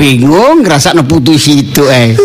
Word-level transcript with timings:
bingung 0.00 0.64
ngrasakno 0.64 1.04
putu 1.04 1.36
situ 1.36 1.84
eh. 1.92 2.16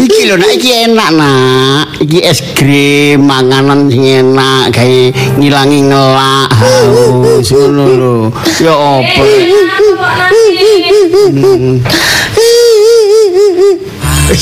iki 0.00 0.24
lho 0.24 0.40
nak 0.40 0.50
iki 0.56 0.88
enak 0.88 1.10
nak. 1.12 1.86
Iki 2.00 2.18
es 2.24 2.40
krim, 2.56 3.28
manganan 3.28 3.92
sing 3.92 4.00
enak 4.00 4.72
gawe 4.72 5.02
ngilangi 5.36 5.84
ngelak 5.84 6.48
haus 6.56 7.48
ngono 7.52 7.84
lho. 8.00 8.16
Ya 8.64 8.72
apa? 8.72 9.22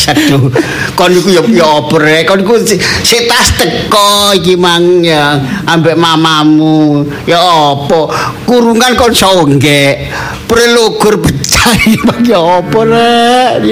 Aduh, 0.09 0.53
kon 0.99 1.15
iku 1.15 1.31
ya 1.31 1.43
ya 1.47 1.67
oprek, 1.79 2.27
kon 2.27 2.43
iku 2.43 2.59
si- 2.59 2.83
si 3.07 3.23
tas 3.31 3.55
teko 3.55 4.35
iki 4.35 4.59
mang 4.59 4.99
ya 4.99 5.39
ambek 5.63 5.95
mamamu. 5.95 7.07
Ya 7.23 7.39
apa? 7.39 8.11
Kurungan 8.43 8.99
kon 8.99 9.15
songgek. 9.15 10.11
Prelugur 10.51 11.23
pecah 11.23 11.71
iki 11.87 12.03
ya 12.27 12.43
apa 12.43 12.79
rek? 12.83 13.63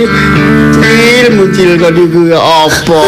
Cil 0.78 1.26
muncil 1.34 1.74
kon 1.82 1.98
iku 1.98 2.20
ya 2.30 2.38
apa? 2.38 3.02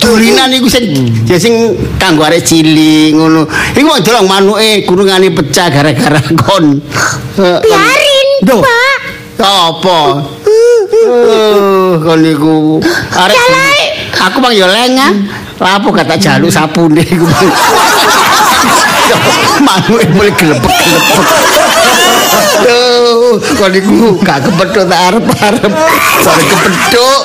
Durinan 0.00 0.56
iku 0.56 0.64
sing 0.72 1.12
ya 1.28 1.36
sing 1.36 1.76
kanggo 2.00 2.24
arek 2.24 2.40
cilik 2.40 3.12
ngono. 3.12 3.44
Iku 3.76 3.84
wong 3.84 4.00
delok 4.00 4.24
manuke 4.24 4.88
kurungane 4.88 5.28
pecah 5.36 5.68
gara-gara 5.68 6.22
kon. 6.32 6.80
Biarin. 7.36 8.28
Pak. 8.40 8.98
Apa? 9.40 9.98
Uh, 10.90 12.02
kon 12.02 12.18
niku 12.18 12.82
arek 13.14 13.38
aku 14.20 14.36
bang 14.42 14.54
yo 14.58 14.66
leng 14.66 14.98
ah. 14.98 15.14
Lapo 15.60 15.92
kata 15.92 16.16
jaluk 16.16 16.48
sapune 16.48 17.04
iku. 17.04 17.24
Manuke 19.66 20.08
mulai 20.16 20.32
gelepek-gelepek. 20.32 21.20
Duh, 22.64 23.36
kon 23.60 23.68
niku 23.68 24.16
gak 24.24 24.48
kepethuk 24.48 24.88
tak 24.88 25.00
arep-arep. 25.12 25.72
Sore 26.24 26.42
kepethuk. 26.48 27.20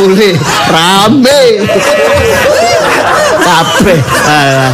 Mulai 0.00 0.32
rame. 0.72 1.40
Kabeh. 3.44 4.00
Alah. 4.24 4.72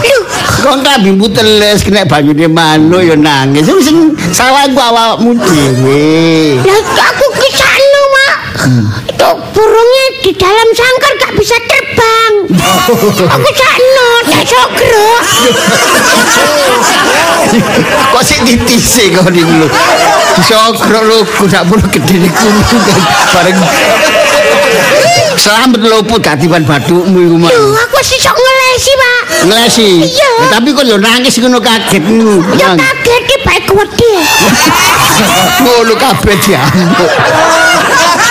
Kok 0.64 0.80
klambi 0.80 1.12
teles 1.34 1.82
kena 1.82 2.06
banyune 2.06 2.46
manuk 2.46 3.02
ya 3.02 3.18
nangis. 3.18 3.66
Sing 3.82 4.14
salah 4.30 4.70
ku 4.70 4.78
awakmu 4.78 5.34
dhewe. 5.34 6.62
Lah 6.62 7.10
aku 7.10 7.23
Itu 9.04 9.28
burungnya 9.52 10.06
di 10.24 10.32
dalam 10.32 10.68
sangkar 10.72 11.12
gak 11.20 11.32
bisa 11.36 11.56
terbang. 11.68 12.32
aku 13.28 13.48
sakno, 13.52 14.08
tak 14.32 14.44
sogro. 14.48 15.10
Kok 18.14 18.22
sik 18.24 18.40
ditise 18.48 19.04
kok 19.12 19.28
niku 19.28 19.52
lho. 19.52 19.68
Disogro 20.40 21.00
lho 21.04 21.18
kudak 21.36 21.62
perlu 21.68 21.86
gede 21.92 22.16
niku 22.24 22.48
kan 22.88 23.00
bareng 23.36 23.58
Selamat 25.34 25.82
luput 25.82 26.24
katiban 26.24 26.64
batukmu 26.64 27.18
iku 27.20 27.36
mah. 27.36 27.50
Duh, 27.50 27.74
aku 27.74 27.98
sih 28.00 28.16
sok 28.16 28.32
ngelesi, 28.32 28.92
Pak. 28.96 29.22
Nglesi. 29.44 29.90
Iya. 30.08 30.30
Ya, 30.40 30.46
tapi 30.48 30.72
kok 30.72 30.86
yo 30.86 30.96
nangis 30.96 31.36
ngono 31.36 31.58
kaget 31.60 32.00
ngono. 32.00 32.40
Ya 32.56 32.72
Nang. 32.72 32.78
kaget 32.80 33.22
ki 33.28 33.36
baik 33.44 33.66
wedi. 33.74 34.03
Ngono 35.64 35.94
kabeh 35.96 36.36
diambuk. 36.44 37.12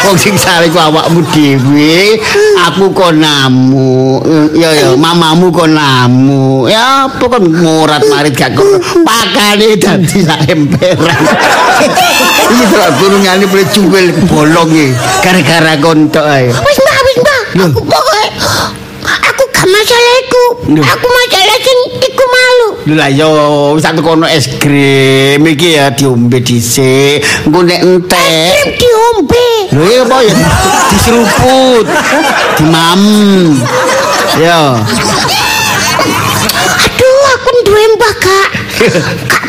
Wong 0.04 0.20
sing 0.20 0.36
sare 0.36 0.68
ku 0.68 0.76
awakmu 0.76 1.24
dhewe, 1.32 2.20
aku 2.60 2.92
kok 2.92 3.16
namu. 3.16 4.20
Ya 4.52 4.76
ya, 4.76 5.00
mamamu 5.00 5.48
kok 5.48 5.72
namu. 5.72 6.68
Ya 6.68 7.08
apa 7.08 7.24
kon 7.24 7.48
murat 7.48 8.04
marit 8.12 8.36
gak 8.36 8.52
kok 8.52 8.68
pakane 9.08 9.80
dadi 9.80 10.20
sak 10.20 10.44
emperan. 10.52 11.24
Iki 12.52 12.64
delok 12.68 12.92
gurungane 13.00 13.48
boleh 13.48 13.68
cuwil 13.72 14.12
bolong 14.28 14.76
iki 14.76 14.92
gara-gara 15.24 15.80
kon 15.80 16.12
tok 16.12 16.28
ae. 16.28 16.52
Wis, 16.52 16.78
Mbak, 16.84 17.00
wis, 17.08 17.18
Mbak. 17.24 17.42
Aku 17.64 17.82
pokoke 17.88 18.24
aku 19.08 19.44
gak 19.56 19.68
masalah 19.72 20.16
iku. 20.20 20.46
Aku 20.84 21.06
masalah 21.08 21.58
sing 21.64 21.80
iku 22.12 22.24
malu. 22.28 22.43
Lho 22.84 23.00
lah 23.00 23.08
yo 23.08 23.32
wis 23.80 23.88
aku 23.88 24.04
kono 24.04 24.28
es 24.28 24.60
krim 24.60 25.40
iki 25.40 25.80
ya 25.80 25.88
diombe 25.96 26.44
dhisik. 26.44 27.24
Engko 27.48 27.64
nek 27.64 27.80
entek 27.80 28.52
Krim 28.60 28.76
diombe. 28.76 29.48
Lho 29.72 29.84
iya 29.88 30.02
apa 30.04 30.18
ya 30.20 30.34
diseruput, 30.92 31.86
dimam. 32.60 33.02
Ya. 34.36 34.84
Aduh, 36.84 37.24
aku 37.40 37.50
duwe 37.64 37.84
mbah. 37.96 38.14
Kak, 38.20 38.50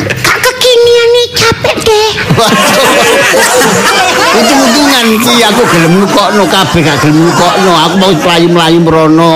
Untung-untungan 4.35 5.05
iki 5.15 5.39
aku 5.47 5.63
gelem 5.71 6.03
nukokno 6.03 6.43
kabeh 6.51 6.81
gak 6.83 6.97
gelem 7.03 7.31
nukokno. 7.31 7.71
Aku 7.87 7.95
mau 8.01 8.11
mlayu-mlayu 8.11 8.79
mrono. 8.83 9.33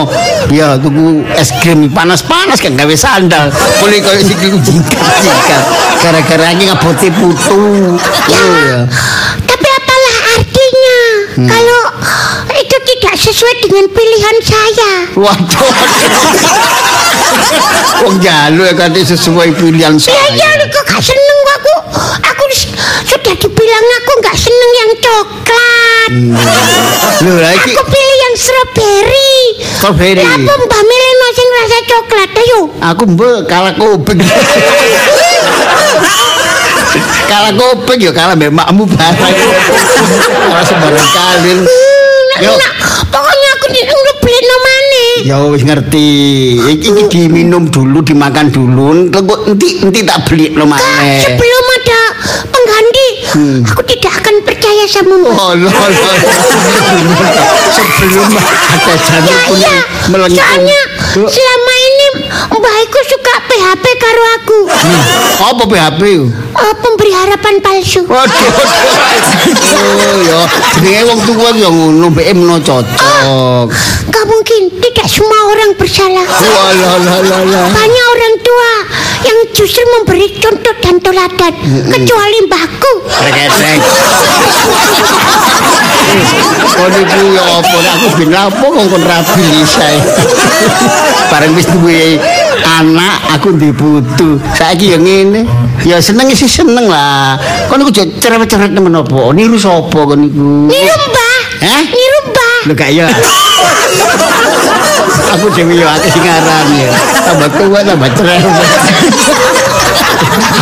Ya 0.52 0.76
tuku 0.76 1.24
es 1.38 1.56
krim 1.64 1.88
panas-panas 1.94 2.60
kan 2.60 2.76
gawe 2.76 2.96
sandal. 3.00 3.48
Mulai 3.80 4.04
koyo 4.04 4.20
sikilku 4.20 4.60
jingkat-jingkat. 4.60 5.64
Gara-gara 6.04 6.52
iki 6.52 6.64
ngabote 6.68 7.08
putu. 7.16 7.96
Ya, 8.28 8.40
Oh 8.40 8.56
ya. 8.68 8.80
tapi 9.46 9.68
apalah 9.68 10.16
artinya 10.38 11.00
kalau 11.50 11.82
itu 12.48 12.49
tidak 12.84 13.14
sesuai 13.16 13.54
dengan 13.62 13.86
pilihan 13.90 14.38
saya. 14.42 14.92
Waduh. 15.16 15.72
Wong 18.00 18.16
jalu 18.24 18.64
ya 18.64 18.74
kate 18.74 19.02
sesuai 19.04 19.56
pilihan 19.56 19.96
Ya 20.00 20.04
saya. 20.16 20.32
ya, 20.32 20.50
kok 20.68 20.84
gak 20.88 21.04
seneng 21.04 21.40
aku. 21.52 21.74
Aku 22.24 22.44
sudah 23.06 23.36
dibilang 23.36 23.86
aku 24.00 24.12
gak 24.24 24.38
seneng 24.38 24.72
yang 24.76 24.92
coklat. 24.98 26.10
Lho 27.20 27.34
lah 27.38 27.52
iki 27.54 27.72
Aku 27.76 27.84
pilih 27.86 28.18
yang 28.18 28.36
strawberry. 28.40 29.36
Strawberry. 29.78 30.24
Lah 30.24 30.36
apa 30.40 30.54
Mbak 30.56 30.82
Mileno 30.82 31.28
sing 31.36 31.48
rasa 31.52 31.78
coklat 31.86 32.32
ayo. 32.40 32.60
Aku 32.80 33.04
mbok 33.06 33.40
kalah 33.46 33.74
kuping. 33.76 34.20
kalah 37.30 37.52
kuping 37.54 38.00
ya 38.00 38.12
kalah 38.16 38.34
mbek 38.34 38.50
makmu 38.50 38.88
barang. 38.88 39.36
Ora 40.50 40.64
sembarang 40.64 41.08
kali. 41.12 41.54
Yo. 42.40 42.56
Nah, 42.56 42.72
pokoknya 43.12 43.50
aku 43.60 43.66
di 43.70 43.82
beli 44.20 44.40
nomane. 44.46 45.06
Ya 45.28 45.38
wis 45.50 45.64
ngerti. 45.66 46.10
Iki, 46.60 46.88
iki 46.88 47.04
diminum 47.12 47.68
dulu, 47.68 48.00
dimakan 48.00 48.48
dulu. 48.48 49.12
Engko 49.12 49.36
enti 49.50 49.84
enti 49.84 50.00
tak 50.08 50.24
beli 50.30 50.56
lo 50.56 50.64
maneh. 50.64 51.20
Sebelum 51.26 51.66
ada 51.82 52.02
pengganti, 52.48 53.08
aku 53.68 53.82
tidak 53.84 54.14
akan 54.24 54.36
percaya 54.46 54.84
sama 54.88 55.16
Mbak. 55.20 55.34
Oh, 55.36 55.52
lo, 55.56 55.68
lo. 55.68 56.12
Sebelum 57.76 58.28
ada 58.32 58.94
jalan 58.96 59.24
Ya 59.28 59.38
pun 59.44 59.58
iya, 59.60 59.78
melengkung. 60.08 60.40
soalnya 60.40 60.80
selama 61.28 61.69
ini 62.30 62.58
mbakku 62.62 63.00
suka 63.10 63.34
PHP 63.50 63.86
karo 63.98 64.24
aku. 64.38 64.60
Apa 65.50 65.64
PHP? 65.66 66.02
Oh, 66.54 66.74
pemberi 66.82 67.12
harapan 67.14 67.56
palsu. 67.62 68.06
Waduh. 68.06 68.50
Oh 69.50 70.16
ya, 70.22 70.42
jenenge 70.78 71.02
wong 71.10 71.20
tuwa 71.26 71.50
ya 71.58 71.70
ngono 71.70 72.08
mbek 72.14 72.34
meno 72.38 72.58
cocok. 72.62 73.66
Gak 74.10 74.26
mungkin, 74.30 74.62
tidak 74.82 75.08
semua 75.10 75.40
orang 75.54 75.74
bersalah. 75.78 76.26
Walah. 76.26 77.68
Banyak 77.74 78.06
orang 78.14 78.36
tua 78.46 78.69
yang 79.26 79.40
justru 79.52 79.84
memberi 80.00 80.28
contoh 80.40 80.76
dan 80.80 80.96
teladan, 81.04 81.54
kecuali 81.92 82.38
mbahku. 82.48 82.94
Rekesek. 83.24 83.80
Kok 86.70 86.88
niku 86.96 87.22
ya 87.36 87.44
apa 87.60 87.76
nek 87.76 87.94
aku 88.00 88.08
ben 88.18 88.30
lapo 88.32 88.66
kok 88.72 88.86
kon 88.88 89.04
rabi 89.04 89.44
lisae. 89.52 90.00
Bareng 91.30 91.54
wis 91.54 91.68
duwe 91.70 92.18
anak 92.64 93.20
aku 93.36 93.54
ndek 93.60 93.76
putu. 93.76 94.40
Saiki 94.56 94.96
ya 94.96 94.98
ngene. 94.98 95.44
Ya 95.84 96.00
seneng 96.00 96.32
sih 96.34 96.48
seneng 96.48 96.88
lah. 96.88 97.36
Kon 97.68 97.84
niku 97.84 97.92
cerewet-cerewet 97.94 98.72
nemen 98.72 98.96
apa? 98.96 99.36
Niru 99.36 99.60
sapa 99.60 100.00
kon 100.08 100.24
niku? 100.24 100.72
Niru 100.72 100.96
mbah, 101.12 101.40
Hah? 101.68 101.84
niru 101.84 102.20
mbah. 102.32 102.58
Lho 102.68 102.74
gak 102.74 102.90
ya. 102.96 103.08
Aku 105.38 105.46
dhewe 105.54 105.78
yo 105.78 105.86
akeh 105.86 106.10
sing 106.10 106.26
aran 106.26 106.68
ya. 106.74 106.90
Tambah 107.22 107.50
tua 107.54 107.80
tambah 107.86 108.10
cerewet. 108.18 108.70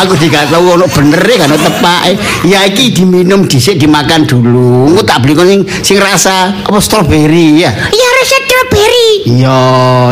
Aku 0.05 0.13
tidak 0.19 0.47
tahu 0.51 0.77
ono 0.77 0.85
bener 0.91 1.23
kan 1.23 1.47
ono 1.49 1.57
tepake. 1.57 2.11
Ya 2.45 2.67
iki 2.67 2.91
diminum 2.91 3.47
dhisik 3.47 3.79
dimakan 3.79 4.27
dulu. 4.27 4.91
Engko 4.91 5.03
tak 5.07 5.23
beli 5.23 5.33
sing 5.47 5.61
sing 5.81 5.97
rasa 5.97 6.51
apa 6.67 6.79
strawberry 6.83 7.63
ya. 7.63 7.71
Ya 7.71 8.09
rasa 8.21 8.35
strawberry. 8.43 9.09
Iya 9.27 9.59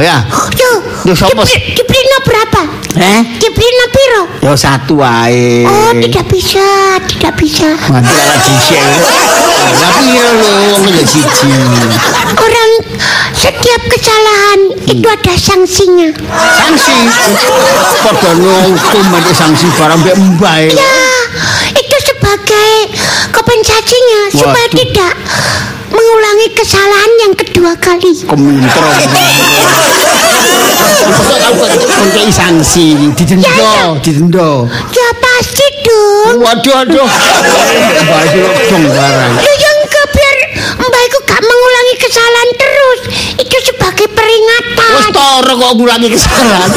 ya. 0.02 0.18
Yo, 0.56 0.72
Yo, 1.06 1.14
sapa 1.14 1.46
dibeli, 1.46 2.18
berapa? 2.26 2.62
Eh? 2.98 3.22
Dibeli 3.38 3.86
piro? 3.94 4.24
Yo 4.42 4.58
satu 4.58 5.04
wae. 5.04 5.62
Oh, 5.68 5.94
tidak 5.94 6.26
bisa, 6.32 6.98
tidak 7.06 7.38
bisa. 7.38 7.78
Mati 7.92 8.10
ala 8.10 8.36
dhisik. 8.42 8.82
Tapi 9.76 10.06
ya 10.16 10.28
lho 10.34 10.50
wong 10.74 10.84
siji. 11.06 11.52
Orang 12.36 12.72
setiap 13.46 13.82
kesalahan 13.94 14.60
itu 14.90 15.06
ada 15.06 15.34
sanksinya. 15.38 16.10
Sanksi. 16.34 16.98
Padha 18.02 18.32
hukum 18.34 19.06
ada 19.14 19.32
sanksi 19.34 19.70
barang 19.78 20.02
mbek 20.02 20.16
mbae. 20.18 20.74
Ya, 20.74 20.98
itu 21.78 21.98
sebagai 22.02 22.74
kompensasinya 23.30 24.22
supaya 24.34 24.66
Waduh. 24.66 24.78
tidak 24.82 25.14
mengulangi 25.94 26.48
kesalahan 26.58 27.12
yang 27.22 27.34
kedua 27.38 27.72
kali. 27.78 28.12
Kon 28.26 28.42
kei 32.12 32.30
sanksi, 32.34 33.14
didenda, 33.14 33.46
Ya, 33.46 33.54
ya. 33.62 33.86
didenda. 34.02 34.66
Ya 34.90 35.08
pasti 35.22 35.66
dong. 35.86 36.42
Waduh, 36.42 36.76
aduh. 36.82 37.08
Mbak 38.06 38.22
itu 38.26 38.42
dong 38.74 38.84
barang. 38.90 39.34
Mbak 40.76 41.02
itu 41.08 41.18
gak 41.28 41.42
mengulangi 41.42 41.96
kesalahan 42.00 42.50
terus. 42.60 43.00
Itu 43.40 43.58
sebagai 43.72 44.08
peringatan. 44.12 44.92
Wes 44.96 45.08
toro 45.12 45.54
kok 45.56 45.74
ngulangi 45.80 46.08
kesalahan. 46.12 46.70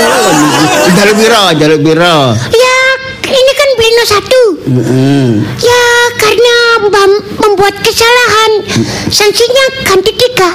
Jaluk 0.96 1.16
piro, 1.20 1.42
jaluk 1.56 1.80
piro. 1.84 2.16
Ya 2.54 2.78
ini 3.26 3.52
kan 3.58 3.68
Beno 3.76 4.04
satu. 4.06 4.42
Heeh. 4.64 5.28
Ya 5.60 5.84
karena 6.16 6.56
mbak 6.86 7.06
membuat 7.42 7.74
kesalahan. 7.82 8.62
Sanksinya 9.10 9.64
ganti 9.84 10.12
tiga. 10.14 10.50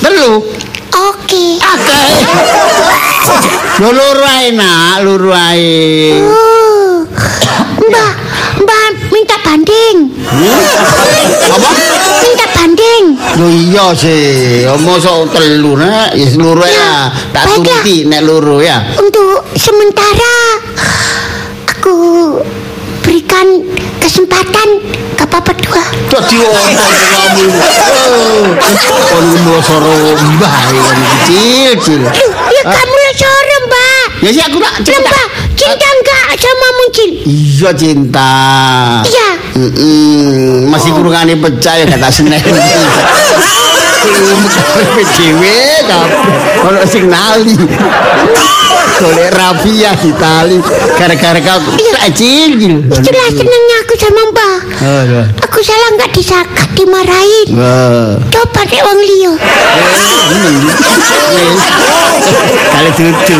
Telu. 0.00 0.44
Oke. 0.90 1.56
Lho 3.80 3.90
loro 3.94 4.26
ae 4.26 4.52
nak, 4.52 5.00
loro 5.06 5.32
ae. 5.32 6.12
Mbak 7.80 8.12
banding. 9.50 9.96
Apa? 11.50 11.70
Minta 12.22 12.46
banding. 12.54 13.04
Lho 13.34 13.46
iya 13.50 13.86
sih, 13.98 14.62
mosok 14.78 15.34
telu 15.34 15.74
nak, 15.74 16.14
ya 16.14 16.26
loro 16.38 16.62
ya. 16.62 17.10
Tak 17.34 17.58
turuti 17.58 18.06
nek 18.06 18.22
loro 18.22 18.62
ya. 18.62 18.78
Untuk 18.94 19.50
sementara 19.58 20.62
aku 21.66 21.98
berikan 23.02 23.66
kesempatan 23.98 24.86
ke 25.18 25.24
Papa 25.26 25.50
dua. 25.58 25.82
Dadi 26.14 26.36
opo 26.46 26.58
kamu? 27.10 27.44
Kon 29.10 29.26
mosoro 29.50 30.14
mbah 30.14 30.54
kecil 31.26 31.74
kecil. 31.74 32.00
Loh, 32.06 32.30
ya 32.54 32.62
kamu 32.70 32.94
lah 32.94 33.12
seorang 33.18 33.62
Mbak. 33.66 34.06
Ya 34.20 34.30
sih 34.30 34.42
aku 34.46 34.58
tak 34.62 34.74
cerita. 34.86 35.22
Cinta 35.60 35.86
enggak 35.92 36.28
sama 36.40 36.68
muncul? 36.80 37.10
Iya 37.28 37.70
cinta. 37.76 38.32
Iya. 39.04 39.28
Mm-mm, 39.60 40.72
masih 40.72 40.90
kurangane 40.96 41.36
pecah 41.36 41.74
ya 41.76 41.84
kata 41.84 42.08
senen. 42.08 42.40
PDW 44.96 45.42
kabeh 45.84 46.64
ono 46.64 46.80
sing 46.88 47.04
nali. 47.12 47.52
Golek 49.00 49.32
ya 49.80 49.96
ditali 49.96 50.60
gara-gara 51.00 51.40
kau 51.40 51.58
kecil. 52.04 52.60
Itulah 52.84 53.28
senangnya 53.32 53.76
aku 53.80 53.94
sama 53.96 54.22
Mbak. 54.28 54.58
Oh, 54.84 55.02
ya. 55.08 55.24
Aku 55.40 55.58
salah 55.64 55.88
enggak 55.96 56.12
disakat, 56.12 56.68
dimarahin. 56.76 57.48
Coba 58.28 58.60
deh 58.68 58.80
wong 58.84 59.00
liya. 59.00 59.32
Kali 62.76 62.90
cucu. 62.92 63.38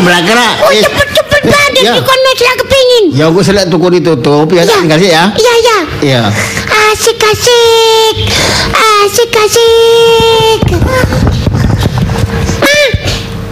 Melakra. 0.00 0.48
Oh, 0.64 0.72
cepet-cepet 0.72 1.42
banget 1.44 1.82
Ya. 1.84 1.92
di 1.96 2.00
kono 2.00 2.30
kepingin. 2.40 3.04
Ya 3.12 3.24
aku 3.28 3.44
selek 3.44 3.68
tuku 3.68 4.00
ditutup 4.00 4.48
ya 4.48 4.64
tak 4.64 4.80
tinggal 4.80 4.96
sih 4.96 5.12
ya. 5.12 5.28
Iya, 5.36 5.52
iya. 5.60 5.78
Iya. 6.00 6.22
Asik 6.90 7.20
asik 7.20 8.16
Asik 9.04 9.32
asik 9.36 10.60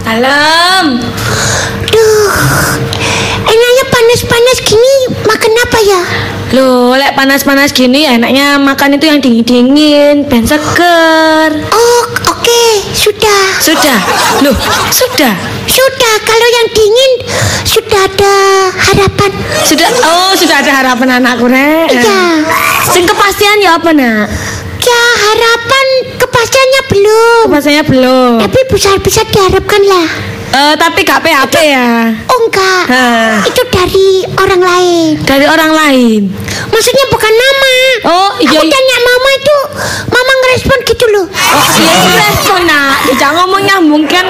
Alam, 0.09 0.97
Duh 1.85 2.33
Enaknya 3.45 3.83
panas-panas 3.93 4.57
gini 4.65 4.95
Makan 5.29 5.51
apa 5.53 5.79
ya? 5.85 6.01
lo 6.49 6.97
lek 6.97 7.13
panas-panas 7.13 7.69
gini 7.69 8.09
enaknya 8.09 8.57
makan 8.57 8.97
itu 8.97 9.05
yang 9.05 9.21
dingin-dingin, 9.21 10.25
ben 10.25 10.41
seger. 10.49 11.61
Oh 11.69 12.03
oke 12.25 12.61
Sudah 12.89 13.53
Sudah, 13.61 14.01
loh, 14.41 14.57
sudah, 14.89 15.37
Sudah 15.69 16.15
Kalau 16.25 16.47
yang 16.49 16.67
dingin 16.73 17.11
Sudah 17.69 18.01
ada 18.01 18.35
harapan 18.81 19.29
sudah. 19.61 19.85
Oh, 20.01 20.33
sudah 20.33 20.65
ada 20.65 20.71
harapan 20.81 21.21
anakku 21.21 21.45
rek. 21.45 21.93
Iya 21.93 22.41
Sing 22.89 23.05
kepastian 23.05 23.61
ya 23.61 23.77
apa 23.77 23.93
nak? 23.93 24.25
Ya 24.81 25.03
harapan 25.29 25.85
Kepastiannya 26.39 26.81
belum 26.87 27.45
Kepastiannya 27.51 27.83
belum. 27.83 28.31
Tapi 28.39 28.59
besar-besar 28.71 29.27
diharapkan 29.27 29.83
lah 29.83 30.07
Eh, 30.49 30.73
tapi 30.79 31.03
gak 31.03 31.19
PHP 31.19 31.55
ya. 31.67 32.15
Oh 32.31 32.39
enggak 32.47 32.83
Hah. 32.87 33.43
Itu 33.43 33.59
dari 33.67 34.23
orang 34.39 34.63
lain 34.63 35.19
Dari 35.27 35.43
orang 35.43 35.75
lain. 35.75 36.31
Maksudnya 36.71 37.05
bukan 37.11 37.33
mama 37.35 37.75
Oh, 38.07 38.29
iya. 38.39 38.55
Aku 38.55 38.71
tanya 38.71 38.97
mama 39.03 39.29
itu 39.35 39.57
Mama 40.07 40.31
ngerespon 40.39 40.79
gitu 40.87 41.05
loh 41.11 41.27
Oh, 41.27 41.71
iya 41.75 41.91
itu 41.91 42.13
respon 42.15 42.59
nak. 42.63 43.03
Jangan 43.19 43.35
ngomong 43.43 43.61
nyambung 43.67 44.03
kan 44.07 44.23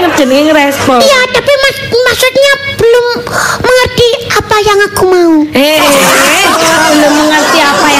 respon. 0.49 0.97
Iya 0.97 1.19
tapi 1.29 1.51
mas, 1.61 1.77
maksudnya 1.93 2.51
belum 2.73 3.05
mengerti 3.61 4.07
apa 4.33 4.55
yang 4.65 4.79
aku 4.81 5.03
mau 5.05 5.33
Eh, 5.53 5.77
belum 6.89 7.13
mengerti 7.21 7.59
apa 7.61 7.87
yang 7.93 7.98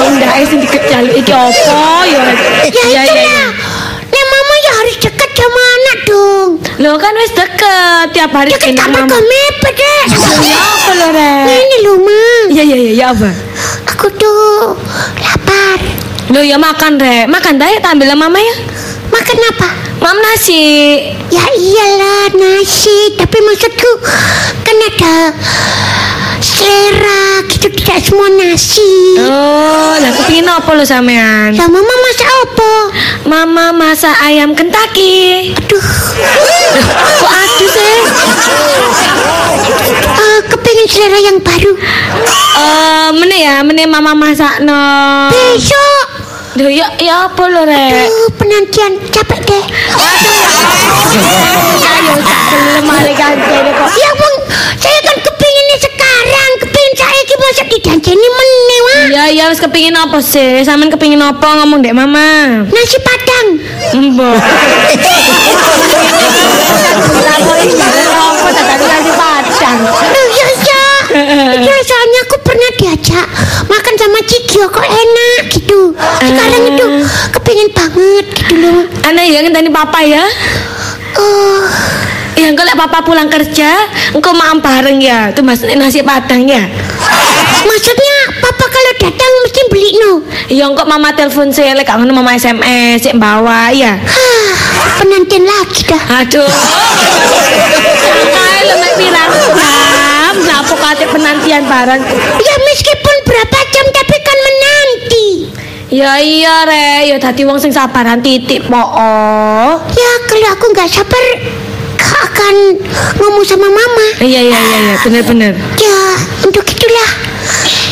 aku 0.00 0.08
mau 0.08 0.16
ndak 0.16 0.32
eh 0.34 0.46
sing 0.48 0.58
dikejali 0.58 1.12
iki 1.14 1.32
apa 1.32 1.76
ya. 2.08 2.16
Ya 2.16 2.32
Iya, 2.64 2.82
iya, 2.82 3.00
itulah 3.04 3.20
iya. 3.20 3.44
Nek 4.10 4.24
mama 4.26 4.54
ya 4.58 4.72
harus 4.74 4.96
dekat 4.98 5.30
sama 5.30 5.62
anak 5.62 5.98
dong 6.02 6.50
Lo 6.78 6.90
kan 6.96 7.12
wis 7.14 7.32
deket 7.32 8.04
tiap 8.10 8.32
hari 8.32 8.50
Dekat 8.50 8.64
gendong 8.66 8.84
kamar 8.86 9.00
mama. 9.02 9.12
kau 9.12 9.22
mepet 9.22 9.74
deh 9.76 10.02
Ya 10.42 10.58
apa 10.58 10.90
lo 10.94 11.06
rek? 11.10 11.44
Ini 11.52 11.76
loh 11.82 11.96
ma 12.00 12.22
Iya 12.48 12.62
iya 12.64 12.76
iya 12.78 12.92
ya 12.96 13.06
apa? 13.12 13.28
Aku 13.90 14.06
tuh 14.10 14.74
lapar 15.20 15.78
Lo 16.30 16.40
ya 16.40 16.56
makan 16.56 16.96
rek, 16.96 17.28
makan 17.28 17.58
dah 17.58 17.68
ya 17.68 17.78
tak 17.78 17.92
ambil 17.94 18.14
mama 18.14 18.38
ya. 18.38 18.54
Makan 19.10 19.36
apa? 19.52 19.68
Mam 20.00 20.16
nasi. 20.16 20.96
Ya 21.28 21.44
iyalah 21.52 22.32
nasi 22.32 23.14
Tapi 23.14 23.36
maksudku 23.38 23.90
Kan 24.64 24.76
ada 24.80 25.14
Selera 26.60 27.22
gitu 27.48 27.66
Tidak 27.70 27.98
semua 27.98 28.28
nasi 28.30 29.16
Oh, 29.16 29.96
lah 29.96 30.12
kepingin 30.14 30.44
apa 30.44 30.70
lo 30.70 30.84
sampean? 30.84 31.50
Ya 31.50 31.64
mama 31.66 31.80
masak 31.98 32.28
apa? 32.28 32.72
Mama 33.22 33.64
masak 33.72 34.16
ayam 34.20 34.52
Kentucky. 34.52 35.50
Aduh 35.50 35.84
Kok 37.16 37.32
aduh 37.32 37.68
sih? 37.70 37.96
eh, 40.12 40.38
Kepingin 40.46 40.86
selera 40.86 41.18
yang 41.18 41.38
baru 41.38 41.72
Eh, 42.52 43.08
mene 43.14 43.36
ya, 43.38 43.54
mene 43.62 43.84
mama 43.86 44.12
masak 44.12 44.60
no. 44.60 44.76
Besok 45.32 46.04
Duh, 46.50 46.66
ya, 46.66 46.90
ya 46.98 47.24
apa 47.24 47.42
lo 47.46 47.62
rek? 47.62 48.04
Aduh 48.04 48.28
penantian 48.34 48.98
capek 49.08 49.40
deh 49.40 49.64
Ayo, 49.70 50.34
tak 52.20 52.40
belum 52.50 52.84
balik 52.84 53.16
aja 53.16 53.38
deh 53.38 53.70
kok. 53.70 53.88
Ya 53.94 54.10
masa 57.50 57.66
didanjani 57.66 58.28
meneh 58.30 58.80
wah 58.86 59.02
Iya, 59.10 59.24
iya, 59.34 59.44
wis 59.50 59.58
kepingin 59.58 59.98
apa 59.98 60.22
sih? 60.22 60.62
Sampean 60.62 60.86
kepingin 60.86 61.18
apa 61.18 61.42
ngomong 61.58 61.82
dek 61.82 61.98
mama? 61.98 62.62
Nasi 62.70 62.98
padang 63.02 63.58
Mbok. 63.98 64.38
Apa 67.10 68.48
tadi 68.54 68.84
nasi 68.86 69.10
padang. 69.18 69.78
Loh 69.82 70.26
ya 70.30 70.46
ya 70.62 70.84
Itu 71.58 71.70
soalnya 71.90 72.20
aku 72.22 72.36
pernah 72.46 72.70
diajak 72.78 73.26
Makan 73.66 73.94
sama 73.98 74.22
Cigio 74.30 74.70
kok 74.70 74.86
enak 74.86 75.42
gitu 75.50 75.90
Sekarang 76.22 76.62
itu 76.70 76.86
kepingin 77.34 77.68
banget 77.74 78.26
gitu 78.30 78.54
loh 78.62 78.86
Ana 79.02 79.26
ya 79.26 79.42
ngenteni 79.42 79.74
papa 79.74 80.06
ya. 80.06 80.22
Oh 81.18 81.66
Ya 82.38 82.48
engko 82.48 82.62
lek 82.64 82.78
papa 82.78 83.04
pulang 83.04 83.28
kerja, 83.28 83.90
engko 84.16 84.32
maam 84.32 84.64
bareng 84.64 84.96
ya. 84.96 85.28
Tuh 85.34 85.44
mas 85.44 85.60
nasi 85.60 86.00
padang 86.00 86.48
ya. 86.48 86.64
Maksudnya 87.60 88.16
papa 88.40 88.64
kalau 88.66 88.92
datang 88.96 89.30
mesti 89.44 89.60
beli 89.68 89.90
no 90.00 90.12
Ya 90.48 90.64
engko 90.66 90.84
mama 90.88 91.12
telepon 91.12 91.52
saya 91.52 91.76
lek 91.76 91.86
gak 91.86 92.00
ngono 92.00 92.16
mama 92.16 92.34
SMS 92.34 93.04
sik 93.04 93.16
bawa 93.20 93.70
ya. 93.70 94.00
Penantian 95.00 95.44
lagi 95.44 95.80
dah 95.86 96.02
Aduh. 96.24 96.50
Kae 98.30 98.60
lemek 98.68 98.92
pirang 99.00 99.30
jam, 99.56 100.34
lapo 100.44 100.74
kate 100.76 101.04
penantian 101.08 101.64
bareng. 101.64 102.02
Ya 102.40 102.54
meskipun 102.68 103.16
berapa 103.24 103.58
jam 103.72 103.86
tapi 103.92 104.16
kan 104.20 104.38
menanti 104.44 105.28
Ya 105.90 106.22
iya 106.22 106.56
re, 106.70 107.10
ya 107.10 107.16
dadi 107.18 107.42
wong 107.42 107.58
sing 107.58 107.74
sabaran 107.74 108.22
titik 108.22 108.62
po. 108.70 108.82
Ya 109.90 110.12
kalau 110.30 110.48
aku 110.54 110.64
nggak 110.70 110.86
sabar 110.86 111.24
akan 112.20 112.54
ngomong 113.22 113.44
sama 113.46 113.70
mama 113.70 114.06
Iya 114.20 114.40
iya 114.42 114.58
iya 114.58 114.78
iya, 114.86 114.96
bener-bener. 115.02 115.54
Ya 115.78 115.98
untuk 116.46 116.62
itulah 116.66 117.29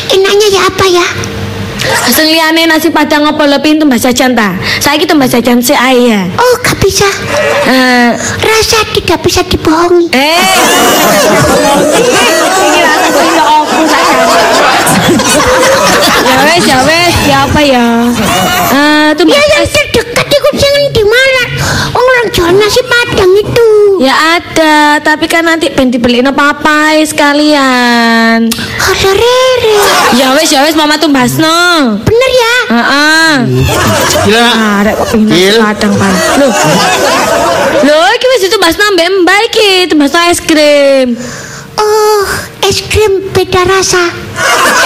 Enaknya 0.09 0.47
ya 0.49 0.61
apa 0.67 0.85
ya 0.85 1.05
Sing 2.11 2.27
liyane 2.27 2.67
nasi 2.67 2.91
padang 2.91 3.23
apa 3.23 3.45
lebih 3.47 3.79
tumbas 3.79 4.03
jajan 4.03 4.35
ta? 4.35 4.51
Saiki 4.83 5.07
tumbas 5.07 5.31
jajan 5.31 5.63
sik 5.63 5.79
ae 5.79 6.11
ya. 6.11 6.21
Oh 6.37 6.53
gak 6.59 6.75
bisa 6.83 7.07
Eh, 7.65 8.11
Rasa 8.17 8.79
tidak 8.93 9.19
bisa 9.23 9.41
dibohongi 9.47 10.09
eh. 10.11 10.37
Iki 12.59 12.81
rasa 12.83 13.07
iso 13.09 13.43
opo 13.43 13.79
sakjane. 13.87 14.37
Ya 16.19 16.35
wes, 16.45 16.63
ya 16.67 16.77
wes, 16.83 17.15
ya 17.25 17.37
apa 17.47 17.61
ya? 17.63 17.85
Eh, 18.69 19.07
tuh 19.15 19.25
Ya 19.25 19.41
yang 19.55 19.65
terdekat 19.65 20.27
itu 20.27 20.49
jangan 20.59 20.83
di 20.91 21.03
mana. 21.07 21.43
Orang 21.95 22.25
jual 22.29 22.51
nasi 22.53 22.81
padang 22.85 23.31
itu. 23.33 23.68
Ya 23.99 24.15
ada, 24.15 25.03
tapi 25.03 25.27
kan 25.27 25.43
nanti 25.43 25.67
ben 25.75 25.91
dibeliin 25.91 26.23
apa-apa 26.31 26.95
sekalian. 27.03 28.47
Ada 28.79 29.11
Rere. 29.11 29.75
Ya 30.15 30.31
wes, 30.39 30.47
ya 30.47 30.63
wes, 30.63 30.71
mama 30.71 30.95
tuh 30.95 31.11
basno. 31.11 31.99
Bener 32.07 32.31
ya? 32.31 32.55
Heeh. 32.79 33.31
Gila. 34.23 34.47
Ah, 34.55 34.79
rek 34.87 34.95
kok 35.03 35.07
pengen 35.11 35.27
Gil. 35.27 35.59
padang 35.59 35.93
pan. 35.99 36.13
Loh. 36.39 36.51
Loh, 37.83 38.07
iki 38.15 38.27
wis 38.39 38.47
itu 38.47 38.55
basno 38.55 38.87
mbek 38.95 39.07
mbak 39.19 39.39
iki, 39.51 39.91
itu 39.91 39.95
basno 39.99 40.19
es 40.31 40.39
krim. 40.39 41.19
Oh, 41.75 42.23
es 42.63 42.79
krim 42.79 43.35
beda 43.35 43.67
rasa. 43.67 44.15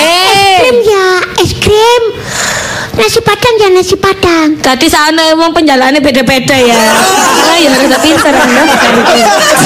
Eh, 0.02 0.58
Krim 0.58 0.78
ya, 0.90 1.06
es 1.38 1.54
krim. 1.62 2.04
Nasi 2.94 3.20
padang 3.26 3.56
ya 3.58 3.68
nasi 3.74 3.98
padang. 3.98 4.54
tadi 4.62 4.86
sana 4.86 5.34
emang 5.34 5.50
penjalannya 5.50 5.98
beda-beda 5.98 6.54
ya. 6.54 6.78
Ah, 6.78 7.58
ya 7.58 7.74
rada 7.74 7.98
pinter 7.98 8.30
Anda 8.30 8.64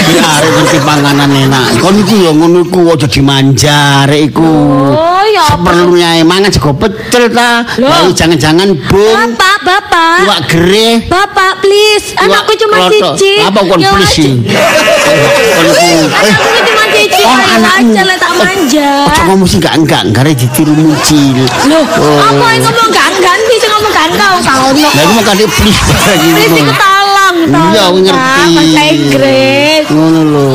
Ya 0.08 0.24
arek 0.40 0.50
ngerti 0.56 0.78
panganan 0.82 1.30
enak. 1.30 1.84
Kon 1.84 2.00
iku 2.00 2.16
ya 2.18 2.32
ngono 2.32 2.64
iku 2.64 2.96
aja 2.96 3.04
dimanja 3.06 4.08
arek 4.08 4.32
iku. 4.32 4.48
Oh, 4.96 5.24
ya 5.28 5.44
apa? 5.44 5.60
Seperlunya 5.60 6.24
mangan 6.24 6.50
sego 6.50 6.72
pecel 6.72 7.28
ta. 7.30 7.68
Lah 7.78 8.08
jangan-jangan 8.16 8.72
bung. 8.88 9.16
Bapak, 9.36 9.58
bapak. 9.62 10.18
Iwak 10.24 10.40
gereh. 10.48 10.96
Bapak, 11.06 11.60
please. 11.60 12.16
Anakku 12.16 12.56
cuma 12.56 12.88
cici. 12.88 13.44
Apa 13.44 13.60
kon 13.60 13.80
Ya 13.84 13.92
please? 13.92 14.24
iku 14.24 14.40
eh 14.40 16.00
Anakku 16.16 16.60
cuma 16.64 16.84
cici. 16.96 17.22
Oh, 17.28 17.36
Ayo 17.36 17.56
anakmu. 17.60 17.92
tak 18.18 18.32
manja. 18.40 18.90
Ojo 19.12 19.22
ngomong 19.28 19.48
sih 19.48 19.58
enggak 19.60 19.76
enggak, 19.76 20.02
enggak 20.08 20.24
ditiru 20.32 20.74
mucil. 20.74 21.44
Loh, 21.68 21.84
Oh. 22.00 22.20
apa 22.24 22.46
yang 22.56 22.64
ngomong 22.64 22.90
ganggan 23.18 23.42
bisa 23.50 23.66
ngomong 23.74 23.94
gangkau 23.94 24.34
kau 24.46 24.70
no. 24.78 24.90
Lah 24.94 25.02
iku 25.02 25.14
mau 25.18 25.24
kate 25.26 25.46
please 25.50 25.82
lagi. 25.90 26.30
Please 26.38 26.58
iku 26.62 26.74
tolong, 26.78 27.38
tolong. 27.50 27.74
Iya, 27.74 27.82
aku 27.90 27.98
ngerti. 28.06 28.54
Bahasa 28.54 28.84
Inggris. 28.94 29.84
Ngono 29.90 30.22
lho. 30.22 30.46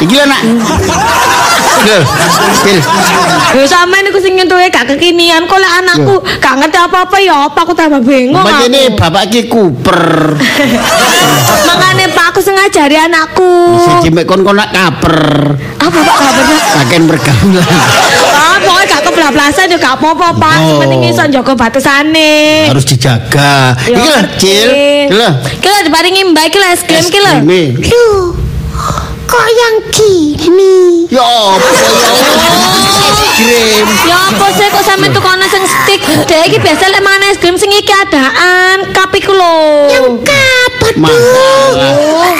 Iki 0.00 0.14
lho 0.16 0.24
nak. 0.24 0.40
Yo 3.56 3.64
sampean 3.64 4.04
iku 4.08 4.20
sing 4.20 4.36
nyentuhe 4.36 4.68
gak 4.68 4.84
kekinian 4.84 5.48
kok 5.48 5.56
lah 5.56 5.80
anakku 5.80 6.20
gak 6.38 6.54
ngerti 6.60 6.76
apa-apa 6.76 7.16
ya 7.20 7.48
apa 7.48 7.58
aku 7.64 7.72
tambah 7.72 8.00
bingung. 8.04 8.40
Mbak 8.40 8.68
ini 8.68 8.80
bapak 8.96 9.32
ki 9.32 9.48
kuper. 9.48 10.36
Makanya 11.68 12.06
Pak 12.12 12.26
aku 12.36 12.40
sengajari 12.44 12.96
anakku. 13.00 13.80
Siji 13.80 14.12
mek 14.12 14.28
kon 14.28 14.44
kon 14.44 14.56
nak 14.56 14.72
kaper. 14.72 15.16
Apa 15.80 15.98
Pak 16.04 16.16
kabarnya? 16.20 16.58
Akan 16.84 17.02
bergaulan. 17.08 17.64
Pokoknya 18.60 18.86
gak 18.92 19.02
kebelablasan 19.08 19.66
juga 19.72 19.82
gak 19.82 19.94
apa-apa 20.00 20.28
Pak. 20.36 20.56
Oh. 20.60 20.78
Penting 20.84 21.00
iso 21.08 21.22
njaga 21.24 21.52
batasane. 21.56 22.32
Harus 22.68 22.84
dijaga. 22.84 23.74
Ya, 23.88 23.96
Iki 23.96 24.00
lho, 24.00 24.16
ngerti. 24.20 24.38
Cil. 24.40 24.68
Iki 25.08 25.14
lho. 25.16 25.30
Ki 25.60 25.68
lho 25.68 25.78
diparingi 25.88 26.22
mbak 26.30 26.46
ki 26.52 26.58
lho 26.60 26.68
es 26.68 26.82
krim 26.84 27.06
ki 27.08 27.20
lho. 27.24 27.34
Kok 29.30 29.46
yang 29.48 29.74
gini? 29.88 31.06
Ya 31.08 31.22
apa 31.22 31.68
ya? 31.70 31.90
Krim. 33.32 33.86
Ya 34.04 34.18
apa 34.28 34.46
sih 34.52 34.66
kok 34.68 34.82
sampe 34.82 35.06
tukono 35.08 35.46
sing 35.46 35.62
stick? 35.64 36.02
Dek 36.26 36.40
iki 36.44 36.58
biasa 36.58 36.84
lek 36.88 37.00
mangan 37.00 37.24
es 37.24 37.38
krim 37.38 37.54
sing 37.54 37.70
iki 37.70 37.88
adaan 37.90 38.90
kapi 38.90 39.18
ku 39.18 39.32
lho. 39.32 39.86
Kapan 40.20 40.92
tuh? 40.92 41.00
Masalah. 41.00 42.34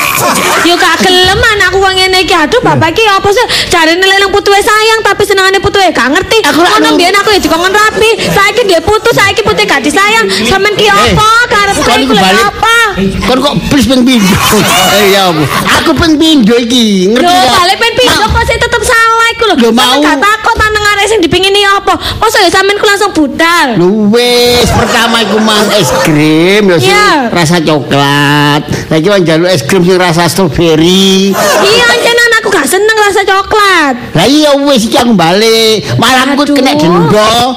Yo 0.61 0.75
gak 0.77 1.01
gelem 1.01 1.41
anakku 1.41 1.79
wong 1.79 1.95
ngene 1.95 2.21
iki. 2.21 2.35
Aduh 2.35 2.61
bapak 2.61 2.93
iki 2.93 3.07
apa 3.07 3.29
sih? 3.29 3.41
Jarine 3.67 4.03
lek 4.03 4.19
nang 4.19 4.29
putuhe 4.29 4.61
sayang 4.61 5.01
tapi 5.01 5.23
senengane 5.25 5.57
putuhe 5.59 5.89
gak 5.89 6.11
ngerti. 6.11 6.43
Ngono 6.45 6.69
nang- 6.77 6.95
mbiyen 6.95 7.17
aku 7.17 7.31
ya 7.31 7.41
dikongkon 7.41 7.73
rapi. 7.73 8.11
Saiki 8.29 8.63
dia 8.67 8.81
putus, 8.81 9.15
saiki 9.15 9.41
putuhe 9.41 9.65
gak 9.65 9.81
disayang. 9.81 10.27
Sampeyan 10.45 10.75
ki 10.75 10.85
Eh, 10.85 10.93
apa? 11.15 11.29
Karep 11.49 11.75
kon 11.77 11.97
iku 11.97 12.03
iku 12.03 12.13
lek 12.13 12.23
balik. 12.23 12.45
apa? 12.45 12.77
Kon 13.25 13.39
kok 13.41 13.55
please 13.69 13.89
ping 13.89 14.03
pindho. 14.03 14.37
Eh 15.01 15.15
ya? 15.15 15.33
Aku 15.81 15.97
ping 15.97 16.15
pindho 16.15 16.55
iki. 16.55 16.80
Ngerti 16.81 17.21
Lho, 17.21 17.29
ya? 17.31 17.53
balik 17.53 17.77
pen 17.77 17.93
pindho 17.93 18.27
kok 18.27 18.45
sih 18.45 18.57
tetep 18.57 18.83
salah 18.83 19.27
iku 19.31 19.45
lho. 19.45 19.55
Lho, 19.55 19.69
Sampeyan 19.69 19.91
mau. 19.93 20.01
gak 20.01 20.19
takut 20.19 20.55
nang 20.57 20.85
arek 20.87 21.07
sing 21.07 21.21
dipingini 21.21 21.61
apa? 21.67 21.95
Masa 22.17 22.41
ya 22.41 22.49
sampeyan 22.49 22.79
ku 22.79 22.87
langsung 22.87 23.13
budal. 23.13 23.69
Lu 23.77 24.09
wis 24.09 24.69
pertama 24.71 25.21
iku 25.21 25.37
mang 25.39 25.67
es 25.75 25.91
krim 26.01 26.65
ya 26.67 26.77
sing 26.79 26.97
rasa 27.29 27.61
coklat. 27.61 28.63
Lagi 28.89 29.07
wong 29.07 29.21
njaluk 29.23 29.49
es 29.49 29.63
krim 29.63 29.83
sing 29.83 29.99
rasa 29.99 30.25
stroberi. 30.27 31.37
Iya, 31.61 31.85
anjen 31.91 32.17
aku 32.41 32.49
gak 32.49 32.65
seneng 32.65 32.97
rasa 32.97 33.21
coklat. 33.21 33.95
Lah 34.17 34.25
iya 34.25 34.57
wis 34.57 34.89
iki 34.89 34.97
aku 34.97 35.13
balik. 35.13 35.85
Malah 36.01 36.33
aku 36.33 36.49
Aduh. 36.49 36.57
kena 36.57 36.73
denda. 36.73 37.53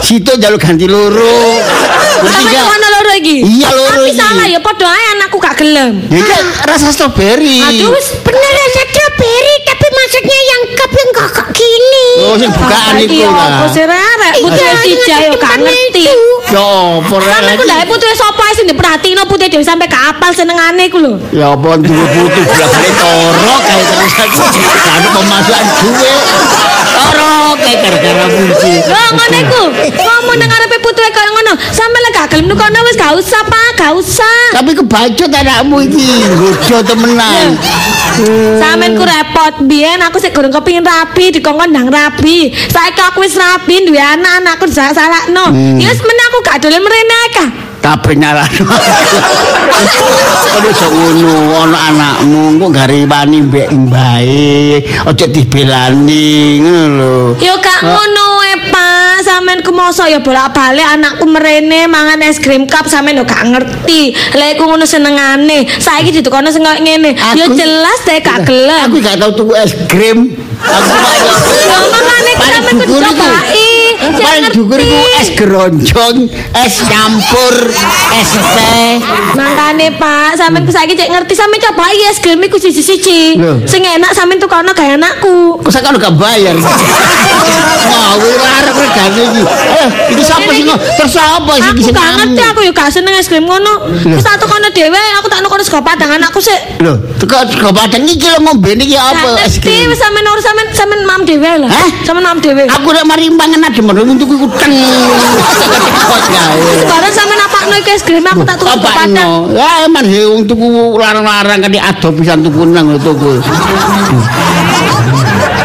Situ 0.00 0.32
njaluk 0.32 0.56
ganti 0.56 0.88
loro. 0.88 1.60
Ngerti 2.22 2.56
Loro 3.12 3.20
iki. 3.20 3.36
Iya, 3.44 3.68
loro 3.76 3.92
Tapi 3.92 4.12
salah 4.16 4.46
ya 4.48 4.60
padha 4.64 4.88
ae 4.88 5.04
anakku 5.12 5.36
gak 5.36 5.56
gelem. 5.60 6.00
Ya 6.08 6.18
iki 6.24 6.38
rasa 6.64 6.88
stroberi. 6.96 7.60
Aduh, 7.60 7.92
wis 7.92 8.08
Bener 8.24 8.52
rasa 8.56 8.80
strawberry, 8.88 9.54
tapi 9.68 9.86
maksudnya 9.92 10.38
yang 10.48 10.62
cup 10.72 10.90
yang 10.96 11.10
kakak 11.12 11.48
gini. 11.72 12.06
Oh 12.22 12.34
sing 12.36 12.50
bukaan 12.52 12.94
iku 13.00 13.24
lah. 13.24 13.48
Apa 13.48 13.66
sih 13.70 13.84
rarek 13.84 14.34
putih 14.38 14.60
Iya, 14.62 14.72
dijak 14.84 15.18
yo 15.18 15.32
gak 15.32 15.32
depannya 15.34 15.72
ngerti. 15.72 16.04
itu. 16.04 16.16
Ya 16.52 16.64
apa 17.00 17.14
rek 17.16 17.32
Sampe 17.32 17.52
ku 17.52 17.62
lagi? 17.64 17.70
ndae 17.72 17.84
putih 17.88 18.10
sapa 18.12 18.44
sing 18.52 18.66
diperhatino 18.68 19.22
putih 19.24 19.46
dhewe 19.48 19.64
sampe 19.64 19.86
kapal 19.88 20.30
senengane 20.30 20.84
ku 20.86 20.98
lho. 21.00 21.12
Ya 21.32 21.46
apa 21.50 21.70
duwe 21.76 22.04
butuh 22.12 22.44
bolak-balik 22.44 22.92
toro 22.94 23.54
kae 23.62 23.80
terus 23.82 24.12
aku 24.18 24.36
gak 24.36 24.76
ada 24.92 25.08
pemasukan 25.10 25.64
duwe. 25.80 26.12
Toro 26.92 27.34
kae 27.56 27.74
gara-gara 27.78 28.24
muji. 28.28 28.72
Lah 28.84 29.08
ngene 29.12 29.40
ku. 29.48 29.62
Ngomong 29.94 30.36
nang 30.36 30.50
arepe 30.50 30.76
putuhe 30.78 31.08
kaya 31.08 31.30
ngono. 31.30 31.52
Sampe 31.70 31.98
lek 31.98 32.12
gak 32.12 32.26
gelem 32.30 32.46
nukono 32.48 32.78
wis 32.84 32.96
gak 32.96 33.12
usah, 33.14 33.42
Pak, 33.42 33.70
gak 33.76 33.92
usah. 33.94 34.40
Tapi 34.52 34.70
kebacut 34.74 35.30
anakmu 35.30 35.76
iki 35.82 36.04
gojo 36.36 36.78
temenan. 36.82 37.56
Sampeyan 38.60 38.92
ku 38.94 39.04
repot. 39.04 39.54
Biyen 39.62 40.00
aku 40.00 40.18
sik 40.18 40.32
gorong 40.32 40.52
kepengin 40.52 40.82
rapi, 40.82 41.32
dikongkon 41.32 41.61
ndang 41.68 41.88
rapi. 41.90 42.50
Saiki 42.70 43.02
aku 43.02 43.20
wis 43.24 43.36
rapi 43.36 43.86
duwe 43.86 44.00
anak, 44.00 44.42
anakku 44.42 44.66
disalahno. 44.66 45.44
Ya 45.78 45.88
wis 45.90 46.00
men 46.02 46.18
aku 46.30 46.38
gak 46.46 46.58
dolen 46.62 46.82
mrene 46.82 47.20
kabeh 47.82 48.14
nyalano. 48.14 48.64
Aduh 50.52 50.72
sok 50.76 50.92
ngono 50.94 51.74
ana 51.74 51.78
anakmu 52.22 52.60
kok 52.62 52.70
gare 52.70 53.02
wani 53.10 53.42
mbek 53.42 53.68
mbae. 53.74 54.78
Aja 55.02 55.26
dibelani 55.26 56.62
ngono 56.62 56.86
lho. 56.96 57.16
Yo 57.42 57.54
gak 57.58 57.82
ngono 57.82 58.21
Pak. 59.32 59.40
Sampeyan 59.40 59.64
ku 59.64 59.72
mosok 59.72 60.12
ya 60.12 60.20
bolak-balik 60.20 60.84
anakku 60.84 61.24
merene 61.24 61.88
mangan 61.88 62.20
es 62.20 62.36
krim 62.36 62.68
cup 62.68 62.84
sampeyan 62.84 63.20
yo 63.20 63.24
gak 63.24 63.48
ngerti. 63.48 64.12
Lek 64.36 64.60
ku 64.60 64.68
ngono 64.68 64.84
senengane. 64.84 65.64
Saiki 65.80 66.12
ditukono 66.12 66.52
sing 66.52 66.60
ngene. 66.60 67.16
Yo 67.32 67.48
jelas 67.56 68.04
deh 68.04 68.20
gak 68.20 68.44
gelem. 68.44 68.92
Aku 68.92 69.00
gak 69.00 69.16
tau 69.16 69.32
tuku 69.32 69.56
es 69.56 69.72
krim. 69.88 70.36
Aku 70.60 71.86
makane 71.88 72.30
ku 72.36 72.44
Paling 72.44 72.52
sampeyan 72.52 72.76
kudu 72.76 72.84
dhuwur 72.92 73.02
iku. 73.08 73.16
cobai. 73.16 73.61
Paling 74.02 74.50
dhuwur 74.50 74.78
iku 74.78 74.98
es 75.22 75.28
geronjong, 75.32 76.16
es 76.58 76.74
campur, 76.82 77.54
es 78.18 78.30
teh. 78.34 78.98
Makane 79.38 79.94
Pak, 79.94 80.34
sampeyan 80.34 80.66
ku 80.66 80.72
saiki 80.74 80.98
cek 80.98 81.08
ngerti 81.08 81.34
sampeyan 81.34 81.70
cobai 81.70 81.98
es 82.10 82.18
krim 82.18 82.42
iku 82.42 82.58
siji-siji. 82.58 83.38
Sing 83.64 83.82
enak 83.82 84.10
sampeyan 84.10 84.42
tukono 84.42 84.74
gaya 84.74 84.98
anakku. 84.98 85.62
Kok 85.62 85.70
sak 85.70 85.86
gak 85.86 86.14
bayar. 86.18 86.56
Ngawur 87.82 88.38
arep 88.38 88.76
regane 88.76 89.22
iki. 89.22 89.42
Eh, 89.42 89.88
iki 90.14 90.22
sapa 90.22 90.50
sing 90.50 90.64
ngo- 90.66 90.80
terus 90.96 91.14
apa 91.16 91.52
sih 91.58 91.70
Aku 91.70 91.80
iki 91.80 91.90
gak 91.90 92.02
ngamu? 92.02 92.16
ngerti 92.18 92.42
aku 92.42 92.60
yo 92.62 92.72
gak 92.72 92.88
seneng 92.90 93.14
es 93.14 93.26
krim 93.28 93.44
ngono. 93.44 93.72
Wis 94.06 94.24
tak 94.24 94.38
tukono 94.38 94.68
dhewe, 94.70 95.02
aku 95.20 95.26
tak 95.28 95.40
nukono 95.42 95.62
sego 95.62 95.80
padang 95.82 96.10
anakku 96.10 96.40
sik. 96.40 96.80
Lho, 96.80 96.96
teko 97.18 97.42
teko 97.46 97.70
padang 97.70 98.02
iki 98.04 98.26
lho 98.26 98.38
ngombe 98.40 98.74
iki 98.74 98.96
apa 98.96 99.38
es 99.42 99.58
ngerti 99.58 99.60
krim? 99.62 99.90
wis 99.92 99.98
sampeyan 100.00 100.26
urus 100.32 100.44
sampeyan 100.44 100.68
sampeyan 100.72 101.02
mam 101.04 101.20
dhewe 101.22 101.52
lah. 101.66 101.70
Hah? 101.70 101.88
Sampeyan 102.02 102.24
mam 102.26 102.38
dhewe. 102.40 102.62
Aku 102.66 102.88
nek 102.90 103.04
mari 103.04 103.26
mangan 103.30 103.60
adem 103.68 103.84
menung 103.92 104.16
tuku 104.16 104.34
kuteng. 104.40 104.72
Kok 104.72 106.22
gawe. 106.32 106.72
Sekarang 106.80 107.12
sampeyan 107.12 107.38
napakno 107.44 107.74
iki 107.76 107.92
es 107.92 108.02
krim 108.02 108.24
aku 108.24 108.42
tak 108.48 108.56
tuku 108.56 108.72
Apa 108.72 108.88
padang. 108.88 109.12
no? 109.12 109.52
Ya 109.52 109.84
emang 109.84 110.08
he 110.08 110.24
wong 110.24 110.48
tuku 110.48 110.66
larang-larang 110.96 111.60
kan 111.60 111.72
ado 111.72 112.08
pisan 112.16 112.40
tuku 112.40 112.64
nang 112.72 112.96
tuku. 112.98 113.38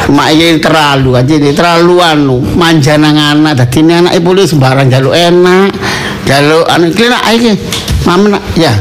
Mak 0.08 0.30
iki 0.36 0.64
terlalu 0.64 1.20
aja 1.20 1.34
ini 1.36 1.52
terlalu 1.52 2.00
anu 2.00 2.40
manja 2.56 2.96
nang 2.96 3.20
anak 3.20 3.60
dadi 3.60 3.84
ini 3.84 3.92
anak 3.92 4.14
ibu 4.16 4.32
sembarang 4.40 4.88
jaluk 4.88 5.12
enak 5.12 5.76
jaluk 6.24 6.64
anu 6.72 6.88
iki 6.92 7.12
nak 7.12 7.24
iki 7.36 7.52
mama 8.08 8.40
nak 8.40 8.44
ya 8.56 8.72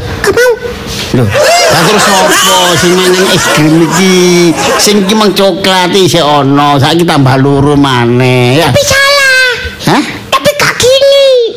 lho 1.19 1.26
lah 1.26 1.83
terus 1.83 2.07
opo 2.07 2.71
sing 2.79 2.93
mangan 2.95 3.26
es 3.35 3.45
krim 3.59 3.83
iki 3.83 4.55
sing 4.79 5.03
iki 5.03 5.15
mang 5.19 5.35
coklat 5.35 5.91
iki 5.91 6.23
ono 6.23 6.79
saiki 6.79 7.03
tambah 7.03 7.35
loro 7.43 7.75
maneh 7.75 8.62
ya 8.62 8.71
tapi 8.71 8.83
salah. 8.87 9.50
hah 9.91 10.05
Tapi 10.31 10.50
kak 10.55 10.75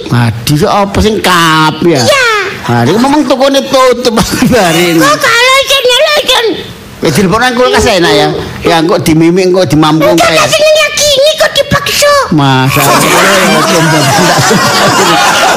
gini. 0.09 0.57
Aduh, 0.57 0.67
apa 0.67 0.97
sing 0.99 1.15
kap 1.21 1.77
ya? 1.85 2.01
Iya. 2.01 2.25
Hari 2.59 2.91
memang 2.93 3.25
tokone 3.25 3.61
tutup 3.63 4.17
hari 4.53 4.93
ini. 4.93 4.99
Kok 4.99 5.15
kalau 5.15 5.57
sini 5.65 5.97
lagi. 6.01 6.39
Eh, 6.99 7.11
telepon 7.15 7.39
aku 7.39 7.63
kulkas 7.63 7.87
enak 7.87 8.11
ya. 8.11 8.27
Ya 8.67 8.77
kok 8.83 8.99
dimimik 9.01 9.55
kok 9.55 9.71
dimampung 9.71 10.19
kayak. 10.19 10.45
senengnya 10.45 10.87
gini 10.93 11.31
kok 11.39 11.51
di 11.55 11.63
bakso. 11.71 12.13
Masa 12.35 12.83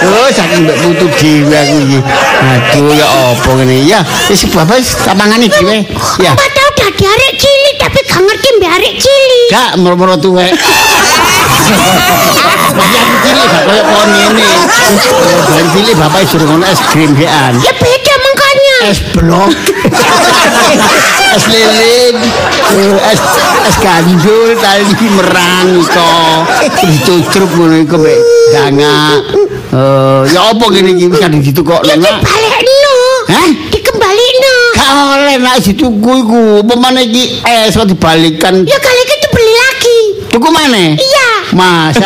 Oh, 0.03 0.27
saking 0.35 0.67
mbak 0.67 0.77
putu 0.83 1.07
dhewe 1.15 1.55
aku 1.55 1.77
iki. 1.79 1.99
Aduh, 2.43 2.91
ya 2.91 3.07
apa 3.07 3.51
ngene 3.55 3.87
ya. 3.87 4.03
Wis 4.27 4.43
bapak 4.51 4.83
wis 4.83 4.99
tak 4.99 5.15
mangani 5.15 5.47
dhewe. 5.47 5.87
Ya. 6.19 6.35
Mbak 6.35 6.49
tahu 6.51 6.71
dadi 6.75 7.05
arek 7.07 7.33
cilik 7.39 7.75
tapi 7.79 7.99
gak 8.03 8.19
ngerti 8.19 8.49
mbak 8.59 8.71
arek 8.83 8.95
cilik. 8.99 9.49
Gak 9.55 9.71
moro-moro 9.79 10.15
tuwek. 10.19 10.51
Dari 15.53 15.69
cilik 15.77 15.95
bapak 16.01 16.25
suruh 16.27 16.47
ngono 16.49 16.65
es 16.67 16.81
krim 16.91 17.13
hean. 17.15 17.55
Ya 17.61 17.73
beda 17.77 18.15
makanya. 18.19 18.77
Es 18.89 18.99
blok. 19.13 19.51
es 21.37 21.45
lilin. 21.49 22.17
Es 23.13 23.21
es 23.69 23.77
gandul 23.79 24.57
tali 24.59 24.85
merang 25.13 25.69
iko. 25.77 26.11
Dicucrup 26.83 27.51
ngono 27.55 27.77
iku 27.85 27.97
mek 28.01 28.19
dangak. 28.57 29.21
Eh, 29.73 30.21
ya 30.37 30.53
apa 30.53 30.65
ngene 30.69 30.93
iki 30.97 31.09
kan 31.17 31.33
ditu 31.33 31.65
kok 31.65 31.81
Ya 31.89 31.97
enak. 31.97 32.21
dibalekno. 32.21 32.97
Hah? 33.33 33.49
Dikembalino. 33.73 34.57
Gak 34.77 34.93
oleh 35.17 35.37
nak 35.41 35.57
dituku 35.65 36.11
iku. 36.21 36.43
Pemane 36.65 37.09
iki 37.09 37.41
es 37.45 37.73
kok 37.77 37.89
dibalikan. 37.89 38.65
Ya 38.69 38.77
kali 38.77 39.01
itu 39.05 39.29
beli 39.33 39.55
lagi. 39.57 39.99
Tuku 40.33 40.49
mana? 40.49 40.97
Iya. 40.97 41.12
Masa 41.53 42.01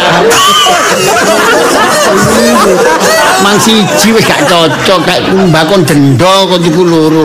Mang 3.45 3.59
siji 3.61 4.11
wis 4.17 4.25
gak 4.27 4.49
cocok 4.49 4.99
gak 5.07 5.19
mbakon 5.31 5.85
dendo 5.87 6.49
kok 6.49 6.59
tuku 6.65 6.83
loro. 6.83 7.23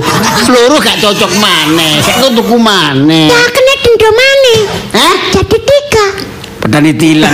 Loro 0.51 0.75
gak 0.77 0.99
cocok 0.99 1.31
maneh. 1.39 2.03
Sik 2.03 2.19
kok 2.19 2.31
tuku 2.35 2.55
maneh. 2.59 3.31
Ya 3.31 3.41
kena 3.49 3.73
denda 3.81 4.09
maneh. 4.11 4.59
Hah? 4.91 5.15
Jadi 5.33 5.57
tiga. 5.57 6.05
Pedani 6.61 6.91
tilang. 6.93 7.33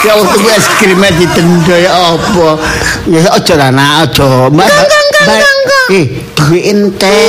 Ya 0.00 0.12
waktu 0.16 0.36
gue 0.40 0.52
es 0.56 0.66
krimnya 0.80 1.12
ditendo 1.12 1.76
ya 1.76 1.92
apa 1.92 2.56
Ya 3.04 3.20
aja 3.36 3.54
lah 3.60 3.68
nak 3.68 4.08
aja 4.08 4.48
Enggak, 4.48 4.64
enggak, 4.64 4.80
enggak, 4.80 5.20
Mbak- 5.20 5.36
enggak, 5.36 5.52
enggak. 5.60 5.86
Eh 5.92 6.04
duit 6.32 6.64
ente 6.72 7.20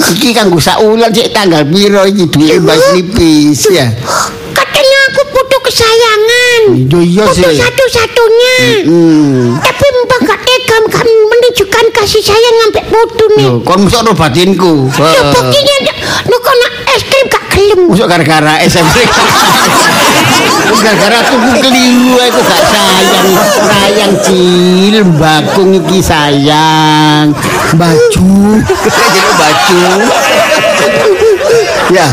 Iki 0.00 0.32
kan 0.32 0.48
gue 0.48 0.62
saulan 0.62 1.12
sih 1.12 1.28
tanggal 1.28 1.60
piro 1.68 2.08
iki 2.08 2.24
duit 2.32 2.56
mbak 2.64 2.76
nipis 2.96 3.68
ya 3.68 3.92
Katanya 4.50 4.98
aku 5.12 5.22
butuh 5.32 5.60
kesayangan. 5.68 6.60
Iya 6.74 7.00
iya 7.04 7.24
sih 7.32 7.44
satu-satunya. 7.60 8.56
Hmm. 8.88 9.60
Tapi 9.60 9.84
mbak 10.04 10.20
gak 10.24 10.40
tega 10.44 10.78
kan 10.88 11.06
menunjukkan 11.06 11.84
kasih 11.96 12.22
sayang 12.24 12.56
sampai 12.66 12.84
putu 12.88 13.24
nih. 13.36 13.48
Loh, 13.48 13.60
kon 13.64 13.84
mesti 13.84 13.96
ono 14.00 14.12
batinku. 14.16 14.88
Ya 14.96 15.22
buktinya 15.32 15.76
kok 16.50 16.56
nak 16.58 16.72
es 16.96 17.02
krim 17.06 17.26
gak 17.30 17.39
gelem. 17.60 17.80
Masuk 17.92 18.06
gara-gara 18.08 18.54
SMP. 18.64 18.96
gara-gara 20.80 21.18
tuku 21.28 21.50
keliru 21.60 22.16
aku 22.16 22.40
gak 22.40 22.62
sayang. 22.72 23.28
Sayang 23.68 24.12
cil, 24.24 24.96
bakung 25.20 25.70
iki 25.76 25.98
sayang. 26.00 27.36
Baju. 27.76 28.32
Jadi 28.64 29.20
baju. 29.36 29.82
ya. 31.92 32.06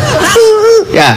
Ya. 0.91 1.09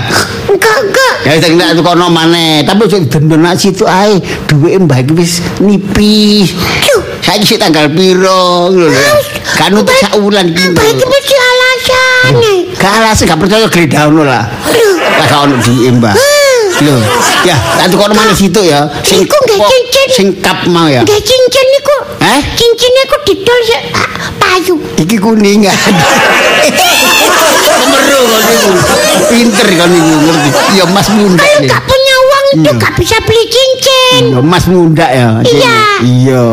Enggak, 0.50 0.76
enggak. 0.82 1.14
Ya 1.22 1.32
tak 1.38 1.78
tuh 1.78 1.84
kono 1.86 2.10
maneh, 2.10 2.66
tapi 2.66 2.90
didendo 2.90 3.38
nak 3.38 3.54
situ 3.54 3.86
ae. 3.86 4.18
Duwike 4.50 4.82
mbak 4.82 4.98
iki 5.06 5.12
wis 5.14 5.32
nipis. 5.62 6.50
Sik 7.38 7.58
tanggal 7.58 7.86
piro. 7.86 8.70
Kan 9.54 9.70
untuk 9.72 9.94
wulan 10.18 10.50
iki. 10.50 10.70
Apa 10.70 10.82
mesti 11.06 11.34
alasannya? 11.36 12.54
Gak 12.74 12.92
alasan 12.98 13.24
gak 13.26 13.38
percaya 13.38 13.66
geledahono 13.66 14.22
lah. 14.22 14.44
Lah 14.46 15.26
gak 15.26 15.40
ono 15.46 15.54
duwe 15.58 15.90
Mbak. 15.94 16.14
Lho, 16.80 16.96
ya, 17.44 17.52
tak 17.76 17.92
tukono 17.92 18.16
mana 18.16 18.32
situ 18.32 18.56
ya. 18.64 18.88
Sing 19.04 19.20
Iku 19.20 19.36
nggak 19.36 19.58
pok- 19.60 19.68
cincin. 19.68 20.06
Sing 20.08 20.28
kap 20.40 20.64
mau 20.64 20.88
ya. 20.88 21.04
Gak 21.04 21.20
cincin 21.20 21.66
niku. 21.68 21.96
Eh? 22.24 22.40
Cincinnya 22.56 23.04
ku 23.04 23.16
didol 23.26 23.60
se 23.68 23.78
ah, 23.92 24.08
payu. 24.40 24.74
Iki 24.96 25.16
kuningan. 25.20 25.76
Kemeru 27.68 28.20
kok 28.24 28.40
niku. 28.48 28.70
Pinter 29.28 29.68
kan 29.76 29.88
niku 29.92 30.12
ngerti. 30.24 30.48
Ya 30.72 30.84
Mas 30.88 31.08
Munda. 31.12 31.42
Kalau 31.42 31.68
gak 31.68 31.82
punya 31.84 32.14
uang 32.16 32.44
itu 32.50 32.70
Iya. 32.70 32.80
gak 32.80 32.92
bisa 32.96 33.16
beli 33.22 33.44
cincin. 33.44 33.99
Iya, 34.10 34.38
Mas 34.42 34.66
Munda 34.66 35.06
ya. 35.06 35.38
Iya. 35.46 35.76
Iya. 36.02 36.44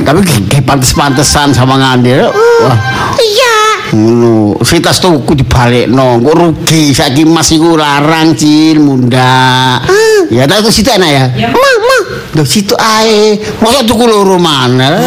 Tapi 0.00 0.20
kayak 0.50 0.64
pantes-pantesan 0.66 1.54
sama 1.54 1.78
ngandil. 1.78 2.26
Wah. 2.34 2.76
Iya. 3.14 3.56
Ngono, 3.90 4.54
sitas 4.62 5.02
tuku 5.02 5.34
dibalekno, 5.34 6.22
kok 6.22 6.34
rugi 6.38 6.94
saiki 6.94 7.26
Mas 7.26 7.50
iku 7.50 7.74
larang 7.74 8.38
cil 8.38 8.78
munda. 8.78 9.82
Hmm. 9.82 10.30
Ya 10.30 10.46
tak 10.46 10.62
situ 10.70 10.90
enak 10.90 11.10
ya. 11.10 11.24
Ma, 11.50 11.70
ma. 11.82 11.98
Loh 12.38 12.46
situ 12.46 12.74
ae. 12.78 13.38
Masa 13.58 13.82
tuku 13.82 14.04
loro 14.06 14.38
mana? 14.38 14.94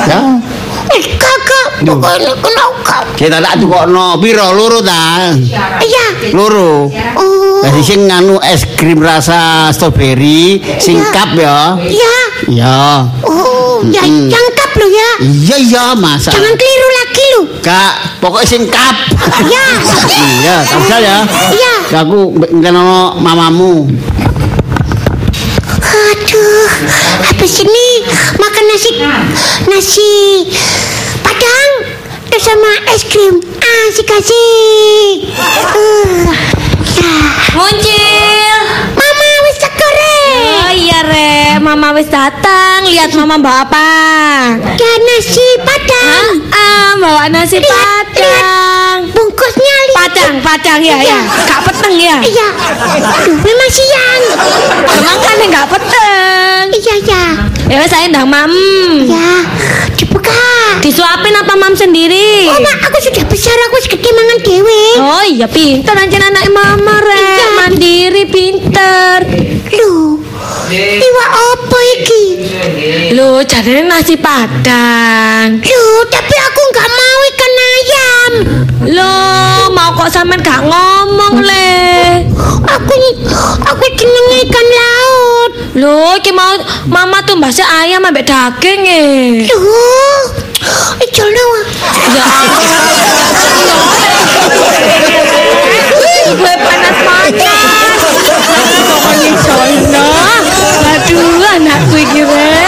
Ya. 0.00 0.16
Kena 1.80 2.64
kau. 2.84 3.02
Kita 3.16 3.36
tak 3.40 3.60
tukokno 3.60 4.16
piro 4.20 4.52
loro 4.52 4.80
ta? 4.84 5.32
Iya. 5.80 6.32
Loro. 6.36 6.88
Oh. 7.16 7.60
Sing 7.80 8.08
nganu 8.08 8.36
es 8.44 8.64
krim 8.76 9.00
rasa 9.00 9.72
strawberry, 9.72 10.60
sing 10.76 11.00
Iya. 11.00 11.12
cup 11.12 11.30
ya. 11.36 11.58
Iya. 11.80 12.14
Ya. 12.48 12.80
Oh, 13.24 13.80
ya 13.88 14.04
cangkap 14.04 14.70
lo 14.76 14.86
ya. 14.88 15.10
Iya 15.24 15.56
iya 15.60 15.84
masa. 15.96 16.32
Jangan 16.32 16.54
keliru 16.56 16.88
lagi 17.00 17.24
lo. 17.36 17.42
Kak, 17.64 18.20
pokoknya 18.20 18.46
sing 18.48 18.62
cup. 18.68 18.96
Iya. 19.48 19.64
Iya, 20.44 20.56
usah 20.76 20.98
ya. 21.00 21.18
Iya. 21.52 21.74
Ya 21.88 21.98
aku 22.04 22.32
ngene 22.36 22.80
mamamu. 23.20 23.88
Aduh, 25.80 26.68
habis 27.28 27.54
ini 27.64 27.86
makan 28.36 28.64
nasi 28.70 28.90
nasi 29.68 30.12
sama 32.40 32.72
es 32.96 33.04
krim. 33.04 33.36
Asik 33.60 34.08
asik. 34.08 35.28
Uh, 35.76 36.32
ya. 36.96 37.14
Muncul. 37.52 38.60
Mama 38.96 39.28
wis 39.44 39.58
teko 39.60 39.88
Re. 39.92 40.16
Oh 40.64 40.72
iya 40.72 41.00
re, 41.04 41.32
mama 41.60 41.92
wis 41.92 42.08
datang. 42.08 42.88
Lihat 42.88 43.12
mama 43.12 43.36
bawa 43.36 43.68
apa? 43.68 43.92
Ya 44.56 44.92
nasi 45.04 45.46
padang. 45.60 46.48
Ah, 46.48 46.96
bawa 46.96 47.28
nasi 47.28 47.60
padang. 47.60 49.12
Bungkusnya 49.12 49.76
lihat. 49.92 50.00
Padang, 50.00 50.34
padang 50.40 50.80
ya 50.80 50.96
ya. 51.04 51.20
Gak 51.44 51.60
peteng 51.68 51.94
ya. 52.00 52.16
Iya. 52.24 52.48
Aduh, 53.20 53.36
memang 53.36 53.68
siang. 53.68 54.22
Emang 54.88 55.18
kan 55.20 55.36
nggak 55.44 55.66
peteng. 55.68 56.64
Iya 56.72 56.96
ya. 57.04 57.24
Ya 57.68 57.84
saya 57.84 58.08
ndang 58.08 58.32
mam. 58.32 58.52
Ya. 59.04 59.44
Disuapin 60.90 61.30
apa 61.38 61.54
mam 61.54 61.70
sendiri? 61.78 62.50
Oh, 62.50 62.58
Mak, 62.58 62.90
aku 62.90 62.98
sudah 62.98 63.22
besar, 63.30 63.54
aku 63.70 63.78
sudah 63.78 63.94
gede 63.94 64.10
mangan 64.10 64.38
dewe. 64.42 64.82
Oh 64.98 65.22
iya 65.22 65.46
pinter 65.46 65.94
aja 65.94 66.18
anak 66.18 66.50
mama 66.50 66.98
re 66.98 67.14
Iya. 67.14 67.46
mandiri 67.62 68.24
pinter 68.26 69.22
Loh, 69.70 70.18
iwa 70.74 71.24
apa 71.30 71.78
iki? 71.94 72.24
Loh 73.14 73.38
jadi 73.46 73.86
nasi 73.86 74.18
padang 74.18 75.62
Loh, 75.62 76.02
tapi 76.10 76.34
aku 76.34 76.60
nggak 76.74 76.88
mau 76.90 77.18
ikan 77.30 77.52
ayam. 77.54 78.32
Loh 78.90 79.70
mau 79.70 79.94
kok 79.94 80.10
sampean 80.10 80.42
gak 80.42 80.66
ngomong 80.66 81.38
le 81.38 81.70
Aku 82.66 82.94
aku 83.62 83.84
jenenge 83.94 84.36
ikan 84.50 84.66
laut. 84.74 85.50
Loh 85.78 86.18
iki 86.18 86.34
mau 86.34 86.58
mama 86.90 87.22
tuh 87.22 87.38
mbak 87.38 87.54
ayam 87.62 88.02
ambek 88.02 88.26
daging 88.26 88.82
e 88.82 89.06
Loh, 89.54 90.49
ijono. 91.04 91.46
Ya 92.10 92.24
Gue 96.30 96.54
panas 96.62 96.96
panas 97.02 97.32
Pokoknya 98.90 99.30
jono 99.42 100.04
Aduh 100.90 101.42
anakku 101.58 101.96
iki 101.98 102.22
re 102.22 102.66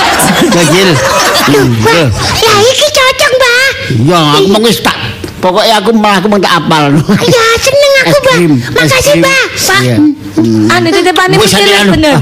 Gagil. 0.52 0.90
Ya 2.42 2.55
iki 2.70 2.87
cocok, 2.92 3.31
Mbak. 3.38 3.70
Ya, 4.09 4.20
aku 4.38 4.46
mau 4.57 4.62
wis 4.66 4.78
tak 4.83 4.96
pokoknya 5.42 5.74
aku 5.83 5.90
malah 5.90 6.22
aku 6.22 6.31
mau 6.31 6.38
tak 6.38 6.55
apal. 6.55 6.94
Ya, 7.26 7.46
seneng 7.59 7.92
aku, 8.07 8.16
Mbak. 8.22 8.37
Makasih. 8.78 9.18
Mbak. 9.18 9.44
Pak 9.66 9.81
Iya. 9.83 9.96
Anu 10.73 10.88
titipane 10.88 11.37
Wis, 11.37 11.53
bener. 11.92 12.16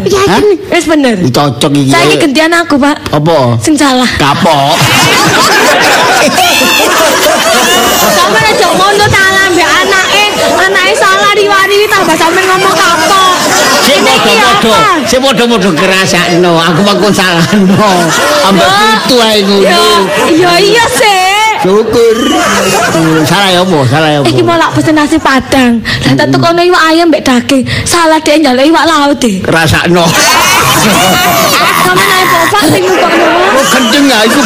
Wis 0.71 0.85
bener 0.87 1.15
cocok 1.31 1.71
iki. 1.73 1.91
Saya 1.95 2.15
gantian 2.19 2.53
aku 2.53 2.75
pak 2.77 2.97
Apa? 3.15 3.55
Sing 3.63 3.79
salah 3.79 4.09
Kapok. 4.19 4.75
Sampai 8.11 8.43
aja 8.51 8.67
ngono 8.75 9.05
salah 9.07 9.45
mbak 9.55 9.71
anake 9.83 10.25
Anake 10.59 10.93
salah 10.99 11.31
riwari 11.35 11.87
tambah 11.87 12.17
sampe 12.19 12.43
ngomong 12.47 12.75
kapok 12.75 13.33
Sing 13.81 14.07
padha-padha, 14.07 14.71
apa? 14.71 15.03
sing 15.09 15.19
padha-padha 15.19 15.71
kerasakno. 15.75 16.53
Aku 16.63 16.81
mangkon 16.87 17.11
salahno. 17.11 17.91
Ambek 18.47 18.69
putu 18.71 19.17
ae 19.19 19.41
ngono. 19.43 19.83
ya 20.31 20.53
iya 20.63 20.85
sih 20.87 21.10
Syukur. 21.61 22.17
Oh, 22.97 23.21
Salah 23.29 23.53
ya 23.53 23.61
apa? 23.61 23.79
Salah 23.85 24.09
ya 24.09 24.19
apa? 24.25 24.33
Iki 24.33 24.41
mau 24.41 24.57
lak 24.57 24.73
pesen 24.73 24.97
nasi 24.97 25.21
padang. 25.21 25.85
Lah 26.09 26.13
tak 26.17 26.33
tekono 26.33 26.61
iwak 26.65 26.83
ayam 26.89 27.13
mbek 27.13 27.21
daging. 27.21 27.69
Salah 27.85 28.17
dhek 28.17 28.41
njaluk 28.41 28.65
iwak 28.65 28.85
laut 28.89 29.21
deh. 29.21 29.45
Rasakno. 29.45 30.09
Sama 31.85 32.01
naik 32.01 32.27
bapak 32.33 32.63
sing 32.73 32.83
nukokno. 32.89 33.27
Oh 33.61 33.65
kenceng 33.77 34.05
ya 34.09 34.19
iku 34.25 34.41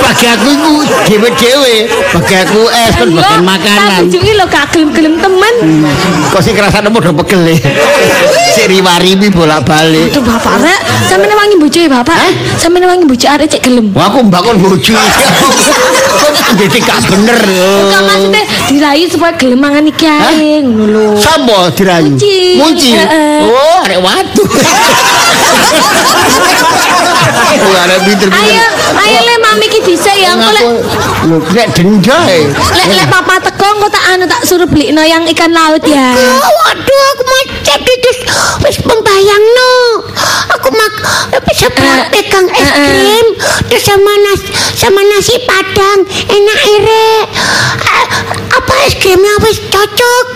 bagi 0.00 0.26
aku 0.32 0.48
iku 0.48 0.72
dhewe-dhewe. 1.04 1.74
Bagi 2.16 2.34
aku 2.40 2.60
es 2.72 2.92
kan 2.96 3.08
bagian 3.12 3.44
makanan. 3.44 4.00
Tapi 4.08 4.12
juga 4.16 4.32
lo 4.40 4.44
gak 4.48 4.64
gelem-gelem 4.72 5.14
temen. 5.20 5.54
Kok 6.32 6.40
sing 6.40 6.56
ngrasakno 6.56 6.88
padha 6.88 7.12
pegel 7.20 7.52
e. 7.52 7.56
Sik 8.56 8.72
riwari 8.72 9.12
bolak-balik. 9.28 10.08
Aduh 10.08 10.24
bapak 10.24 10.64
rek, 10.64 10.80
sampe 11.04 11.28
wangi 11.28 11.60
bojo 11.60 11.78
ya 11.84 11.90
bapak. 11.92 12.16
Sampe 12.56 12.80
wangi 12.80 13.04
bojo 13.04 13.26
arek 13.28 13.44
cek 13.52 13.60
gelem. 13.60 13.92
Wah 13.92 14.08
aku 14.08 14.24
mbakon 14.24 14.56
bojo. 14.56 14.96
Jadi 16.54 16.78
gak 16.78 16.98
bener. 17.10 17.40
Maksudnya 18.06 18.44
dirayu 18.70 19.04
supaya 19.10 19.34
gelem 19.34 19.58
mangan 19.58 19.84
iki 19.90 20.06
ae 20.06 20.62
ngono 20.62 20.84
lho. 20.86 21.06
Sapa 21.18 21.74
dirayu? 21.74 22.14
Munci. 22.60 22.94
Oh, 23.42 23.82
arek 23.82 23.98
watu. 23.98 24.44
Arek 27.76 27.98
pinter-pinter. 28.08 28.40
Ayo, 28.40 28.66
ayo 29.04 29.18
le 29.26 29.34
mami 29.42 29.66
ki 29.68 29.80
dhisik 29.84 30.16
ya 30.16 30.32
engko 30.34 30.50
lek 30.50 30.64
Lho, 31.26 31.36
nek 31.52 31.66
denda 31.76 32.18
e. 32.30 32.48
lek 32.50 32.88
lek 32.94 33.06
papa 33.10 33.34
teko 33.42 33.66
engko 33.76 33.88
tak 33.92 34.04
anu 34.14 34.24
tak 34.26 34.40
suruh 34.48 34.66
beli 34.66 34.90
no 34.96 35.02
yang 35.04 35.22
ikan 35.28 35.52
laut 35.52 35.82
ya. 35.84 36.14
Waduh, 36.16 37.02
aku 37.14 37.22
macet 37.66 37.82
itu. 37.82 38.10
Wis 38.62 38.78
pembayang 38.78 39.44
no. 39.58 39.74
Aku 40.54 40.70
mak 40.70 40.94
bisa 41.50 41.66
Eh, 41.66 42.04
pegang 42.14 42.46
es 42.46 42.62
eh, 42.62 42.70
eh. 42.70 42.86
krim 42.86 43.26
terus 43.66 43.82
sama 43.82 44.12
nas 44.22 44.40
sama 44.78 45.02
nasi 45.02 45.34
padang 45.42 46.06
enak 46.06 46.60
ire. 46.78 47.10
Ah, 48.76 48.84
apa 48.84 48.92
es 48.92 48.94
krimnya 49.00 49.32
wis 49.40 49.56
cocok. 49.72 50.26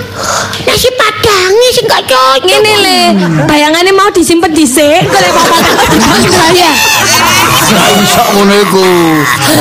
Nasi 0.65 0.89
padangnya 0.97 1.69
sih 1.77 1.85
nggak 1.85 2.03
cocok. 2.09 2.49
Ngene 2.49 2.73
le, 2.81 3.01
bayangannya 3.45 3.93
mau 3.93 4.09
disimpen 4.09 4.49
dhisik, 4.57 5.05
kok 5.05 5.21
lek 5.21 5.33
papa 5.37 5.57
dibang 5.93 6.25
saya. 6.33 6.73
Gak 7.71 7.91
iso 8.01 8.25
ngono 8.35 8.55
iku. 8.65 8.87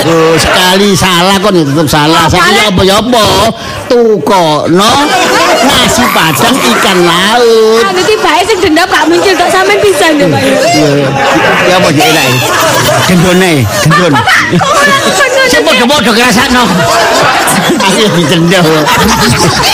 Oh, 0.07 0.33
sekali 0.39 0.95
salah 0.95 1.35
kon 1.43 1.59
ya 1.59 1.63
tetep 1.67 1.87
salah. 1.91 2.25
Saiki 2.31 2.71
apa 2.71 2.81
ya 2.87 3.03
apa? 3.03 3.51
Tukokno 3.91 4.91
nasi 5.67 6.03
padang 6.15 6.55
ikan 6.55 6.97
laut. 7.03 7.83
Anu 7.83 8.01
tibae 8.07 8.41
sing 8.47 8.57
dendam 8.63 8.87
gak 8.87 9.03
muncul 9.11 9.33
tok 9.35 9.49
sampean 9.51 9.77
pisan 9.83 10.15
ya, 10.17 10.25
Pak. 10.31 10.41
Ya, 10.41 10.89
ya 11.67 11.75
apa 11.83 11.87
sih 11.91 12.01
enak? 12.01 12.27
Gendone, 13.11 13.53
gendon. 13.83 14.13
Kok 14.55 14.71
ora 14.71 14.95
ngono 15.03 15.38
Sing 15.49 15.61
padha-padha 15.65 16.11
ngrasakno. 16.13 16.63
Aku 17.81 18.03
ditendang. 18.17 18.65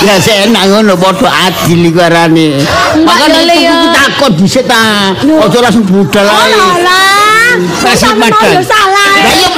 Ya 0.03 0.15
sik 0.19 0.35
enak 0.49 0.63
ngono 0.71 0.93
padha 0.95 1.29
adil 1.47 1.83
iku 1.91 1.99
arane. 1.99 2.63
Makane 3.03 3.39
kudu 3.43 3.88
takon 3.91 4.31
dhisik 4.39 4.63
ta. 4.65 5.11
Aja 5.19 5.57
langsung 5.59 5.83
budal 5.83 6.25
Oh, 6.25 6.31
ae. 6.31 6.79
lah. 6.79 7.53
Sampeyan 7.95 8.55
yo 8.55 8.63
salah. 8.63 9.11
Lah 9.19 9.33
iya. 9.35 9.49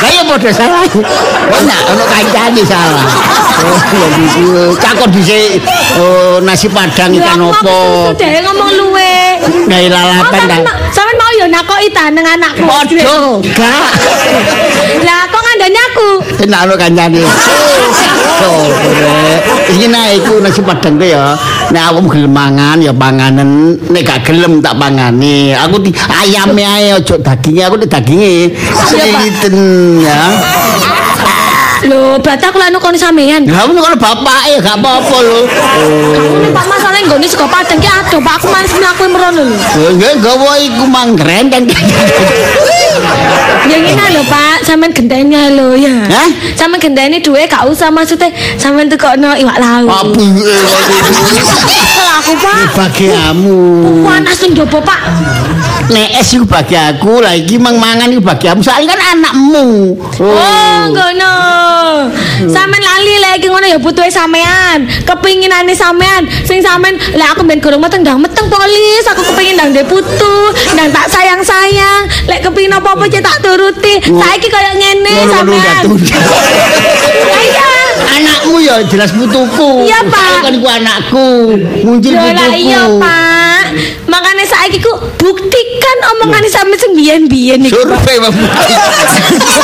Lah 0.00 0.24
padha 0.28 0.50
salah. 0.52 0.82
Enak 1.52 1.80
ono 1.92 2.04
kancane 2.08 2.62
salah. 2.64 3.04
Oh. 3.58 4.72
Takon 4.80 5.08
dhisik 5.12 5.60
oh, 6.00 6.40
nasi 6.40 6.68
padang 6.72 7.12
ikan 7.12 7.36
aku 7.42 7.52
opo. 7.52 7.78
deh 8.16 8.40
ngomong 8.44 8.70
luwe. 8.76 9.14
Nah, 9.68 9.76
Oh, 9.80 9.88
lalapan 9.88 10.40
sampean 10.44 10.64
ta. 10.64 10.72
yo 10.92 11.27
nakoki 11.48 11.88
ta 11.90 12.12
nang 12.12 12.24
anakku. 12.24 12.62
Padha, 12.64 13.40
gak. 13.56 13.90
Lah 15.04 15.20
kok 15.28 15.42
ngandani 15.42 15.78
aku? 15.92 16.08
Enak 16.44 16.60
ono 16.68 16.74
kancane. 16.76 17.20
Iki 19.68 19.86
nek 19.90 20.06
iku 20.22 20.40
nasi 20.40 20.60
padang 20.62 20.96
ku 20.96 21.04
ya. 21.04 21.34
Nek 21.68 21.82
awakmu 21.92 22.08
gelem 22.08 22.32
mangan 22.32 22.80
ya 22.80 22.92
panganen, 22.94 23.76
nek 23.90 24.02
gak 24.06 24.24
gelem 24.28 24.60
tak 24.64 24.78
pangani. 24.78 25.52
Aku 25.52 25.82
ayame 26.08 26.62
ae 26.64 26.96
aja 26.96 27.14
daginge, 27.18 27.62
aku 27.64 27.76
di 27.82 27.86
daginge. 27.88 28.34
Sinten 28.88 29.56
ya. 30.04 30.20
Lho, 31.86 32.18
berarti 32.18 32.44
aku 32.50 32.58
lanu 32.58 32.82
kono 32.82 32.98
sampean. 32.98 33.46
Lah 33.46 33.62
ngono 33.70 33.78
kalau 33.78 33.98
bapake 33.98 34.58
gak 34.58 34.82
apa-apa 34.82 35.16
lho. 35.22 35.40
Pak 36.50 36.66
masalah 36.66 36.98
nggone 37.06 37.26
sego 37.30 37.46
padang 37.46 37.78
ki 37.78 37.86
adoh, 37.86 38.18
Pak 38.18 38.34
aku 38.42 38.46
males 38.50 38.72
mlaku 38.74 39.04
merono 39.06 39.42
lho. 39.46 39.56
Nggih 39.94 40.14
gawa 40.18 40.58
iku 40.58 40.84
mang. 40.90 41.14
Ya 43.68 43.76
ngene 43.78 44.04
lho, 44.16 44.22
Pak, 44.24 44.64
sampean 44.64 44.90
genteni 44.94 45.36
lho 45.52 45.76
ya. 45.76 45.96
Hah? 46.08 46.28
Sampean 46.56 46.80
genteni 46.80 47.20
duwe 47.20 47.44
gak 47.44 47.68
usah 47.68 47.92
maksudnya 47.92 48.32
sampean 48.56 48.88
tukokno 48.88 49.36
iwak 49.36 49.58
laut. 49.60 49.90
Apa 49.92 50.24
Kalau 51.98 52.14
aku, 52.22 52.32
Pak, 52.40 52.64
bagiamu? 52.74 53.60
panas 54.06 54.36
sing 54.38 54.54
jopo, 54.54 54.78
Pak. 54.80 55.00
Nek 55.88 56.20
es 56.20 56.36
iku 56.36 56.44
bagi 56.44 56.76
aku, 56.76 57.24
lah 57.24 57.32
iki 57.32 57.56
mang 57.56 57.76
mangan 57.80 58.12
iku 58.12 58.20
bagiamu. 58.24 58.60
Soalnya 58.60 58.92
kan 58.96 59.18
anakmu. 59.18 59.96
Oh, 60.20 60.80
ngono. 60.92 61.34
Sampean 62.46 62.82
lali 62.82 63.18
lagi 63.18 63.46
ngono 63.50 63.66
ya 63.66 63.78
butuhe 63.80 64.10
sampean. 64.12 64.84
Kepinginane 65.02 65.74
sampean. 65.74 66.28
Sing 66.44 66.60
sampean 66.62 66.94
lah 67.16 67.34
aku 67.34 67.42
ben 67.42 67.58
gorong 67.58 67.80
meteng 67.80 68.04
ndang 68.04 68.20
meteng 68.20 68.46
polis. 68.46 69.04
Aku 69.10 69.24
kepingin 69.32 69.56
ndang 69.58 69.70
ndek 69.74 69.88
putu, 69.88 70.36
ndang 70.76 70.92
tak 70.92 71.08
sayang-sayang. 71.08 72.06
Lek 72.28 72.44
kepingin 72.46 72.76
apa-apa 72.88 73.04
cek 73.12 73.20
tak 73.20 73.36
turuti. 73.44 73.94
Saiki 74.00 74.48
koyo 74.48 74.72
ngene 74.80 75.12
sampean. 75.28 75.84
iya. 77.44 77.68
Anakmu 78.16 78.56
ya 78.64 78.80
jelas 78.88 79.12
putuku. 79.12 79.84
Iya, 79.84 80.00
Pak. 80.08 80.48
Kan 80.48 80.52
iku 80.56 80.68
anakku. 80.72 81.28
Muncul 81.84 82.14
putuku. 82.16 82.56
iya, 82.56 82.82
Pak. 82.96 83.37
Makanya 84.08 84.44
saiki 84.46 84.78
ku 84.80 84.92
buktikan 85.18 85.98
omongane 86.16 86.48
sampe 86.48 86.74
sing 86.78 86.94
biyen-biyen 86.96 87.66
iku. 87.68 87.84
Survei 87.84 88.16
membuktikan. 88.18 88.78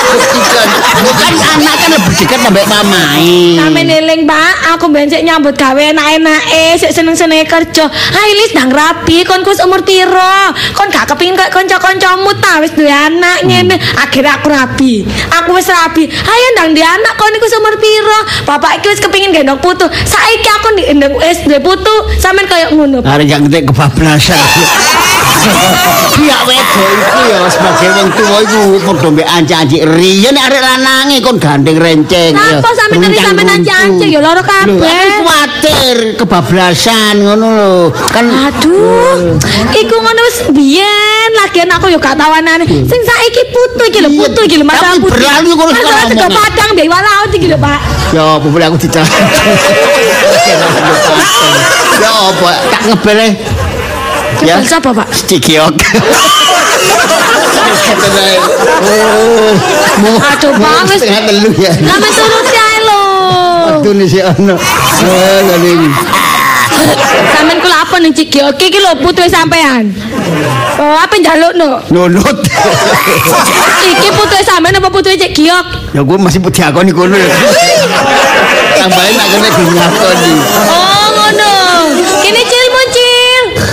Buktikan. 0.05 0.69
Bukan 1.05 1.33
anak 1.37 1.75
kan 1.81 1.91
lebih 1.93 2.15
dekat 2.17 2.41
sampai 2.41 2.65
mamai. 2.67 3.59
Sampe 3.61 3.81
neling 3.85 4.23
Pak, 4.25 4.55
aku 4.77 4.89
ben 4.89 5.11
sik 5.11 5.21
nyambut 5.27 5.55
gawe 5.59 5.77
enak-enake, 5.77 6.81
sik 6.81 6.93
seneng-senenge 6.97 7.45
kerja. 7.45 7.85
Hai 7.91 8.31
Lis 8.35 8.57
ndang 8.57 8.73
rapi, 8.73 9.23
kon 9.29 9.45
kus 9.45 9.61
umur 9.61 9.85
piro? 9.85 10.37
Kon 10.73 10.89
gak 10.89 11.13
kepengin 11.13 11.37
kok 11.37 11.53
kanca-kancamu 11.53 12.31
ta 12.41 12.59
wis 12.65 12.73
duwe 12.73 12.91
anak 12.91 13.45
ngene. 13.45 13.77
Akhirnya 14.01 14.41
aku 14.41 14.49
rapi. 14.49 15.05
Aku 15.43 15.55
wis 15.55 15.69
rapi. 15.69 16.09
Ayo 16.09 16.47
ndang 16.57 16.73
duwe 16.73 16.87
anak 16.87 17.15
kon 17.21 17.35
iku 17.37 17.47
umur 17.61 17.75
piro? 17.79 18.21
Bapak 18.49 18.81
iki 18.81 18.87
wis 18.91 19.01
kepengin 19.03 19.31
gendong 19.35 19.61
putu. 19.61 19.87
Saiki 20.09 20.49
aku 20.61 20.69
ndek 20.95 21.13
wis 21.21 21.39
duwe 21.45 21.61
putu, 21.61 21.95
sampean 22.19 22.49
koyo 22.49 22.67
ngono. 22.75 22.99
Pak. 23.05 23.11
Hari 23.15 23.29
yang 23.29 23.47
gede 23.47 23.67
kebablasan. 24.05 24.37
Pihak 26.15 26.41
wedok 26.47 26.89
iku 26.95 27.21
ya 27.27 27.39
sebagai 27.51 27.89
wong 27.91 28.09
tuwa 28.15 28.39
iku 28.39 28.61
padha 28.87 29.09
mbek 29.11 29.27
anci-anci 29.27 29.77
riyen 29.83 30.37
arek 30.39 30.63
lanange 30.63 31.19
kon 31.21 31.37
gandeng 31.43 31.75
renceng 31.77 32.33
ya. 32.33 32.61
Napa 32.61 32.71
sampe 32.71 32.97
Rencang 33.03 33.35
sampe 33.35 33.43
anci-anci 33.43 34.07
ya 34.15 34.21
loro 34.23 34.41
kabeh. 34.41 34.79
kuwatir 35.21 35.97
kebablasan 36.17 37.15
ngono 37.19 37.47
lho. 37.51 37.73
Kan 38.09 38.31
Aduh, 38.31 39.35
iku 39.75 39.97
ngono 39.99 40.21
wis 40.23 40.39
biyen 40.55 41.31
lagian 41.35 41.69
aku 41.73 41.91
yo 41.91 41.99
gak 41.99 42.15
tawanane. 42.15 42.63
Sing 42.65 43.01
saiki 43.03 43.43
putu 43.51 43.83
iki 43.91 43.99
lho, 44.01 44.11
putu 44.15 44.41
iki 44.47 44.57
lho 44.61 44.65
masalah 44.65 44.97
putu. 44.97 45.13
berlalu 45.19 45.51
kok 45.51 45.67
wis 45.67 45.77
Masalah 45.77 46.05
ngomong. 46.07 46.15
sego 46.15 46.27
padang 46.31 46.69
mbek 46.73 46.85
iwak 46.87 47.01
laut 47.03 47.31
iki 47.35 47.47
lho, 47.51 47.59
Pak. 47.59 47.79
ya 48.15 48.23
apa 48.39 48.47
boleh 48.47 48.67
aku 48.71 48.79
dicak. 48.79 49.03
Ya 51.95 52.11
apa 52.11 52.51
tak 52.69 52.81
ngebele. 52.91 53.29
Ya. 54.43 54.59
Bel 54.59 54.67
sapa, 54.67 54.91
Pak? 54.91 55.07
Stikiok. 55.15 55.75
Oh, 58.85 60.19
Aduh, 60.21 60.53
Pak, 60.59 60.83
wis- 60.91 61.01
setengah 61.07 61.23
telu 61.31 61.51
ya. 61.57 61.73
Sampe 61.73 62.09
turuti 62.11 62.57
ae 62.59 62.79
lho. 62.83 63.03
Waktu 63.71 63.89
ini 63.95 64.05
si 64.05 64.19
ono. 64.21 64.55
Ngene 64.59 65.69
iki. 65.71 65.89
Sampeyan 67.33 67.59
kula 67.63 67.77
apa 67.87 67.97
ning 68.03 68.13
Cik 68.13 68.29
Gio? 68.29 68.47
Iki 68.53 68.79
lho 68.83 68.93
putu 69.01 69.23
sampean. 69.31 69.95
Oh, 70.77 70.97
apa 70.99 71.15
njalukno? 71.17 71.81
Nunut. 71.89 72.39
Iki 73.85 74.09
putu 74.13 74.37
sampean 74.45 74.75
apa 74.77 74.89
putu 74.91 75.09
Cik 75.15 75.33
Giok? 75.33 75.67
Ya 75.95 76.01
gue 76.03 76.17
masih 76.19 76.41
putih 76.43 76.67
akoni 76.67 76.93
kono 76.93 77.15
ya. 77.17 77.31
Tambahin 78.77 79.15
nak 79.17 79.27
kena 79.33 79.49
diakoni. 79.49 80.33
Oh, 80.69 81.07
ngono. 81.15 81.53
Kene. 82.21 82.43
Loh, 82.43 82.44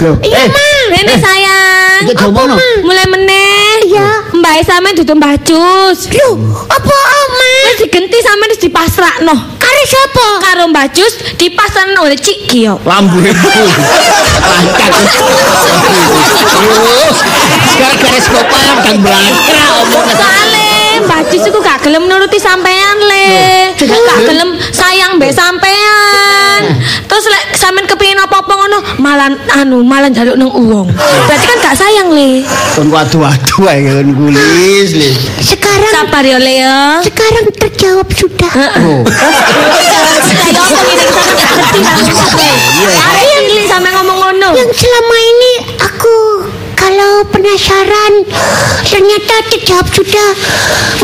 Iya, 0.02 0.18
eh, 0.42 0.48
Ma. 0.50 0.66
Rene 0.90 1.14
sayang. 1.22 2.02
Iki 2.10 2.14
domono. 2.18 2.58
Mulai 2.82 3.06
meneh. 3.06 3.86
Iya. 3.86 4.34
Mbak 4.34 4.66
sampean 4.66 4.98
dudu 4.98 5.14
Mbah 5.14 5.38
Jus. 5.46 6.10
Loh, 6.10 6.42
apa 6.66 6.96
oma? 7.22 7.54
Wis 7.70 7.86
digenti 7.86 8.18
sampean 8.26 8.50
wis 8.50 8.62
dipasrakno. 8.66 9.36
Kare 9.62 9.84
siapa? 9.86 10.26
Karo 10.42 10.64
Mbah 10.74 10.90
Jus 10.90 11.14
dipasrakno 11.38 12.02
oleh 12.02 12.18
Cik 12.18 12.50
Giok. 12.50 12.82
Lambu 12.82 13.22
ibu. 13.22 13.50
Lancar. 14.42 14.90
Oh, 16.62 17.14
Gara-gara 17.78 18.20
sekolah 18.22 18.74
dan 18.82 18.96
belakang 19.06 19.70
omongan. 19.86 20.16
Soale 20.18 20.91
Mbah 21.02 21.22
Jus 21.34 21.44
iku 21.48 21.60
gak 21.64 21.82
gelem 21.82 22.06
nuruti 22.06 22.38
sampean 22.38 22.98
le. 23.02 23.26
Gak 23.80 24.20
gelem 24.28 24.50
sayang 24.70 25.18
mbek 25.18 25.34
sampean. 25.34 26.62
Terus 27.10 27.26
lek 27.28 27.44
sampean 27.58 27.86
kepengin 27.90 28.20
apa-apa 28.22 28.54
ngono, 28.54 28.80
malah 29.02 29.30
anu 29.58 29.82
malah 29.82 30.08
njaluk 30.12 30.38
nang 30.38 30.52
uwong. 30.54 30.88
Berarti 31.28 31.46
kan 31.48 31.58
gak 31.62 31.76
sayang 31.78 32.14
le. 32.14 32.46
Kon 32.78 32.88
waduh-waduh 32.94 33.66
ae 33.72 33.80
kon 33.88 34.10
kulis 34.14 34.90
le. 34.96 35.10
Sekarang 35.42 35.92
Sabar 35.92 36.24
ya 36.24 36.38
le 36.38 36.54
ya. 36.62 37.02
sekarang 37.02 37.46
terjawab 37.58 38.08
sudah. 38.14 38.54
Oh. 38.86 39.02
Kan 41.72 41.80
gak 41.82 41.98
ngerti. 42.06 42.50
Arek 42.92 43.26
cilik 43.50 43.68
sampe 43.68 43.90
ngomong 43.90 44.18
ngono. 44.22 44.50
Yang 44.54 44.70
selama 44.78 45.16
ini 45.18 45.31
penasaran 47.30 48.14
ternyata 48.86 49.36
terjawab 49.54 49.88
sudah. 49.92 50.30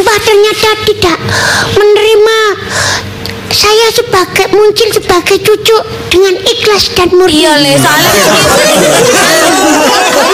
Mbah 0.02 0.20
ternyata 0.26 0.70
tidak 0.88 1.18
menerima 1.78 2.40
saya 3.48 3.88
sebagai 3.90 4.46
muncul 4.54 4.90
sebagai 4.92 5.38
cucu 5.42 5.78
dengan 6.12 6.36
ikhlas 6.46 6.94
dan 6.94 7.10
murni. 7.16 7.42
Iya 7.42 7.54
le, 7.58 7.74
soalnya 7.80 8.12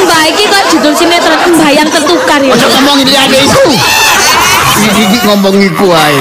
Mbak 0.04 0.24
iki 0.36 0.44
kok 0.50 0.64
judul 0.76 0.94
sinetron 0.98 1.40
Mbak 1.56 1.72
yang 1.72 1.90
tertukar 1.90 2.40
ya. 2.44 2.52
Ojo 2.52 2.68
ngomong 2.68 2.98
ini 3.06 3.14
ada 3.16 3.38
iku. 3.38 3.64
Iki 4.84 5.18
ngomong 5.24 5.56
iku 5.62 5.88
ae. 5.94 6.18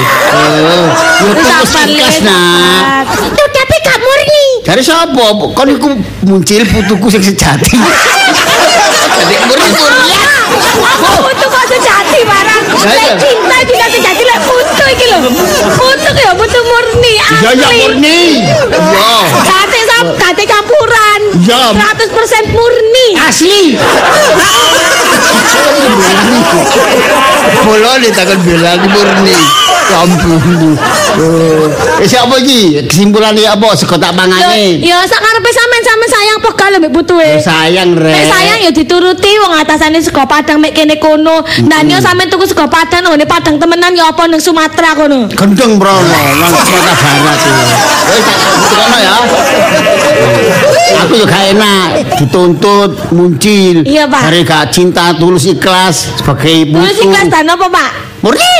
Yo 1.23 1.33
Wis 1.35 1.47
terus 1.49 1.73
ikhlas 1.83 2.17
nak. 2.23 3.03
sabar. 3.03 3.27
Itu 3.27 3.43
tapi 3.51 3.75
gak 3.83 3.97
murni. 3.99 4.45
Dari 4.63 4.83
sapa? 4.83 5.25
Kon 5.51 5.69
iku 5.69 5.89
muncul 6.23 6.63
putuku 6.63 7.07
sing 7.11 7.23
sejati. 7.25 7.75
Jadi 9.23 9.39
murni-murni. 9.47 10.19
Putu 11.23 11.45
kok 11.47 11.63
sejati 11.65 12.19
barang. 12.27 12.63
Iya. 12.83 12.83
Lek 12.83 13.15
cinta 13.23 13.57
juga 13.63 13.85
sejati 13.87 14.19
lek 14.21 14.39
putu 14.43 14.83
iki 14.91 15.05
lho. 15.07 15.17
Putu 15.73 16.11
ya 16.13 16.31
putu 16.35 16.59
murni 16.61 17.15
Ya 17.15 17.23
ya 17.39 17.49
asli. 17.55 17.79
murni. 17.79 18.43
Ya. 18.91 19.15
Kate 19.47 19.79
sam 19.87 20.05
kate 20.19 20.43
campuran. 20.43 21.21
Ya. 21.47 21.71
100% 21.71 22.51
murni. 22.51 23.07
Asli. 23.17 23.63
Bola 27.63 27.95
nih 27.97 28.11
takkan 28.11 28.39
bilang 28.43 28.83
murni. 28.91 29.39
Kampung. 29.93 30.73
Oh. 31.13 32.01
Eh 32.01 32.07
siapa 32.09 32.41
iki? 32.41 32.81
Kesimpulannya 32.89 33.45
apa? 33.45 33.77
Seko 33.77 34.01
tak 34.01 34.17
Yo, 34.17 34.17
pangane. 34.17 34.81
yo 34.81 34.97
sak 35.05 35.21
karepe 35.21 35.49
sampean 35.53 35.83
sampean 35.85 36.09
sayang 36.09 36.37
apa 36.41 36.49
mbek 36.81 36.91
putuwe. 36.91 37.29
Ya 37.37 37.41
sayang 37.41 37.89
rek. 37.93 38.09
Nek 38.17 38.25
sayang 38.33 38.59
ya 38.65 38.71
dituruti 38.73 39.31
wong 39.45 39.53
atasane 39.61 40.01
sego 40.01 40.25
Padang 40.25 40.57
mek 40.57 40.73
kene 40.73 40.97
kono. 40.97 41.45
Nah 41.69 41.85
yo 41.85 42.01
sampean 42.01 42.33
tuku 42.33 42.49
sego 42.49 42.65
Padang 42.65 43.05
ngene 43.05 43.29
Padang 43.29 43.61
temenan 43.61 43.93
ya 43.93 44.09
apa 44.09 44.25
ning 44.25 44.41
Sumatera 44.41 44.97
kono. 44.97 45.29
Gendeng 45.29 45.77
brono 45.77 46.01
nang 46.41 46.53
Sumatera 46.57 47.11
Barat. 47.21 47.39
Wis 48.09 48.21
tak 48.25 48.37
kono 48.73 48.97
ya. 48.97 49.13
Aku 51.05 51.13
juga 51.19 51.37
enak 51.51 52.15
dituntut 52.17 52.91
muncul. 53.11 53.75
Iya, 53.83 54.07
Pak. 54.07 54.21
Dari 54.23 54.41
gak 54.47 54.71
cinta 54.71 55.11
tulus 55.17 55.43
ikhlas 55.49 56.15
sebagai 56.15 56.63
ibu. 56.63 56.79
Terus 56.79 56.99
ikhlas 57.03 57.27
dan 57.27 57.49
apa, 57.49 57.67
Pak? 57.67 58.12
Murni. 58.23 58.55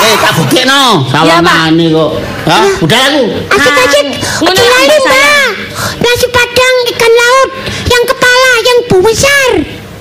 eh, 0.00 0.14
tak 0.16 0.32
bukekno. 0.40 1.04
Pak. 1.12 1.12
Salamane 1.12 1.86
kok. 1.92 2.10
Hah? 2.48 2.64
Udah 2.80 3.00
aku. 3.12 3.24
Asik-asik. 3.52 4.06
Ngono 4.40 4.62
lali, 4.64 4.96
Mbak. 4.96 5.48
Nasi 6.00 6.26
padang 6.32 6.76
ikan 6.96 7.12
laut 7.12 7.50
yang 7.92 8.04
kepala 8.08 8.52
yang 8.64 8.78
besar. 9.04 9.50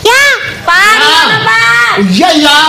Ya. 0.07 0.23
Pak, 0.63 0.95
gimana, 1.03 1.37
Pak? 1.43 1.91
Iya, 2.15 2.29
iya. 2.39 2.59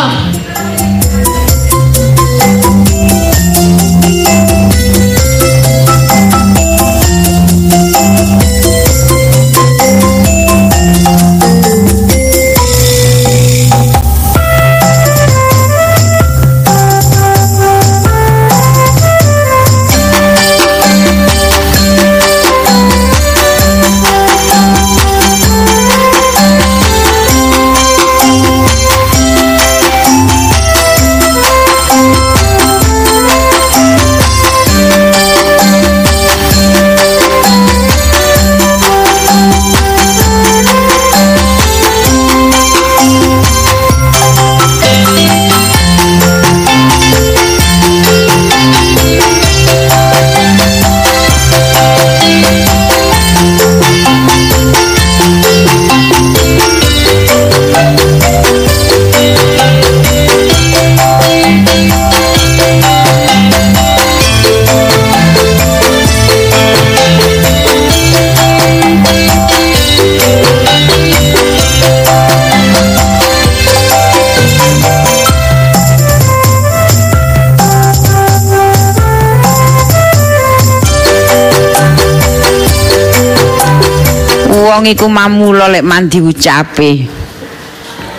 Wong 84.76 84.92
iku 84.92 85.08
mamula 85.08 85.72
lek 85.72 85.80
mandi 85.80 86.20
ucape. 86.20 87.08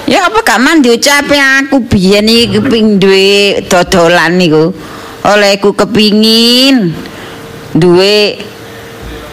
Ya 0.10 0.26
apa 0.26 0.41
gak 0.41 0.58
mandi 0.58 0.89
ucape 0.89 1.38
aku 1.38 1.86
biyen 1.86 2.26
iki 2.26 2.58
keping 2.58 2.98
duwe 2.98 3.62
dodolan 3.70 4.41
niku. 4.41 4.74
Oleh 5.22 5.62
ku 5.62 5.78
kepingin 5.78 6.98
duwe 7.78 8.41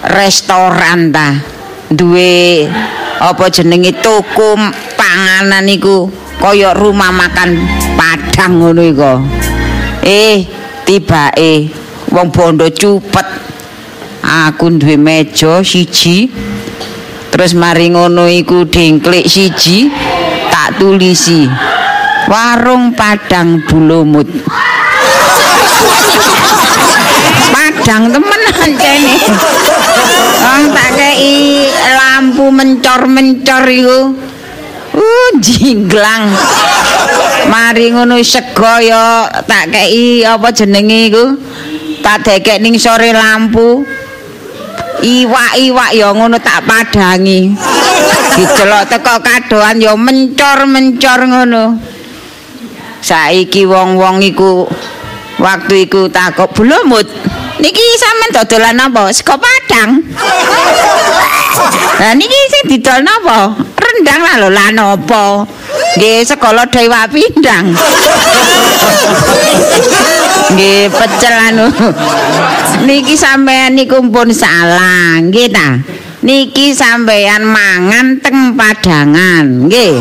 restoran 0.05 1.17
ta. 1.17 1.41
Duwe 1.89 2.69
apa 3.17 3.49
jenenge 3.49 3.97
toko 4.05 4.61
panganan 5.01 5.65
niku 5.65 6.13
kaya 6.37 6.77
rumah 6.77 7.09
makan 7.09 7.57
Padang 7.97 8.61
ngono 8.61 8.85
iku. 8.85 9.13
Eh, 10.05 10.45
tibake 10.85 11.73
wong 12.13 12.29
bondo 12.29 12.69
cupet. 12.69 13.25
Aku 14.21 14.77
duwe 14.77 15.01
meja 15.01 15.65
siji 15.65 16.29
Terus 17.35 17.51
mari 17.59 17.91
ngono 17.91 18.31
iku 18.31 18.63
dengklik 18.63 19.27
siji 19.27 19.91
tak 20.55 20.79
tulisi 20.79 21.51
warung 22.31 22.95
Padang 22.95 23.59
Bulumut. 23.67 24.31
Padang 27.51 28.15
temenan 28.15 28.71
kene. 28.79 29.17
Wong 30.47 30.63
tak 30.79 30.91
kei 30.95 31.67
lampu 31.75 32.55
mencor-mencor 32.55 33.67
iku. 33.67 34.01
Uh 34.95 35.31
jinglang. 35.43 36.31
Mari 37.51 37.91
ngono 37.99 38.23
sego 38.23 38.79
ya 38.79 39.27
tak 39.43 39.75
kei 39.75 40.23
apa 40.23 40.55
jenenge 40.55 41.11
iku? 41.11 41.35
Tak 41.99 42.31
dekek 42.31 42.63
ning 42.63 42.79
sore 42.79 43.11
lampu. 43.11 43.83
Iwak-iwak 45.03 45.91
ya 45.97 46.13
ngono 46.15 46.39
tak 46.39 46.63
padangi. 46.69 47.51
Didelok 48.35 48.91
teko 48.91 49.19
kadoan 49.23 49.83
ya 49.83 49.95
mencor-mencor 49.99 51.21
ngono. 51.27 51.65
Saiki 53.05 53.69
wong-wong 53.69 54.23
iku 54.23 54.67
waktu 55.39 55.89
iku 55.89 56.07
takok 56.11 56.55
bulumut. 56.55 57.07
Niki 57.55 57.85
sampean 57.97 58.35
dodolan 58.35 58.83
apa? 58.83 59.15
Sego 59.15 59.39
padang. 59.39 60.03
Lah 62.03 62.13
niki 62.19 62.39
sing 62.51 62.65
didol 62.67 62.99
napa? 63.07 63.55
Rendang 63.79 64.21
lah 64.27 64.35
lho 64.43 64.51
lan 64.51 64.75
apa? 64.75 65.47
Nggih 65.95 66.27
sekolah 66.27 66.67
dewa 66.67 67.07
pindang. 67.07 67.71
Nggih 70.55 70.87
pecel 70.93 71.35
anu. 71.51 71.67
Niki 72.85 73.17
sampean 73.17 73.75
niku 73.75 73.99
pun 74.13 74.31
salah, 74.31 75.19
nggih 75.19 75.49
ta? 75.51 75.81
Niki 76.25 76.73
sampean 76.73 77.45
mangan 77.45 78.21
teng 78.21 78.57
padangan, 78.57 79.69
nggih. 79.69 80.01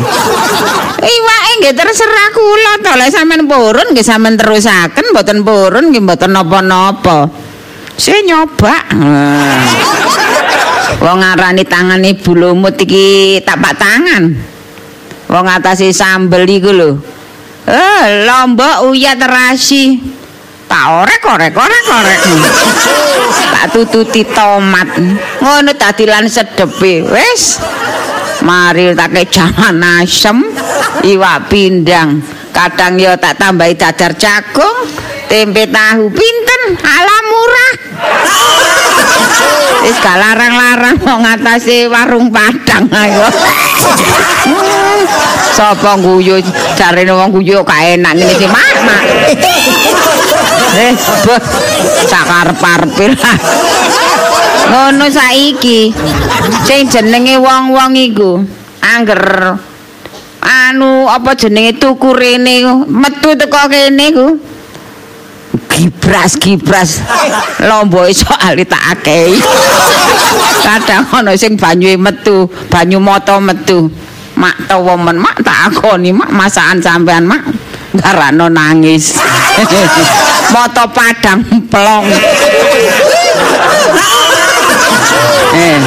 Iwake 1.04 1.52
nggih 1.60 1.74
terserah 1.76 2.28
kula 2.32 2.72
to 2.80 2.92
lek 2.96 3.12
sampean 3.12 3.44
purun 3.44 3.92
nggih 3.92 4.04
sampean 4.04 4.40
terusaken 4.40 5.12
mboten 5.12 5.44
purun 5.44 5.92
nggih 5.92 6.00
mboten 6.04 6.32
napa-napa. 6.32 7.28
Saya 7.94 8.20
nyoba. 8.26 8.74
Wong 10.98 11.18
ngarani 11.20 11.62
tangane 11.68 12.16
bulumut 12.18 12.74
iki 12.80 13.38
tapak 13.44 13.76
tangan. 13.78 14.34
Wong 15.30 15.46
atase 15.46 15.92
sambel 15.94 16.48
iku 16.48 16.70
lho. 16.74 16.90
Eh, 17.64 18.28
lombok 18.28 18.92
uyah 18.92 19.16
terasi. 19.16 19.96
Tak 20.68 20.84
orek-orek, 21.04 21.52
orek-orek. 21.56 22.20
tak 23.52 23.66
tututi 23.72 24.24
tomat. 24.28 24.88
Ngono 25.40 25.72
dadi 25.72 26.04
lan 26.04 26.28
sedepe. 26.28 27.04
Wis. 27.08 27.60
Mari 28.44 28.92
tak 28.92 29.16
jangan 29.32 30.04
asem, 30.04 30.44
iwak 31.00 31.48
pindang. 31.48 32.20
Kadang 32.52 33.00
ya 33.00 33.16
tak 33.16 33.40
tambahi 33.40 33.72
dadar 33.72 34.12
jagung, 34.20 34.84
tempe 35.32 35.64
tahu 35.72 36.12
pinten, 36.12 36.62
ala 36.76 37.18
murah. 37.24 37.74
Wis 39.88 39.98
larang-larang 40.04 40.96
mau 41.00 41.24
ngatasi 41.24 41.88
warung 41.88 42.28
Padang 42.28 42.84
ayo. 42.92 43.24
Sapa 45.54 45.94
guyu 46.02 46.42
jarene 46.74 47.14
wong 47.14 47.30
guyu 47.30 47.62
gak 47.62 47.94
enak 47.94 48.12
ngene 48.18 48.32
iki, 48.34 48.46
Mak. 48.50 48.74
Mak. 48.82 49.04
Eh, 50.74 50.92
beh, 51.22 51.40
sakarep-arepe 52.10 53.14
lah. 53.14 53.38
Ngono 54.70 55.06
saiki. 55.06 55.94
Sing 56.66 56.90
jenenge 56.90 57.38
wong-wong 57.38 57.94
iku 57.94 58.42
angger 58.82 59.54
anu 60.44 61.08
apa 61.08 61.32
jenenge 61.38 61.78
tuku 61.78 62.10
rene 62.12 62.84
metu 62.90 63.38
teko 63.38 63.70
kene 63.70 64.06
ku. 64.10 64.26
Gibras 65.70 66.36
gibras. 66.38 67.00
Lomboe 67.62 68.10
soal 68.14 68.58
tak 68.66 68.82
akei 68.98 69.38
kadang 70.64 71.04
ana 71.12 71.36
sing 71.36 71.60
banyuhe 71.60 72.00
metu 72.00 72.48
banyu 72.72 72.98
moto 72.98 73.38
metu. 73.40 73.92
Mak 74.34 74.66
tawa 74.66 74.98
men 74.98 75.22
mak 75.22 75.38
tak 75.46 75.70
akoni 75.70 76.10
mak 76.10 76.32
masakan 76.34 76.82
sampean 76.82 77.22
mak 77.28 77.46
garano 77.94 78.50
nangis. 78.50 79.14
Moto 80.50 80.90
padang 80.90 81.42
plong 81.70 82.06
eh. 85.54 85.78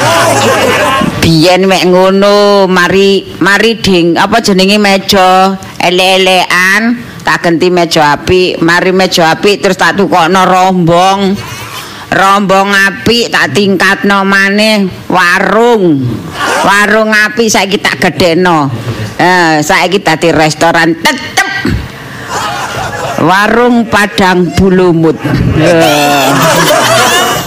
Biyen 1.19 1.67
mek 1.67 1.83
ngono 1.91 2.71
mari 2.71 3.35
mari 3.43 3.75
ding 3.83 4.15
apa 4.15 4.39
jenenge 4.39 4.79
meja? 4.79 5.59
Ele-elean 5.77 6.95
tak 7.27 7.43
ganti 7.43 7.67
meja 7.67 8.15
apik 8.15 8.63
mari 8.63 8.95
meja 8.95 9.35
apik 9.35 9.59
terus 9.59 9.75
tak 9.75 9.99
tukokno 9.99 10.47
rombong 10.47 11.35
rombong 12.07 12.71
apik 12.71 13.27
tak 13.27 13.51
tingkatno 13.51 14.23
maneh 14.23 14.87
warung 15.11 16.07
warung 16.63 17.11
apik 17.11 17.51
saiki 17.51 17.83
tak 17.83 17.99
gedheno 17.99 18.71
eh 19.19 19.59
saiki 19.59 19.99
dadi 19.99 20.31
restoran 20.31 20.95
tetep 20.95 21.51
warung 23.19 23.91
Padang 23.91 24.55
Bulumut 24.55 25.19
eh. 25.59 26.31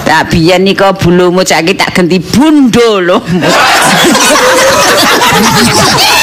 Tak 0.05 0.29
biyen 0.35 0.67
nika 0.67 0.93
bulumut 0.93 1.47
saiki 1.47 1.79
tak 1.79 1.95
ganti 1.95 2.19
bundo 2.19 2.99
lho. 2.99 3.23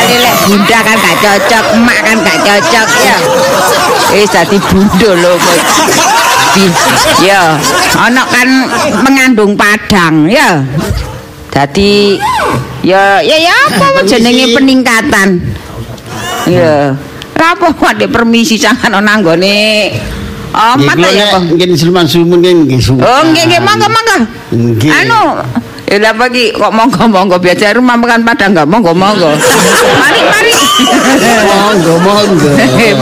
Soale 0.00 0.16
lek 0.16 0.34
bunda 0.48 0.78
kan 0.80 0.96
gak 0.96 1.16
cocok, 1.20 1.64
emak 1.76 1.98
kan 2.00 2.16
gak 2.24 2.38
cocok 2.40 2.88
ya. 3.04 3.16
Wis 4.16 4.30
dadi 4.32 4.56
bundo 4.56 5.10
lho. 5.12 5.34
Di- 6.56 6.88
Ya, 7.20 7.60
ana 8.00 8.24
kan 8.24 8.48
mengandung 9.04 9.52
padang 9.60 10.24
ya. 10.24 10.64
Dadi 11.52 12.16
ya 12.80 13.20
ya 13.20 13.36
ya 13.36 13.52
apa 13.76 14.00
jenenge 14.08 14.56
peningkatan. 14.56 15.36
Ya. 16.48 16.96
Apa 17.36 17.76
kok 17.76 17.92
permisi 18.08 18.56
jangan 18.56 19.04
ana 19.04 19.20
nggone 19.20 19.92
Amat 20.50 20.98
Nggih, 20.98 21.14
ya, 21.14 21.38
nek 21.38 21.54
nggih 21.62 21.78
sulman 21.78 22.06
sumun 22.10 22.42
nggih 22.42 22.80
suka. 22.82 23.06
Oh, 23.06 23.22
nggih 23.22 23.44
nggih 23.46 23.62
monggo 23.62 23.86
monggo. 23.86 24.16
Nggih. 24.50 24.90
Anu, 24.90 25.22
ya 25.90 25.98
lah 25.98 26.14
bagi 26.14 26.54
kok 26.54 26.70
monggo 26.70 27.02
monggo 27.10 27.36
biasa 27.42 27.74
rumah 27.74 27.98
makan 27.98 28.22
padang 28.22 28.54
enggak 28.54 28.66
monggo 28.70 28.94
monggo. 28.94 29.26
mari 29.98 30.22
mari. 30.22 30.54
Monggo 31.50 31.94
monggo. 31.98 32.50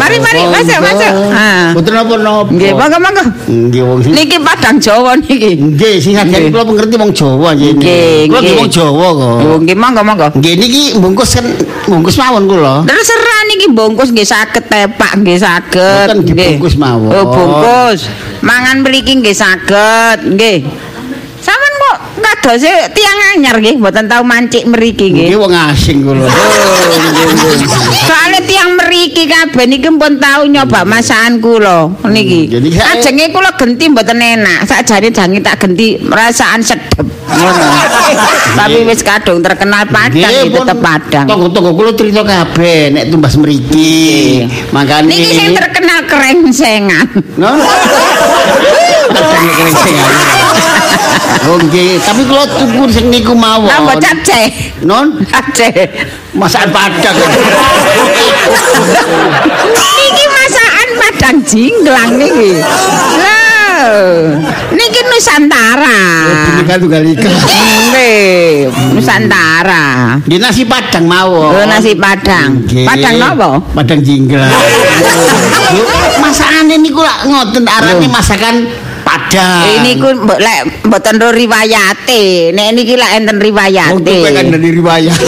Mari, 0.01 0.16
mari, 0.24 0.40
masuk, 0.48 0.79
masuk. 0.81 1.12
Ha. 1.37 1.77
Mboten 1.77 1.92
napa-napa. 1.92 2.48
Nggih 2.48 2.72
monggo 2.72 2.96
monggo. 2.96 3.24
Nggih 3.44 3.83
wong 3.85 3.98
Niki 4.09 4.37
padang 4.40 4.77
Jawa 4.81 5.11
niki. 5.20 5.53
Nggih, 5.61 5.94
sing 6.01 6.16
sajane 6.16 6.48
kula 6.48 6.64
pengerti 6.64 6.96
wong 6.96 7.12
Jawa. 7.12 7.48
Nggih, 7.53 7.77
Kula 7.77 8.40
nggih 8.40 8.40
nggih. 8.40 8.57
wong 8.57 8.70
Jawa 8.72 9.07
kok. 9.12 9.37
Oh, 9.44 9.59
nggih 9.61 9.77
monggo 9.77 10.01
monggo. 10.01 10.27
Nggih 10.40 10.55
niki 10.57 10.83
bungkus 10.96 11.31
kan 11.37 11.46
bungkus 11.85 12.16
mawon 12.16 12.48
kula. 12.48 12.88
Terserah 12.88 13.40
niki 13.53 13.68
bungkus 13.68 14.09
nggih 14.16 14.24
saged 14.24 14.64
tepak 14.64 15.12
nggih 15.20 15.37
saged. 15.37 16.09
Mboten 16.09 16.24
dibungkus 16.24 16.74
mawon. 16.81 17.12
Oh, 17.12 17.24
bungkus. 17.29 18.09
Mangan 18.40 18.81
mriki 18.81 19.12
nggih 19.20 19.37
saged 19.37 20.24
nggih. 20.24 20.88
Kok 22.38 22.55
kadose 22.55 22.70
tiang 22.94 23.18
anyar 23.35 23.59
nggih 23.59 23.77
mboten 23.77 24.07
tau 24.07 24.22
mancik 24.22 24.64
mriki 24.64 25.11
nggih. 25.11 25.27
Nggih 25.35 25.38
wong 25.42 25.53
asing 25.53 26.07
kula. 26.07 26.31
Soale 28.07 28.40
tiang 28.46 28.79
meriki 28.79 29.27
kabeh 29.27 29.66
niki 29.66 29.90
pun 29.90 30.16
tau 30.16 30.46
nyoba 30.46 30.87
masakan 30.87 31.42
kula 31.42 31.90
niki. 32.09 32.46
Hmm, 32.48 32.94
Ajenge 32.94 33.35
kula 33.35 33.51
genti 33.59 33.85
mboten 33.90 34.22
enak. 34.22 34.64
Sakjane 34.64 35.11
jange 35.11 35.42
tak 35.42 35.59
genti 35.61 35.98
rasaan 35.98 36.62
sedep. 36.62 37.05
Ngono. 37.29 37.66
Tapi 38.57 38.79
wis 38.87 39.03
kadung 39.03 39.42
terkenal 39.42 39.85
Padang 39.90 40.31
iki 40.31 40.55
tetep 40.55 40.79
Padang. 40.79 41.27
Tonggo-tonggo 41.27 41.72
kula 41.74 41.90
cerita 41.92 42.22
kabeh 42.22 42.94
nek 42.94 43.05
tumbas 43.11 43.35
mriki. 43.37 44.46
Makane 44.70 45.11
Niki 45.11 45.37
sing 45.37 45.51
terkenal 45.53 46.07
kerengsengan. 46.07 47.07
No. 47.37 47.51
Padang 49.11 49.46
kerengseng. 49.59 49.96
Oh 51.49 51.57
nggih, 51.57 51.97
tapi 52.03 52.29
kula 52.29 52.44
tuku 52.44 52.83
sing 52.92 53.07
niku 53.09 53.33
mawon. 53.33 53.71
Napa 53.71 53.97
capce? 53.97 54.53
Non, 54.85 55.16
Capce. 55.25 55.71
masakan 56.37 56.71
Padang. 56.71 57.16
Niki 59.73 60.25
masakan 60.29 60.88
Padang 61.01 61.37
jinglang 61.49 62.11
niki. 62.21 62.51
Niki 64.75 65.01
Nusantara. 65.09 66.01
Binika 66.53 66.75
tunggal 66.77 67.03
ika. 67.07 67.31
Nggih, 67.31 68.68
Nusantara. 68.99 70.18
Nggih 70.27 70.38
nasi 70.42 70.62
Padang 70.68 71.05
mawon. 71.09 71.55
Oh, 71.55 71.64
nasi 71.64 71.97
Padang. 71.97 72.66
Padang 72.85 73.14
napa? 73.16 73.62
Padang 73.73 74.01
jinglang. 74.05 74.53
Yo, 75.77 75.85
Masakane 76.21 76.81
niku 76.81 77.05
lak 77.05 77.29
ngoten 77.29 77.64
arane 77.68 78.07
masakan 78.09 78.68
Padang. 79.18 79.66
Ini 79.83 79.90
ku 79.98 80.09
mbok 80.14 80.38
lek 80.38 80.61
mboten 80.87 81.14
ro 81.19 81.29
riwayate. 81.35 82.54
Nek 82.54 82.66
niki 82.71 82.94
lek 82.94 83.10
enten 83.19 83.37
Wong 83.37 83.44
riwayate. 83.44 83.98
tuku 83.98 84.31
kan 84.31 84.46
dari 84.46 84.71
riwayat. 84.71 85.19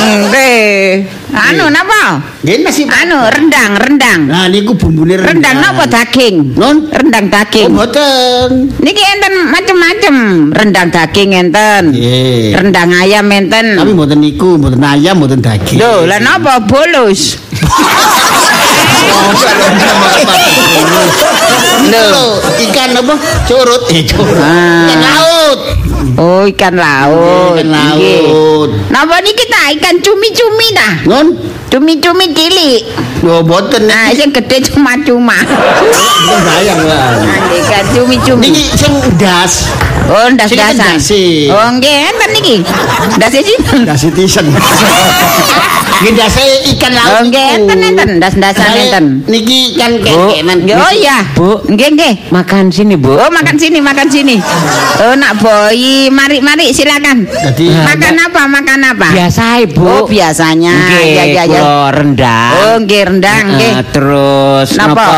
Nggih. 0.00 0.86
Anu 1.30 1.64
napa? 1.70 2.22
Nggih 2.42 2.56
nasi. 2.62 2.82
Anu 2.86 3.18
rendang, 3.26 3.74
rendang. 3.76 4.20
Nah 4.26 4.46
niku 4.46 4.74
bumbune 4.74 5.18
Rendang 5.18 5.58
napa 5.58 5.86
daging? 5.86 6.54
Non. 6.54 6.86
Rendang 6.86 7.26
Oh, 7.26 7.32
daging. 7.32 7.68
mboten. 7.70 8.48
Niki 8.78 9.02
enten 9.04 9.34
macem-macem. 9.50 10.16
Rendang 10.50 10.88
daging 10.88 11.30
enten. 11.34 11.82
Nggih. 11.90 12.54
Rendang 12.54 12.90
ayam 12.94 13.26
enten. 13.26 13.74
Tapi 13.74 13.90
mboten 13.90 14.18
niku, 14.18 14.54
mboten 14.54 14.82
ayam, 14.82 15.18
mboten 15.18 15.42
daging. 15.42 15.78
Lho, 15.78 16.06
lah 16.06 16.18
napa 16.18 16.62
bolus? 16.62 17.38
Lho, 21.90 22.26
ikan 22.70 22.90
apa? 23.00 23.14
Curut. 23.48 23.82
Eh, 23.90 24.02
curut. 24.06 24.36
Ah. 24.38 24.86
Ikan 24.86 25.00
laut. 25.02 25.58
Oh, 26.20 26.42
ikan 26.46 26.74
laut. 26.76 27.56
Ikan 27.56 27.68
laut. 27.72 28.68
Napa 28.92 29.16
niki 29.24 29.44
ta 29.48 29.72
ikan 29.74 29.96
cumi-cumi 30.04 30.66
ta? 30.76 30.88
Non? 31.08 31.26
Cumi-cumi 31.70 32.34
cilik. 32.34 32.82
Lho, 33.20 33.44
mboten 33.44 33.84
Nah, 33.84 34.08
sing 34.16 34.32
gede 34.32 34.64
cuma-cuma. 34.72 35.36
Mboten 35.44 36.40
sayang 36.48 36.80
lah. 36.88 37.20
Ikan 37.52 37.84
cumi-cumi. 37.92 38.48
Niki 38.48 38.64
sing 38.72 38.92
das. 39.20 39.68
Oh, 40.08 40.26
ndas 40.32 40.48
dasan. 40.50 40.96
Oh, 41.52 41.68
nggih, 41.76 41.96
enten 42.08 42.30
niki. 42.32 42.56
Ndas 43.20 43.34
iki. 43.36 43.54
Das 43.84 44.02
tisen. 44.08 44.46
Nggih 46.00 46.16
dase 46.16 46.40
ikan 46.72 46.92
laut. 46.96 47.12
Oh, 47.12 47.22
nggih, 47.28 47.46
enten 47.60 47.78
enten 47.84 48.08
ndas-ndasan 48.16 48.64
Saya- 48.72 48.88
enten. 48.88 49.04
Niki 49.28 49.76
kan 49.76 50.00
Bu, 50.00 50.32
nggih, 50.32 50.72
oh 50.80 50.92
iya, 50.96 51.18
Bu. 51.36 51.60
Nggih, 51.68 51.88
nggih. 51.92 52.14
Makan 52.32 52.72
sini, 52.72 52.96
Bu. 52.96 53.12
Oh, 53.20 53.28
makan 53.28 53.60
sini, 53.60 53.84
makan 53.84 54.08
sini. 54.08 54.40
Oh, 55.04 55.12
nak 55.12 55.36
boy, 55.44 56.08
mari, 56.08 56.40
mari, 56.40 56.72
silakan. 56.72 57.28
Jadi- 57.28 57.68
makan 57.84 58.14
apa, 58.16 58.42
makan 58.48 58.80
apa? 58.80 59.08
Biasa, 59.12 59.60
Ibu. 59.68 59.84
Oh, 59.84 60.02
biasanya. 60.08 60.72
Nggih, 60.72 61.04
ya, 61.12 61.24
ya, 61.28 61.44
ya. 61.44 61.60
rendang. 61.92 62.52
Oh, 62.64 62.74
nggih 62.80 63.02
rendang 63.10 63.44
nggih. 63.50 63.72
Terus 63.90 64.68
Napa? 64.74 64.94
napa 64.94 65.08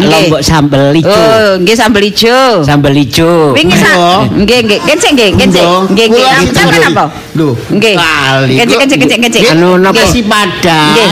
lombok 0.00 0.40
sambel 0.40 0.84
ijo. 0.94 1.12
Oh, 1.12 1.50
nggih 1.60 1.76
sambel 1.76 2.02
ijo. 2.02 2.40
Sambel 2.64 2.94
ijo. 2.96 3.52
Wingi 3.52 3.76
sa 3.76 3.92
nggih 4.26 4.58
nggih 4.64 4.80
kencing 4.82 5.12
nggih 5.12 5.30
kencing. 5.36 5.68
Nggih 5.92 6.06
nggih. 6.08 6.24
Kula 6.24 6.40
Sampeyan 6.52 6.80
gitu. 6.82 6.90
apa? 6.90 7.04
Lho, 7.32 7.48
Nggih. 7.70 7.94
kali. 7.96 8.54
Kencing 8.56 8.78
kencing 8.78 9.00
kencing 9.00 9.20
kencing. 9.22 9.44
Anu 9.52 9.70
napa 9.76 9.94
Nggih. 9.94 10.08
si 10.08 10.20
Padang? 10.22 10.92
Nggih. 10.92 11.08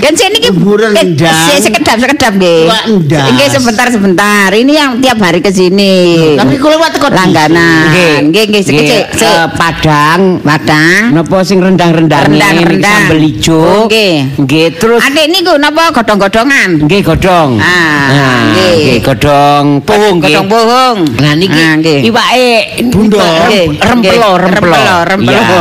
Kencing 0.00 0.28
niki 0.32 0.48
rendang. 0.52 1.48
Eh, 1.50 1.60
sekedap 1.60 1.96
sekedap 1.98 2.32
nggih. 2.34 2.62
Nggih 3.06 3.48
sebentar 3.48 3.86
sebentar. 3.88 4.48
Ini 4.50 4.72
yang 4.72 4.90
tiap 4.98 5.18
hari 5.18 5.40
ke 5.40 5.48
sini. 5.48 6.36
Tapi 6.36 6.56
kula 6.56 6.76
wae 6.76 6.90
teko 6.90 7.08
langganan. 7.08 7.88
Nggih 7.88 8.44
nggih 8.48 8.62
Nggih, 8.62 8.62
sekecil. 8.62 9.26
eh, 9.26 9.46
Padang. 9.52 10.40
Padang. 10.40 11.02
Napa 11.12 11.40
sing 11.42 11.58
rendang-rendang 11.58 12.28
Rendang, 12.28 12.54
ini, 12.54 12.64
rendang. 12.68 12.92
sambel 13.08 13.20
ijo. 13.22 13.58
Oh, 13.58 13.82
nggih. 13.86 14.38
Nggih, 14.38 14.66
terus 14.76 15.00
Adik 15.02 15.26
niku 15.28 15.56
napa 15.56 15.81
godhong-godhongan? 15.90 16.68
nggih 16.86 17.00
godhong. 17.02 17.50
Ah, 17.58 18.54
nggih. 18.54 18.74
nggih 18.78 18.98
godhong 19.02 19.66
nggih. 19.82 20.36
Godhong 20.38 20.46
bohong. 20.46 20.98
Nah 21.18 21.32
niki 21.34 21.58
Ah, 21.58 21.74
nggih. 21.80 21.98
iwake 22.06 22.54
Bundo. 22.92 23.18
Nggih, 23.18 23.66
rempelo 23.82 24.30
nggih. 24.38 24.50
rempelo 24.62 24.62
Rempelo, 24.62 24.96
rempelo. 25.10 25.58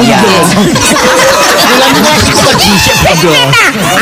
Iya. 0.00 0.18
Iya. 0.18 0.18
Kula 1.68 1.86
niku 1.92 2.10
wis 2.16 2.38
kok 2.40 2.54
dhisik 2.56 2.96
bundo. 3.04 3.30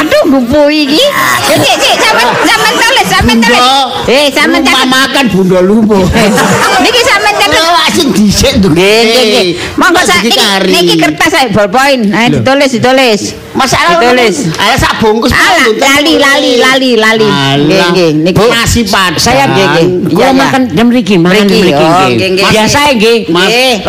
Aduh 0.00 0.22
gupu 0.30 0.60
iki. 0.70 1.04
Cek 1.46 1.58
cek 1.80 1.94
sampean 1.98 2.28
sampean 2.46 2.74
tulis 2.78 3.06
sampean 3.10 3.38
tulis. 3.42 3.62
Eh 4.06 4.26
sampean 4.30 4.62
catet. 4.62 4.88
makan 4.88 5.24
bundo 5.32 5.58
lupo. 5.64 5.98
Niki 6.84 7.00
sampean 7.02 7.34
catet. 7.36 7.58
Kula 7.58 7.70
wak 7.74 7.88
sing 7.92 8.08
dhisik. 8.14 8.54
Nggih 8.62 8.98
nggih 9.10 9.24
nggih. 9.30 9.46
Monggo 9.80 10.02
sak 10.04 10.22
Iki 10.26 10.42
niki, 10.70 10.94
kertas 10.98 11.30
saya 11.30 11.48
ballpoint. 11.52 12.02
Nah 12.10 12.26
ditulis 12.30 12.70
ditulis. 12.72 13.45
Masalah 13.56 13.96
Ditulis. 13.96 14.36
Ala 14.60 14.76
sak 14.76 15.00
bungkus 15.00 15.32
lali, 15.32 16.20
lali, 16.20 16.52
lali, 16.60 16.90
lali. 17.00 17.28
Nggih, 17.64 17.80
nggih, 17.90 18.10
niki. 18.20 18.46
Nasi 18.52 18.84
padang. 18.84 19.16
Saya 19.16 19.48
nggih, 19.48 19.66
nggih. 19.72 19.86
Kula 20.12 20.28
iya. 20.28 20.32
makan 20.36 20.62
jam 20.76 20.86
mriki, 20.92 21.16
mangan 21.16 21.36
jam 21.40 21.46
Mriki, 21.48 21.60
mriki 21.64 21.80
oh, 21.80 21.88
nggih. 21.88 22.12
nggih, 22.12 22.28
nggih. 22.36 22.44
Biasa 22.52 22.78
nggih. 22.92 23.18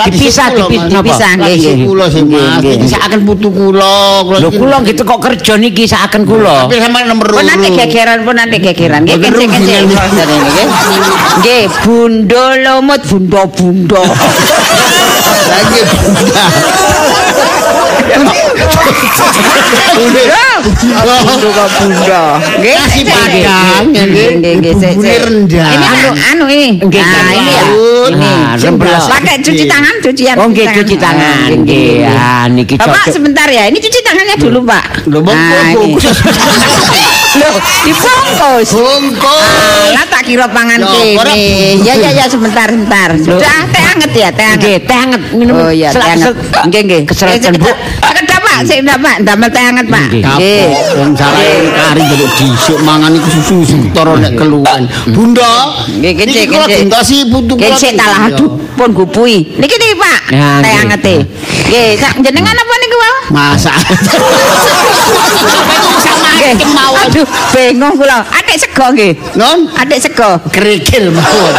Dipisah, 0.08 0.48
dipisah, 0.88 1.32
nggih. 1.36 1.84
Kula 1.84 2.06
sih, 2.08 2.24
Nggih, 2.24 2.40
Mas. 2.40 2.58
nggih. 2.64 2.76
Dipisahaken 2.80 3.22
putu 3.28 3.50
kula. 3.52 4.24
Iya. 4.24 4.38
Lho 4.40 4.50
kula 4.56 4.76
gitu 4.88 5.02
kok 5.04 5.20
kerja 5.20 5.54
niki 5.60 5.84
saken 5.84 6.24
kula. 6.24 6.72
Tapi 6.72 6.80
sama 6.80 7.04
nomor 7.04 7.28
Pun 7.36 7.44
nanti 7.44 7.68
gegeran, 7.76 8.24
pun 8.24 8.36
nanti 8.40 8.58
gegeran. 8.64 9.04
Nggih, 9.04 9.20
bener. 9.20 9.84
Nggih. 11.44 11.64
Bundo 11.84 12.44
lomut, 12.64 13.02
bundo, 13.04 13.42
bundo. 13.52 14.02
Lagi 15.48 15.82
bunda. 15.92 16.46
Nggih. 18.08 18.48
Nasi 22.78 23.02
cek, 23.04 23.18
cek. 23.18 23.44
padang, 23.44 23.84
Nggih, 23.88 24.06
nggih. 24.08 24.28
nggih, 24.38 24.54
nggih, 24.58 24.74
cek, 24.74 24.94
Bumbune 24.94 25.08
cek. 25.08 25.20
rendang. 25.26 25.68
Ini 25.68 25.86
anu, 25.88 26.10
anu 26.32 26.46
ini. 26.48 26.68
Nggih, 26.80 27.02
Nah, 27.02 27.32
ini 27.32 27.52
ya. 27.52 27.66
Ini. 28.08 28.16
Nah, 28.18 28.56
rempelo. 28.56 29.00
Pakai 29.08 29.36
cuci 29.40 29.64
tangan, 29.66 29.96
cucian. 30.00 30.36
Oh, 30.38 30.48
cuci 30.48 30.54
nggih, 30.54 30.68
cuci 30.78 30.96
tangan. 30.98 31.50
Nggih, 31.58 31.92
ah, 32.06 32.46
niki 32.48 32.76
Bapak 32.76 32.94
cocok. 33.04 33.14
sebentar 33.14 33.48
ya. 33.48 33.64
Ini 33.68 33.78
cuci 33.78 34.00
tangannya 34.02 34.36
dulu, 34.38 34.60
Pak. 34.64 34.86
Lho, 35.08 35.20
Bang, 35.22 35.38
Loh, 37.36 37.56
dibungkus. 37.84 38.70
Bungkus. 38.72 39.92
Alah 39.92 40.06
tak 40.08 40.24
kira 40.24 40.48
pangan 40.48 40.80
kene. 40.80 41.84
Ya 41.84 41.94
ya 42.00 42.10
ya 42.16 42.26
sebentar 42.32 42.72
sebentar. 42.72 43.12
Sudah 43.20 43.68
teh 43.68 43.84
anget 43.84 44.12
ya, 44.16 44.30
teh 44.32 44.46
anget. 44.48 44.64
Nggih, 44.64 44.78
teh 44.88 44.98
anget 44.98 45.22
minum. 45.36 45.56
Oh 45.60 45.72
iya, 45.72 45.92
teh 45.92 46.08
anget. 46.08 46.34
Nggih 46.72 46.82
nggih. 46.88 47.02
Eh, 47.04 47.52
Bu. 47.60 47.72
Pak, 48.58 48.66
sekedap 48.66 48.98
Pak, 48.98 49.16
damel 49.22 49.50
teh 49.54 49.62
anget 49.62 49.86
Pak. 49.86 50.08
Nggih. 50.10 50.66
Wong 50.98 51.14
salah 51.14 51.46
kari 51.78 52.02
jeruk 52.10 52.32
dhisik 52.42 52.78
mangan 52.82 53.14
iku 53.14 53.30
susu 53.30 53.58
setara 53.62 54.18
nek 54.18 54.34
keluwen. 54.34 54.90
Bunda. 55.14 55.78
Nggih, 55.86 56.14
kecik, 56.18 56.34
niki 56.34 56.50
kula 56.50 56.66
kecik. 56.66 56.90
gentosi 56.90 57.18
putu 57.30 57.54
kula. 57.54 57.70
Gesek 57.70 57.94
talah 57.94 58.34
aduh 58.34 58.50
pun 58.74 58.90
gupui. 58.98 59.46
Niki 59.62 59.76
niki 59.78 59.94
Pak, 59.94 60.20
teh 60.34 60.42
nggih. 60.42 60.82
anget 60.82 61.06
e. 61.06 61.16
Nggih, 61.70 61.90
sak 62.02 62.14
jenengan 62.26 62.58
apa 62.58 62.74
niku, 62.82 62.98
Pak? 62.98 63.14
Masak. 63.30 63.78
Nggih. 66.38 66.66
Aduh, 66.98 67.26
bingung 67.54 67.94
kula. 67.94 68.26
Adik 68.26 68.58
sego 68.58 68.86
nggih. 68.96 69.14
Non 69.38 69.70
Adik 69.78 70.00
sego. 70.02 70.42
kerikil 70.50 71.14
mawon. 71.14 71.54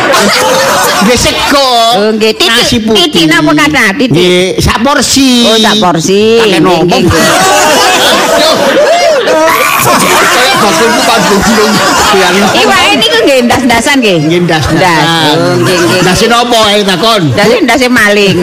Nggih 1.05 1.19
sego. 1.19 1.69
Oh, 1.99 2.11
nggih. 2.11 2.33
Titik- 2.35 2.89
titik 2.91 3.25
napa 3.31 3.53
kata? 3.55 3.85
Titik. 3.97 4.17
Nggih, 4.17 4.59
sak 4.59 4.81
porsi. 4.83 5.47
Oh, 5.47 5.57
sak 5.61 5.77
porsi. 5.79 6.41
Pakai 6.41 6.61
Nggih, 6.89 7.05
nopo? 7.05 7.13
nggih, 7.13 8.73
nggih. 8.73 8.88
Kayak 9.85 10.91
bakulku 11.07 11.53
Gunung. 11.55 11.73
Nggih 13.29 13.45
ndas-ndasan 13.45 14.01
nggih. 14.01 14.19
Nggih. 14.25 14.49
Oh. 14.49 15.61
Nasi 16.01 16.25
nopo 16.33 16.57
ae 16.65 16.81
takon? 16.81 17.29
Ndase 17.37 17.61
ndase 17.61 17.87
maling. 17.93 18.41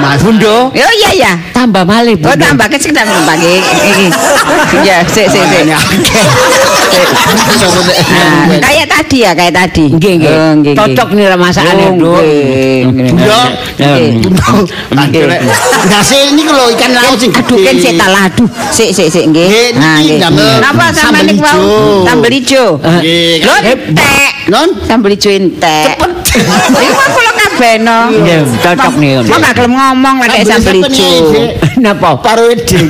Mas 0.00 0.24
Bundo. 0.24 0.72
Oh 0.72 0.92
iya 0.96 1.10
ya. 1.12 1.32
Tambah 1.52 1.84
malih 1.84 2.16
Oh 2.24 2.32
tambah 2.40 2.72
kesik 2.72 2.96
tak 2.96 3.04
tambah 3.04 3.36
nggih. 3.36 3.60
Iki. 3.60 4.06
Ya, 4.80 5.04
sik 5.04 5.28
sik 5.28 5.44
sik. 5.44 5.68
Ah, 8.16 8.48
kayak 8.64 8.86
tadi 8.88 9.28
ya, 9.28 9.36
kayak 9.36 9.52
tadi. 9.52 9.92
Nggih 9.92 10.12
nggih. 10.24 10.72
Oh. 10.72 10.88
Cocok 10.88 11.08
nih 11.12 11.36
masakane, 11.36 11.84
Oh, 12.00 12.24
nggih, 15.04 15.28
ini 16.32 16.42
kalau 16.44 16.66
ikan 16.74 16.92
laut 16.96 17.16
sing 17.20 17.30
Aduh 17.32 17.60
kan 17.60 17.74
sik 17.76 17.94
talah 18.00 18.24
aduh. 18.24 18.48
Sik 18.72 18.90
sik 18.96 19.12
sik 19.12 19.28
nggih. 19.28 19.46
Nggih, 19.52 19.68
Nah, 19.76 19.99
Napa 20.60 20.86
sambel 20.94 21.24
niku 21.28 21.44
ijo. 21.44 22.04
Sambel 22.06 22.32
ijo. 22.32 22.64
Nggih, 22.80 23.44
entek. 23.44 24.32
Non? 24.48 24.68
Sambel 24.88 25.12
ijo 25.16 25.30
entek. 25.30 25.96
Cepet. 25.96 26.10
Iku 26.80 27.02
kabeno. 27.60 27.98
Nggih, 28.08 28.40
cocok 28.64 28.94
nih. 28.96 29.12
Mau 29.28 29.38
gak 29.40 29.52
gelem 29.52 29.72
ngomong 29.76 30.16
lek 30.24 30.44
sambel 30.48 30.74
ijo. 30.80 31.08
Napa? 31.84 32.16
Paru 32.20 32.48
edeng. 32.52 32.88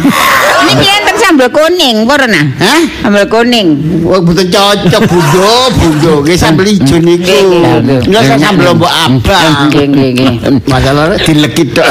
Niki 0.67 0.87
enten 0.87 1.17
sambel 1.19 1.49
kuning, 1.51 2.07
purna. 2.07 2.43
Hah? 2.63 2.83
Sambel 3.03 3.27
kuning. 3.27 3.67
Wah, 4.07 4.23
betul 4.23 4.47
cocok 4.51 5.03
bundo, 5.11 5.51
bundo. 5.75 6.13
Nggih 6.23 6.39
sambel 6.39 6.67
ijo 6.71 6.97
niku. 7.03 7.39
Nggih, 7.83 8.15
usah 8.15 8.39
sambel 8.39 8.71
lombok 8.71 8.93
abang. 8.93 9.71
Nggih, 9.71 9.87
nggih, 9.91 10.11
nggih. 10.15 10.35
Masalahnya 10.71 11.17
dilekit 11.19 11.75
tok. 11.75 11.87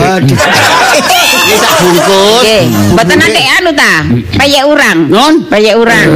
Waduh. 0.00 0.38
Sak 1.54 1.72
bungkus. 1.80 2.42
Nggih, 2.42 2.62
mboten 2.94 3.16
nate 3.18 3.42
anu 3.58 3.70
ta? 3.72 3.92
Payek 4.34 4.64
urang. 4.64 4.98
Non? 5.08 5.34
Payek 5.46 5.74
urang. 5.76 6.08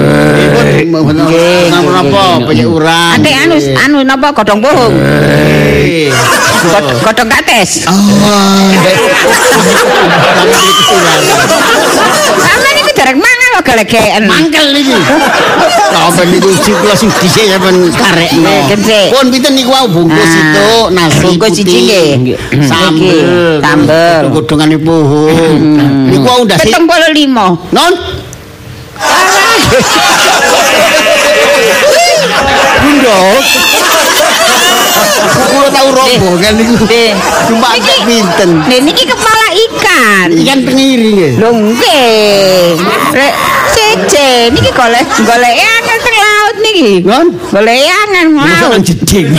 Nggih. 0.99 1.69
Napa? 1.71 2.25
Banyak 2.43 2.69
urang. 2.69 3.13
Ate 3.19 3.31
anu 3.35 3.55
anu 3.79 3.99
napa 4.03 4.29
godhong. 4.33 4.61
God- 6.59 6.91
Godhong 7.01 7.31
kates. 7.31 7.87
Oh. 7.87 7.95
Sampe 12.39 12.69
niku 12.75 12.91
dereng 12.95 13.19
mangan 13.19 13.49
kok 13.59 13.65
gelegeken. 13.65 14.23
Mangkel 14.27 14.67
iki. 14.75 14.97
Sampai 15.89 16.25
niku 16.29 16.51
siklo 16.59 16.93
sing 16.95 17.11
dhisik 17.21 17.47
sampean 17.49 17.77
karekno. 17.95 18.43
Nggih, 18.43 18.61
gede. 18.75 19.03
Pun 19.15 19.27
pinten 19.31 19.53
niku 19.55 19.71
wau 19.71 19.87
bungkus 19.87 20.19
Ah. 20.19 20.39
itu 20.43 20.69
nasi 20.93 21.19
Bungkus 21.23 21.51
siji 21.55 21.79
nggih. 21.87 22.37
Sambel. 22.67 23.63
Sambel. 23.63 24.23
Godhongane 24.35 24.77
pohon. 25.09 25.61
Niku 26.13 26.29
wau 26.29 26.45
ndase 26.45 26.69
75. 26.69 27.73
non. 27.73 27.93
Bundo. 32.83 33.19
Kulo 35.49 35.69
tau 35.73 35.89
robo 35.97 36.29
kan 36.41 36.53
niku. 36.61 36.75
Nggih. 36.85 37.11
Cuma 37.49 37.69
agak 37.73 37.99
pinten. 38.05 38.51
Nih 38.69 38.79
niki 38.85 39.05
kepala 39.09 39.47
ikan. 39.69 40.29
Ikan 40.37 40.59
tenggiri 40.69 41.09
nggih. 41.17 41.33
Lho 41.41 41.51
nggih. 41.57 42.77
Rek 43.17 43.35
cece 43.75 44.53
niki 44.53 44.71
golek 44.77 45.07
golek 45.25 45.57
angel 45.57 45.99
niki. 46.61 47.03
Angel 47.09 48.29
Masa 48.35 48.67
mau. 48.67 48.73
kan 48.75 48.83
jeding. 48.85 49.29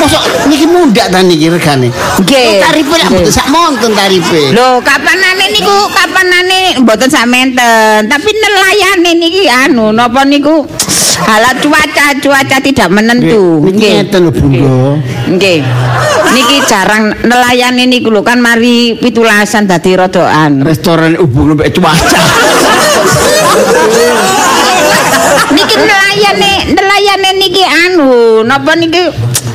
Mosok 0.00 0.22
niki 0.48 0.66
muda 0.66 1.04
ta 1.12 1.20
niki 1.22 1.46
regane. 1.52 1.88
Nggih. 2.20 2.60
Tarife 2.62 2.94
lak 2.96 3.08
mboten 3.12 3.32
sak 3.32 3.46
monten 3.52 3.92
tarife. 3.94 4.52
Lho 4.52 4.80
kapanane 4.80 5.44
niku 5.52 5.76
kapanane 5.92 6.58
mboten 6.80 7.08
samenten, 7.10 8.08
tapi 8.08 8.30
nelayane 8.32 9.10
niki 9.16 9.44
anu 9.48 9.92
napa 9.92 10.24
niku 10.24 10.64
halat 11.20 11.60
cuaca 11.60 12.16
cuaca 12.18 12.56
tidak 12.60 12.88
menentu. 12.88 13.60
Niki 13.64 13.76
Nggih. 13.76 13.92
ngeten 14.00 14.20
lho 14.24 14.32
Bunda. 14.32 14.96
Nggih. 15.28 15.60
Niki 16.32 16.56
jarang 16.64 17.12
nelayane 17.26 17.84
niku 17.86 18.08
lho 18.10 18.24
kan 18.24 18.40
mari 18.40 18.96
pitulasan 18.96 19.68
dadi 19.68 19.94
rodoan. 19.94 20.64
Restoran 20.64 21.14
hubung 21.20 21.54
mbek 21.54 21.76
cuaca. 21.76 22.22
niki 25.70 25.86
nelayane 25.86 26.52
nelayane 26.74 27.30
niki 27.38 27.62
anu 27.64 28.08
napa 28.42 28.74
niki 28.76 29.02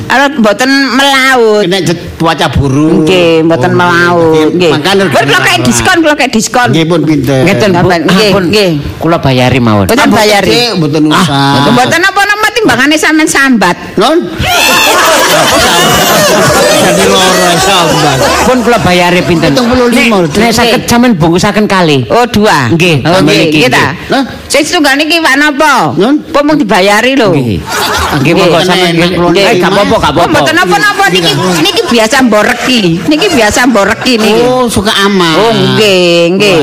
arep 0.06 0.38
mboten 0.38 0.70
melaut. 0.94 1.66
Kena 1.66 1.82
jet- 1.82 2.14
cuaca 2.14 2.46
buruk. 2.54 3.02
Nggih, 3.04 3.42
mboten 3.42 3.74
Oh, 3.74 3.76
melaut. 3.76 4.54
Nggih. 4.54 4.70
Pun 5.10 5.24
kula 5.26 5.38
kayak 5.42 5.60
diskon, 5.66 5.96
kula 5.98 6.14
kayak 6.14 6.32
diskon. 6.32 6.68
Nggih 6.70 6.84
pun 6.86 7.00
pinter. 7.02 7.42
Ngeten. 7.42 7.70
Nggih, 7.74 8.30
nggih. 8.38 8.70
Kula 9.02 9.18
bayari 9.18 9.58
mawon. 9.58 9.90
Mboten 9.90 10.10
bayari. 10.14 10.78
Mboten 10.78 11.10
usah. 11.10 11.74
Mboten 11.74 12.00
apa-apa 12.06 12.34
timbangane 12.66 12.98
sampean 12.98 13.30
sambat. 13.30 13.78
Non. 13.94 14.18
Jadi 16.82 17.04
loro 17.06 17.50
sambat. 17.62 18.18
Pun 18.42 18.58
kula 18.66 18.78
bayari 18.82 19.22
pinten? 19.22 19.54
75. 19.54 20.34
Nek 20.34 20.50
saged 20.50 20.82
sampean 20.90 21.14
bungkusaken 21.14 21.70
kali. 21.70 22.02
Oh, 22.10 22.26
dua. 22.26 22.66
Nggih, 22.74 23.06
Oh, 23.06 23.22
nggih, 23.22 23.54
nggih 23.54 23.70
ta. 23.70 23.94
Hah? 24.10 24.26
Sing 24.50 24.66
setunggal 24.66 24.98
niki 24.98 25.22
wak 25.22 25.38
napa? 25.38 25.94
Nun? 25.94 26.26
Apa 26.26 26.42
mung 26.42 26.58
dibayari 26.58 27.14
lho? 27.14 27.30
Nggih. 27.30 27.62
Nggih 28.18 28.32
monggo 28.34 28.58
sampean 28.66 28.98
nggih. 28.98 29.46
Eh, 29.46 29.54
gak 29.62 29.70
apa-apa, 29.70 29.94
gak 30.02 30.10
apa-apa. 30.10 30.30
mboten 30.34 30.54
napa-napa 30.58 31.04
niki 31.14 31.32
niki 31.62 31.82
biasa 31.86 32.16
mboreki. 32.26 32.80
Niki 33.06 33.26
biasa 33.30 33.60
mboreki 33.70 34.12
niki. 34.18 34.42
Oh, 34.42 34.66
suka 34.66 34.90
aman. 35.06 35.38
Oh, 35.38 35.54
nggih, 35.54 36.34
nggih. 36.34 36.58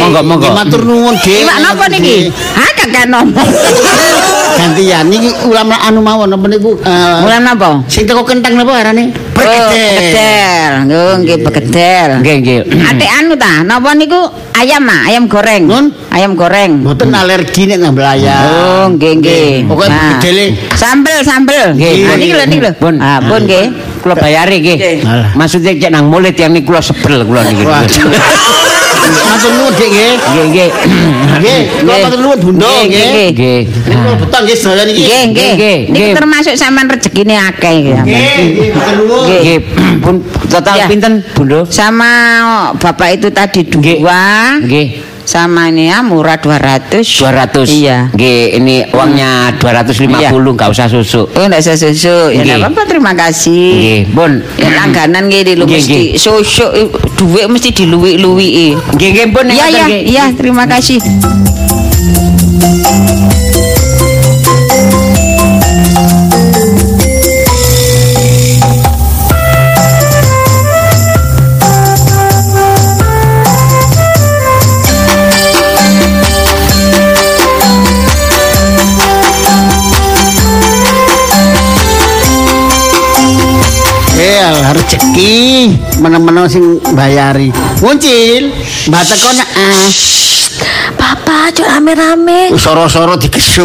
Monggo, 0.00 0.20
monggo. 0.24 0.48
Matur 0.56 0.80
nuwun, 0.88 1.12
Dik. 1.20 1.44
Iwak 1.44 1.58
napa 1.60 1.84
niki? 1.92 2.32
Ha 2.32 2.64
kakek 2.80 3.04
ngomong. 3.12 3.48
Gantian 4.54 5.10
niki 5.10 5.30
ulama 5.50 5.76
anu 5.82 6.00
mawon 6.00 6.30
apa 6.30 6.46
niku? 6.46 6.78
eh, 6.80 7.16
Mulan 7.20 7.42
napa? 7.42 7.82
Sing 7.90 8.06
teko 8.06 8.22
kentang 8.22 8.54
napa 8.54 8.72
arane? 8.78 9.10
Begedel. 9.34 10.72
Oh, 10.88 11.14
nggih 11.18 11.38
begedel. 11.42 12.10
Nggih, 12.22 12.34
nggih. 12.40 12.58
Ate 12.86 13.06
anu 13.10 13.34
ta, 13.34 13.66
napa 13.66 13.92
niku 13.98 14.30
ayam 14.54 14.86
ah, 14.86 15.10
ayam 15.10 15.26
goreng. 15.26 15.66
Nun? 15.66 15.86
Ayam 16.14 16.38
goreng. 16.38 16.86
Mboten 16.86 17.10
alergi 17.10 17.66
nek 17.66 17.78
nambah 17.82 18.06
ayam. 18.06 18.42
Oh, 18.46 18.84
nggih 18.94 19.12
nggih. 19.20 19.48
Pokoke 19.66 19.90
Nah. 19.90 20.18
Sambel 20.78 21.18
sambel. 21.26 21.74
Nggih, 21.74 22.14
niki 22.18 22.32
lho 22.32 22.44
niki 22.46 22.62
lho. 22.62 22.72
Pun. 22.78 22.94
Ah, 23.02 23.18
pun 23.20 23.42
nggih. 23.44 23.66
Kula 24.00 24.14
bayari 24.14 24.62
nggih. 24.62 24.78
Maksudnya 25.34 25.74
cek 25.76 25.90
nang 25.90 26.06
mulit 26.06 26.38
yang 26.38 26.54
niku 26.54 26.72
kula 26.72 26.80
sebel 26.80 27.26
kula 27.26 27.42
niki. 27.42 27.64
Matur 29.04 29.50
nuwun, 29.58 29.72
Dik 29.76 29.88
nggih. 29.90 30.12
Nggih, 30.16 30.46
nggih. 30.48 30.70
Nggih, 31.40 31.60
kula 31.84 31.96
matur 32.08 32.20
nuwun 32.24 32.38
Bunda 32.40 32.64
Nggih, 32.64 32.82
nggih. 32.88 33.08
nggih. 33.08 33.28
Nggih. 33.34 33.60
Niku 33.84 34.00
kula 34.00 34.14
beton 34.20 34.40
nggih 34.44 34.56
sedaya 34.56 34.84
niki. 34.88 35.02
Nggih, 35.04 35.22
nggih. 35.30 35.52
nggih, 35.54 35.78
Niki 35.92 36.10
termasuk 36.16 36.54
sampean 36.56 36.86
rezekine 36.88 37.34
akeh 37.36 37.76
ya. 37.92 38.00
Nggih, 38.00 38.34
nggih, 38.40 38.68
matur 38.72 38.94
nuwun. 39.04 39.24
Nggih. 39.28 39.40
Nggih, 39.44 39.58
pun 40.00 40.14
total 40.48 40.76
pinten, 40.88 41.12
Bundo? 41.36 41.60
Sama 41.68 42.12
bapak 42.80 43.08
itu 43.20 43.28
tadi 43.30 43.60
dua. 43.68 44.58
Nggih. 44.62 45.13
Sama 45.24 45.72
ini 45.72 45.88
ya 45.88 46.04
murah 46.04 46.36
200. 46.36 47.00
200. 47.00 47.64
Iya. 47.72 48.12
Nggih, 48.12 48.60
ini 48.60 48.76
uangnya 48.92 49.56
250, 49.56 50.52
enggak 50.52 50.68
usah 50.68 50.86
susu. 50.86 51.24
Oh, 51.24 51.44
enggak 51.48 51.64
usah 51.64 51.76
susu. 51.80 52.28
Ya 52.30 52.44
enggak 52.44 52.60
apa-apa, 52.60 52.82
terima 52.84 53.12
kasih. 53.16 53.66
Nggih, 53.72 54.00
Bun. 54.12 54.32
Ya 54.60 54.70
langganan 54.76 55.32
lho 55.32 55.64
Nggih, 55.64 55.80
mesti 55.80 56.00
susu 56.20 56.68
duit 57.16 57.48
mesti 57.48 57.72
diluwik-luwiki. 57.72 58.76
Nggih, 59.00 59.08
nggih, 59.16 59.26
Bun. 59.32 59.46
Iya, 59.48 59.66
iya, 59.72 59.86
iya, 60.04 60.24
terima 60.36 60.68
kasih. 60.68 61.00
Alah, 84.44 84.76
rezeki 84.76 85.72
menem-menem 86.04 86.44
sing 86.52 86.76
bayari. 86.92 87.48
Muncil, 87.80 88.52
mbak 88.92 89.02
teko 89.08 89.32
nek 89.32 89.48
ah. 89.56 89.88
Papa, 91.00 91.48
cok 91.48 91.64
rame-rame. 91.64 92.52
Soro-soro 92.52 93.16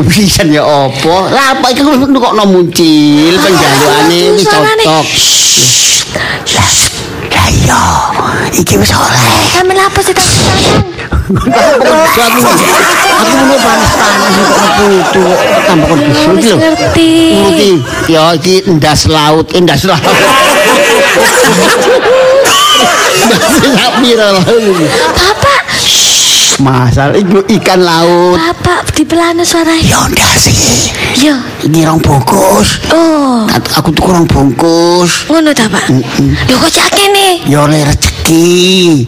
pisan 0.07 0.55
ya 0.55 0.63
apa? 0.63 1.35
Lah 1.35 1.59
apa 1.59 1.75
iki 1.75 1.83
kok 1.83 2.31
no 2.31 2.43
muncil 2.47 3.33
penjalukane 3.43 4.39
wis 4.39 4.47
cocok. 4.47 5.05
Lah 7.35 7.47
iya, 7.51 7.83
iki 8.55 8.79
wis 8.79 8.95
oleh. 8.95 9.51
Sampe 9.51 9.75
lapo 9.75 9.99
sih 9.99 10.15
tak 10.15 10.31
Aku 11.29 11.35
aku 13.19 13.35
mau 13.45 13.59
panas-panas 13.61 14.33
kok 14.33 14.69
putu 14.79 15.23
tambah 15.67 15.87
kon 15.91 15.99
bisu 16.07 16.29
iki 16.39 16.47
lho. 16.49 16.57
ngerti. 16.57 17.11
Ya 18.07 18.31
iki 18.31 18.63
ndas 18.65 19.11
laut, 19.11 19.51
eh, 19.51 19.59
ndas 19.59 19.83
laut. 19.83 20.47
Pira 23.99 24.27
lho. 24.33 24.41
Papa, 25.13 25.53
Masal 26.59 27.15
iku 27.15 27.39
ikan 27.47 27.79
laut. 27.83 28.35
Papa 28.35 28.83
dipelana 28.91 29.43
suaranya. 29.43 29.83
Ya 29.83 29.99
ndasi. 30.11 30.51
Yo. 31.19 31.35
Ini 31.63 31.87
rong 31.87 31.99
bungkus. 32.03 32.79
Oh, 32.91 33.47
Aku- 33.47 33.73
Aku 33.79 33.89
tuku 33.95 34.09
rong 34.11 34.27
bungkus. 34.27 35.27
ngono 35.27 35.51
ta, 35.55 35.67
Pak? 35.67 35.87
Lho 36.19 36.55
kok 36.57 36.71
cak 36.71 36.89
kene? 36.95 37.43
Ya 37.47 37.63
oleh 37.63 37.83
rezeki. 37.87 39.07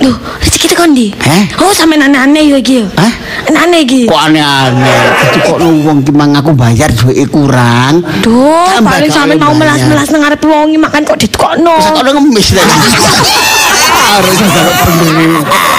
Lho, 0.00 0.12
rezeki 0.40 0.66
tekan 0.72 0.92
ndi? 0.92 1.12
Heh? 1.16 1.44
Oh, 1.60 1.72
sampe 1.72 1.96
aneh-aneh 1.96 2.44
yo 2.48 2.56
iki 2.60 2.84
yo. 2.84 2.86
Hah? 2.96 3.12
Aneh 3.54 3.86
iki. 3.86 4.10
Kok 4.10 4.20
aneh-aneh. 4.30 4.98
Jadi 5.30 5.38
kok 5.46 5.58
wong 5.62 5.98
ki 6.02 6.12
mang 6.14 6.34
aku 6.34 6.50
bayar 6.56 6.90
duwe 6.90 7.22
kurang. 7.30 8.02
Duh, 8.24 8.66
paling 8.82 9.10
sampe 9.10 9.38
mau 9.38 9.54
melas-melas 9.54 10.10
nang 10.10 10.26
arep 10.26 10.42
wongi 10.42 10.78
makan 10.80 11.06
kok 11.06 11.18
ditukokno. 11.18 11.78
Wis 11.78 11.88
kok 11.94 12.02
ngemis 12.02 12.48
ta. 12.56 12.64
Harus 14.16 14.38
kalau 14.42 14.72
bener. 15.02 15.75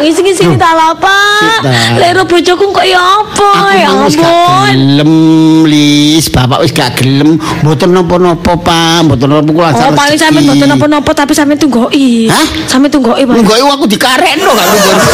Ojo 0.00 0.08
ngisi-ngisi 0.08 0.56
ta 0.56 0.72
lho, 0.72 0.96
Pak. 0.96 1.60
Kita. 1.60 2.00
Lero 2.00 2.24
bojoku 2.24 2.72
kok 2.72 2.86
ya 2.88 2.96
apa? 3.20 3.50
Ya 3.76 3.88
ampun. 3.92 4.64
gelem, 4.72 5.12
Lis. 5.68 6.32
Bapak 6.32 6.64
wis 6.64 6.72
gak 6.72 6.96
gelem. 6.96 7.36
Mboten 7.60 7.92
napa-napa, 7.92 8.56
Pak. 8.56 9.04
Mboten 9.04 9.28
napa 9.28 9.50
kula 9.52 9.68
Oh, 9.76 9.92
paling 9.92 10.16
sampe 10.16 10.40
mboten 10.40 10.68
napa-napa 10.72 11.10
tapi 11.12 11.36
sampe 11.36 11.60
tunggoki. 11.60 12.32
Hah? 12.32 12.46
Sampe 12.64 12.88
tunggoki, 12.88 13.28
Pak. 13.28 13.34
Nunggu 13.36 13.52
aku 13.52 13.84
dikarekno 13.84 14.48
gak 14.48 14.66
nunggu 14.66 14.88
apa. 14.88 15.04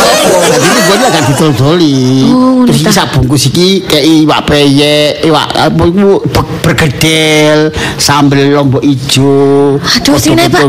Dadi 0.54 0.66
nunggu 0.70 0.94
gak 1.02 1.22
didol-doli. 1.34 1.98
Oh, 2.30 2.62
Terus 2.70 2.78
iki 2.82 2.92
sak 2.94 3.06
bungkus 3.10 3.42
iki 3.50 3.68
kayak 3.82 4.06
iwak 4.06 4.40
peyek, 4.46 5.26
iwak 5.26 5.46
apa 5.50 5.82
iku 5.82 6.18
be- 6.22 6.50
bergedel, 6.62 7.58
sambel 7.98 8.54
lombok 8.54 8.82
ijo. 8.82 9.78
Aduh, 9.78 10.14
sini 10.14 10.46
Pak. 10.46 10.62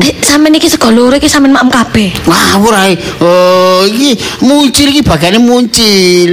Eh, 0.00 0.14
sampe 0.20 0.48
niki 0.48 0.68
sego 0.68 0.88
loro 0.88 1.16
iki 1.16 1.28
sampe 1.28 1.48
maem 1.48 1.68
kabeh. 1.68 2.12
Ngawur 2.24 2.74
ae. 2.76 2.92
Oh, 3.20 3.57
iki 3.88 4.18
muncul 4.44 4.88
iki 4.88 5.02
bagane 5.02 5.38
muncul. 5.40 6.28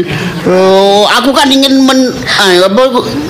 Oh, 0.46 1.10
aku 1.10 1.34
kan 1.34 1.50
ingin 1.50 1.86
men 1.86 2.14
eh, 2.14 2.62
apa 2.62 2.84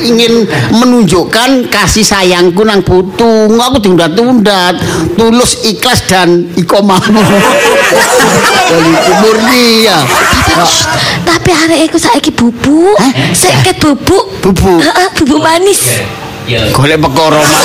ingin 0.03 0.43
menunjukkan 0.75 1.71
kasih 1.71 2.03
sayangku 2.03 2.65
nang 2.67 2.83
putu. 2.83 3.47
Aku 3.55 3.77
diundat-undat, 3.79 4.77
tulus 5.15 5.63
ikhlas 5.63 6.03
dan 6.05 6.49
ikomah. 6.59 7.01
Dari 8.65 8.93
murni 9.23 9.87
ya. 9.87 9.99
Tapi 11.25 11.49
arek 11.51 11.79
iku 11.91 11.97
saiki 11.99 12.31
bubuk. 12.31 12.97
Seket 13.35 13.77
bubuk. 13.79 14.25
Bubuk? 14.41 14.79
Heeh, 14.81 15.07
bubuk 15.19 15.39
manis. 15.41 16.01
Golek 16.45 16.97
perkara 17.01 17.41
mah. 17.41 17.61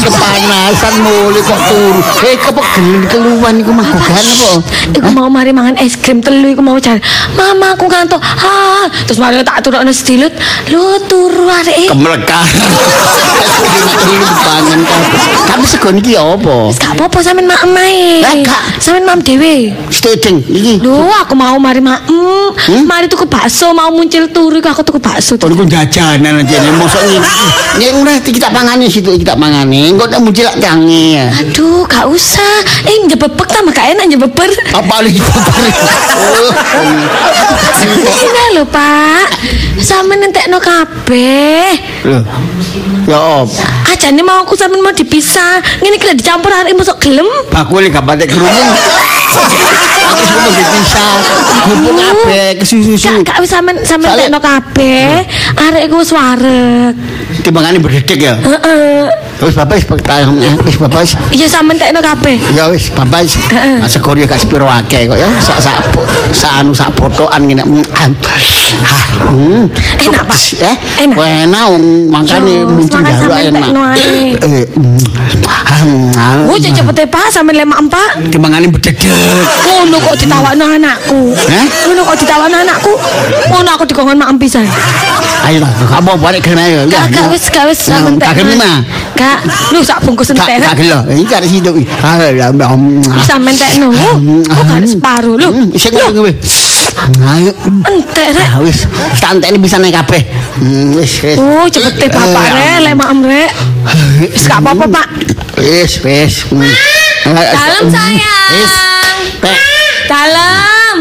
Kepanasan 0.00 0.94
mulai 1.06 1.42
kok 1.44 1.60
turu. 1.70 2.00
Eh 2.26 2.34
kok 2.34 2.56
gelem 2.74 3.02
keluhan 3.06 3.54
iku 3.62 3.70
mah 3.70 3.86
gogan 3.86 4.24
apa? 4.26 4.52
Iku 4.90 5.08
mau 5.14 5.28
mari 5.30 5.54
mangan 5.54 5.78
es 5.78 5.94
krim 5.94 6.18
telu 6.18 6.50
iku 6.50 6.62
mau 6.64 6.78
cari. 6.82 6.98
Mama 7.38 7.78
aku 7.78 7.86
ngantuk. 7.86 8.18
Ha, 8.18 8.90
terus 9.06 9.22
mari 9.22 9.38
tak 9.46 9.62
turunno 9.62 9.92
sedilut. 9.94 10.32
Lu 10.72 10.98
turu 11.06 11.46
arek. 11.46 11.94
Kemlekan. 11.94 12.46
Pangan. 14.40 14.80
Tapi 15.50 15.64
segon 15.66 15.98
iki 16.00 16.14
ya 16.16 16.22
apa? 16.24 16.72
Gak 16.78 16.94
apa-apa 16.96 17.18
sampean 17.20 17.46
maem 17.50 17.74
ae. 17.76 18.22
Lah, 18.22 18.34
gak. 18.40 18.62
Sampean 18.80 19.04
maem 19.04 19.20
dhewe. 19.20 19.74
Steding 19.90 20.40
iki. 20.46 20.74
Lho, 20.80 21.10
aku 21.20 21.34
mau 21.36 21.58
mari 21.60 21.82
maem. 21.82 22.54
Mari 22.86 23.10
tuku 23.10 23.26
bakso 23.28 23.59
mau 23.76 23.92
muncul 23.92 24.24
turu 24.32 24.58
aku 24.64 24.80
tuku 24.80 24.96
bakso. 24.96 25.36
Kon 25.36 25.52
ku 25.52 25.64
jajanan 25.68 26.40
aja 26.40 26.56
nih 26.56 26.72
mosok 26.80 27.02
ngene. 27.04 27.28
Nek 27.76 27.88
ora 28.00 28.14
kita 28.24 28.48
pangane 28.48 28.88
situ 28.88 29.12
kita 29.20 29.36
pangane. 29.36 29.92
Engko 29.92 30.08
nek 30.08 30.20
muncul 30.24 30.48
ya. 30.48 31.28
Aduh, 31.44 31.84
gak 31.84 32.08
usah. 32.08 32.56
Eh, 32.88 32.96
njebebek 33.04 33.48
tambah 33.52 33.72
gak 33.76 33.92
enak 33.92 34.04
njebeber. 34.08 34.50
Apa 34.72 35.04
lagi 35.04 35.20
Oh. 35.20 36.52
Ini 38.00 38.44
lho, 38.56 38.64
Pak. 38.68 39.28
Sampe 39.80 40.16
nentekno 40.16 40.60
kabeh. 40.60 41.70
Loh. 42.08 42.24
Ya 43.08 43.18
op. 43.42 43.48
Ajane 43.90 44.20
mau 44.24 44.44
aku 44.44 44.56
sampe 44.56 44.76
mau 44.80 44.92
dipisah. 44.92 45.60
Ngene 45.80 45.96
iki 45.96 46.06
lho 46.08 46.14
dicampur 46.16 46.52
arek 46.52 46.74
mosok 46.76 46.96
gelem. 47.00 47.28
Aku 47.52 47.80
lagi 47.80 47.92
gak 47.92 48.04
batik 48.04 48.32
kerungu. 48.32 48.64
Aku 49.30 50.22
semua 50.26 50.50
dipisah. 50.50 51.10
Kabeh 51.70 52.48
kesusu. 52.58 53.22
Gak 53.22 53.38
wis 53.38 53.52
kabeh. 54.40 55.22
Arek 55.56 55.82
iku 55.86 56.02
wis 56.02 56.10
wareg. 56.10 56.94
Timbangane 57.44 57.78
berdedek 57.78 58.18
ya. 58.18 58.34
Heeh. 58.40 59.06
Wis 59.40 59.56
bapak 59.56 59.80
wis 59.80 59.86
wis 60.66 60.76
bapak 60.76 61.00
wis 61.00 61.16
Iya 61.32 61.46
sampean 61.48 61.80
tekno 61.80 62.02
kabeh. 62.02 62.36
Ya 62.52 62.68
wis, 62.68 62.90
bapak 62.92 63.24
wis. 63.24 63.38
Heeh. 63.48 63.80
Segoro 63.88 64.20
ya 64.20 64.26
gak 64.26 64.42
sepiro 64.42 64.68
akeh 64.68 65.08
kok 65.08 65.16
ya. 65.16 65.28
Sak 65.40 65.58
sak 65.62 65.76
sak 66.34 66.52
anu 66.60 66.74
sak 66.74 66.92
potokan 66.98 67.46
ngene. 67.46 67.62
Mm, 67.64 67.84
Ah, 68.80 69.34
hmm. 69.34 69.66
Enak, 69.98 70.24
Pak. 70.24 70.40
Eh, 70.62 70.76
Enak. 71.04 71.18
Muncul 72.08 73.28
enak. 73.34 73.66
Eh, 74.40 74.64
cepet 76.70 76.96
Pak 77.10 77.26
sampean 77.28 77.60
lemak 77.60 77.82
empak. 77.82 78.30
Timbangane 78.30 78.70
berdedek. 78.70 79.10
Ngono 79.20 79.96
kok 80.00 80.14
ditawakno 80.16 80.64
anakku. 80.76 81.20
Hah? 81.34 81.66
Ngono 81.88 82.00
kok 82.04 82.16
ditawakno 82.20 82.56
anakku. 82.62 82.92
Ngono 83.50 83.68
aku 83.74 83.84
dikongkon 83.88 84.16
mak 84.18 84.28
empisan. 84.32 84.64
Ayo 85.40 85.64
lah, 85.64 85.72
kamu 85.72 86.20
balik 86.20 86.44
kena 86.44 86.62
ya. 86.68 86.80
Gak, 86.84 87.16
gak 87.16 87.26
wis, 87.32 87.44
gak 87.48 87.64
wis 87.64 87.80
Kagem 87.88 88.20
tekno. 88.20 88.54
mah. 88.60 88.76
Gak, 89.16 89.38
lu 89.72 89.80
sak 89.80 90.04
bungkus 90.04 90.32
Tak 90.32 90.44
entek. 90.44 90.60
tak 90.60 90.74
gelo. 90.76 90.98
Iki 91.08 91.24
kare 91.24 91.46
situ. 91.48 91.70
Ah, 92.04 92.20
ya, 92.28 92.52
mm, 92.52 93.00
Sampean 93.24 93.56
tekno. 93.56 93.88
Oh, 93.88 94.16
kok 94.44 94.62
gak 94.68 94.78
ada 94.84 94.86
separuh 94.88 95.34
lho. 95.40 95.48
Isik 95.72 95.96
kok 95.96 96.12
kowe. 96.12 96.30
Ayo. 97.24 97.52
Entek 97.88 98.28
rek. 98.36 98.46
Ah, 98.52 98.60
wis, 98.60 98.84
santai 99.16 99.56
bisa 99.56 99.80
naik 99.80 99.96
kabeh. 99.96 100.22
Hmm, 100.60 100.92
wis, 101.00 101.24
wis. 101.24 101.36
Oh, 101.40 101.64
cepet 101.72 102.12
Bapak 102.12 102.46
rek, 102.52 102.76
lek 102.84 102.94
mak 103.00 103.08
em 103.08 103.20
rek. 103.24 103.50
Wis 104.28 104.44
gak 104.44 104.60
apa-apa, 104.60 104.84
Pak. 104.92 105.06
Wis, 105.56 106.04
wis. 106.04 106.44
Hmm. 106.52 106.68
Dalam 107.32 107.88
Wis. 108.52 108.72
Pek. 109.40 109.58
Dalam. 110.10 110.96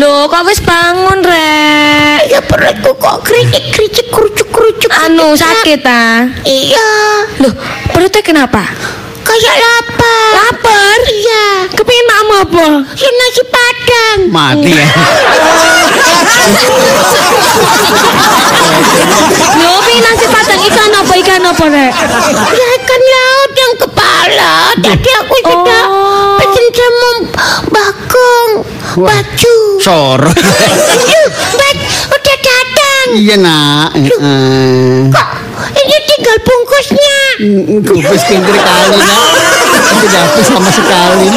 Loh, 0.00 0.26
kok 0.26 0.44
wis 0.48 0.60
bangun, 0.64 1.20
Rek? 1.22 2.32
Ya 2.32 2.40
perutku 2.42 2.96
kok 2.96 3.22
kericik-kericik 3.24 4.08
kerucuk-kerucuk. 4.10 4.90
Anu 5.04 5.36
sakit 5.36 5.80
ah. 5.86 6.26
Iya, 6.42 6.88
Loh, 7.40 7.52
perutnya 7.92 8.22
kenapa? 8.24 8.64
Kayak 9.26 9.54
lapar. 9.58 10.30
Lapar? 10.38 10.98
Iya, 11.06 11.46
Kepingin 11.72 12.04
mak 12.06 12.20
mau 12.24 12.38
apa? 12.40 12.66
ya 12.94 13.10
nasi 13.12 13.42
padang. 13.46 14.18
Mati 14.30 14.72
ya. 14.72 14.86
Loh, 19.56 19.78
pengen 19.82 20.02
nasi 20.04 20.26
padang 20.28 20.60
ikan 20.62 20.90
apa 20.94 21.12
ikan 21.16 21.42
apa, 21.42 21.64
Rek? 21.66 21.92
Ya 22.52 22.66
ikan 22.78 23.02
laut 23.02 23.52
yang 23.52 23.74
kepala. 23.78 24.54
Tadi 24.78 25.10
aku 25.16 25.34
sudah 25.42 25.84
Oh. 25.86 26.36
pesen 26.38 26.66
sama 26.70 27.10
Bagong 27.68 28.50
baju. 28.96 29.56
Sor. 29.80 30.20
Bag 31.56 31.76
udah 32.08 32.36
datang. 32.40 33.06
Iya, 33.14 33.36
Nak. 33.38 33.90
Heeh. 33.96 35.10
Kok 35.10 35.28
ini 35.72 35.96
tinggal 36.04 36.36
bungkusnya. 36.40 37.18
Kupes 37.82 38.22
pinggir 38.24 38.56
kali, 38.56 38.98
Nak. 38.98 39.20
Tidak 39.96 40.20
habis 40.22 40.46
sama 40.46 40.70
sekali. 40.70 41.28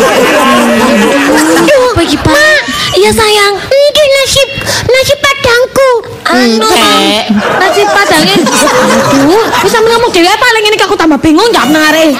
Aduh, 1.55 1.83
Apa 1.89 2.01
iki, 2.01 2.17
Pak? 2.17 2.59
Iya, 2.91 3.11
sayang. 3.11 3.53
ini 3.55 4.03
nasi 4.11 4.41
nasi 4.83 5.13
padangku. 5.15 5.91
Anu, 6.25 6.59
Entek. 6.59 7.23
nasi 7.57 7.81
padangnya. 7.85 8.35
Aduh, 8.41 9.45
bisa 9.61 9.77
ngomong 9.79 10.09
dewe 10.09 10.27
paling 10.29 10.63
ini 10.65 10.77
aku 10.77 10.95
tambah 10.95 11.17
bingung 11.17 11.47
jawab 11.49 11.69
nare. 11.69 12.11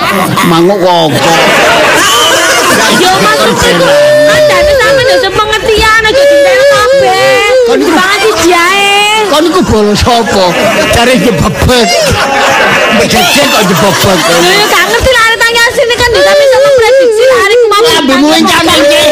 Manguk 0.46 0.80
kok. 0.80 1.10
Yo 3.00 3.12
maksudku 3.18 3.70
andane 4.28 4.72
sampe 4.74 5.02
yo 5.04 5.16
sepengertian 5.20 6.02
aja 6.04 6.22
dinteni 6.22 6.66
kabeh. 6.66 7.48
Kon 7.66 7.80
iki- 7.80 7.96
Banget 7.96 8.20
siji 8.26 8.50
ae. 8.52 9.19
Kon 9.30 9.44
iku 9.46 9.62
bolos 9.62 10.02
sapa? 10.02 10.46
Cari 10.92 11.16
jebebek. 11.22 11.88
Becek 12.98 13.24
kok 13.54 13.64
jebebek. 13.70 14.18
Lho 14.26 14.52
yo 14.52 14.66
gak 14.68 14.84
ngerti 14.90 15.10
lah 15.14 15.24
arek 15.30 15.38
tanya 15.38 15.64
sini 15.72 15.96
kan 15.96 16.10
yo 16.10 16.22
sampe 16.26 16.44
sama 16.50 16.70
prediksi 16.76 17.24
lah 17.24 17.38
arek 17.46 17.60
mau. 17.70 17.82
Ambemu 18.00 18.28
encang 18.34 18.66
iki. 18.66 19.04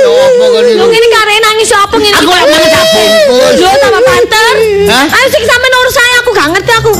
Yo 0.00 0.10
apa 0.16 0.44
kon 0.48 0.62
Lu 0.64 0.72
iku? 0.74 0.84
ngene 0.90 1.08
kare 1.08 1.34
nangis 1.38 1.70
apa 1.70 1.94
ngene? 1.94 2.16
Aku 2.18 2.30
lak 2.30 2.44
mana 2.44 2.66
tak 2.68 2.84
bungkus. 2.90 3.54
Yo 3.56 3.70
tambah 3.78 4.02
banter. 4.02 4.54
Hah? 4.90 5.06
Ayo 5.06 5.26
sing 5.30 5.42
sampe 5.46 5.66
urus 5.70 5.94
saya 5.94 6.14
aku 6.20 6.30
gak 6.34 6.48
ngerti 6.50 6.72
aku. 6.74 6.92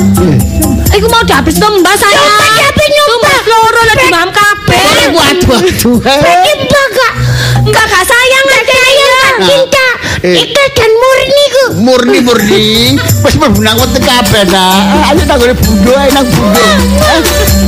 Iku 0.90 1.06
mau 1.06 1.22
dihabis 1.22 1.56
tumbas 1.58 1.96
saya. 1.98 2.18
Tapi 2.70 2.84
nyumbah. 2.86 3.18
Tumbas 3.18 3.44
loro 3.46 3.80
lah 3.82 3.96
di 3.98 4.06
mam 4.08 4.28
kabeh. 4.30 4.86
Waduh, 5.10 5.48
waduh. 5.50 5.96
Ini 6.06 6.52
baga 6.66 7.08
Mbak 7.60 7.84
gak 7.84 8.04
sayang 8.06 8.46
aja 8.48 8.78
ya. 8.78 9.18
cinta 9.42 9.86
Eh. 10.20 10.36
ikhlas 10.36 10.70
dan 10.76 10.92
murni 10.92 11.32
ku. 11.32 11.39
Murni 11.80 12.18
murni 12.24 12.96
wis 13.24 13.34
mlebu 13.36 13.60
nang 13.62 13.76
weteng 13.80 14.04
kabeh 14.04 14.44
nak. 14.48 15.12
Ayo 15.12 15.22
tanggone 15.28 15.54
bundo 15.54 15.92
ae 15.96 16.10
nang 16.10 16.26
bundo 16.26 16.60
eh 16.60 17.20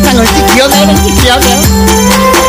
tanggone 0.05 0.31
cikiok 0.37 0.71
ae 0.73 0.85
nang 0.89 0.99
cikiok 1.05 2.42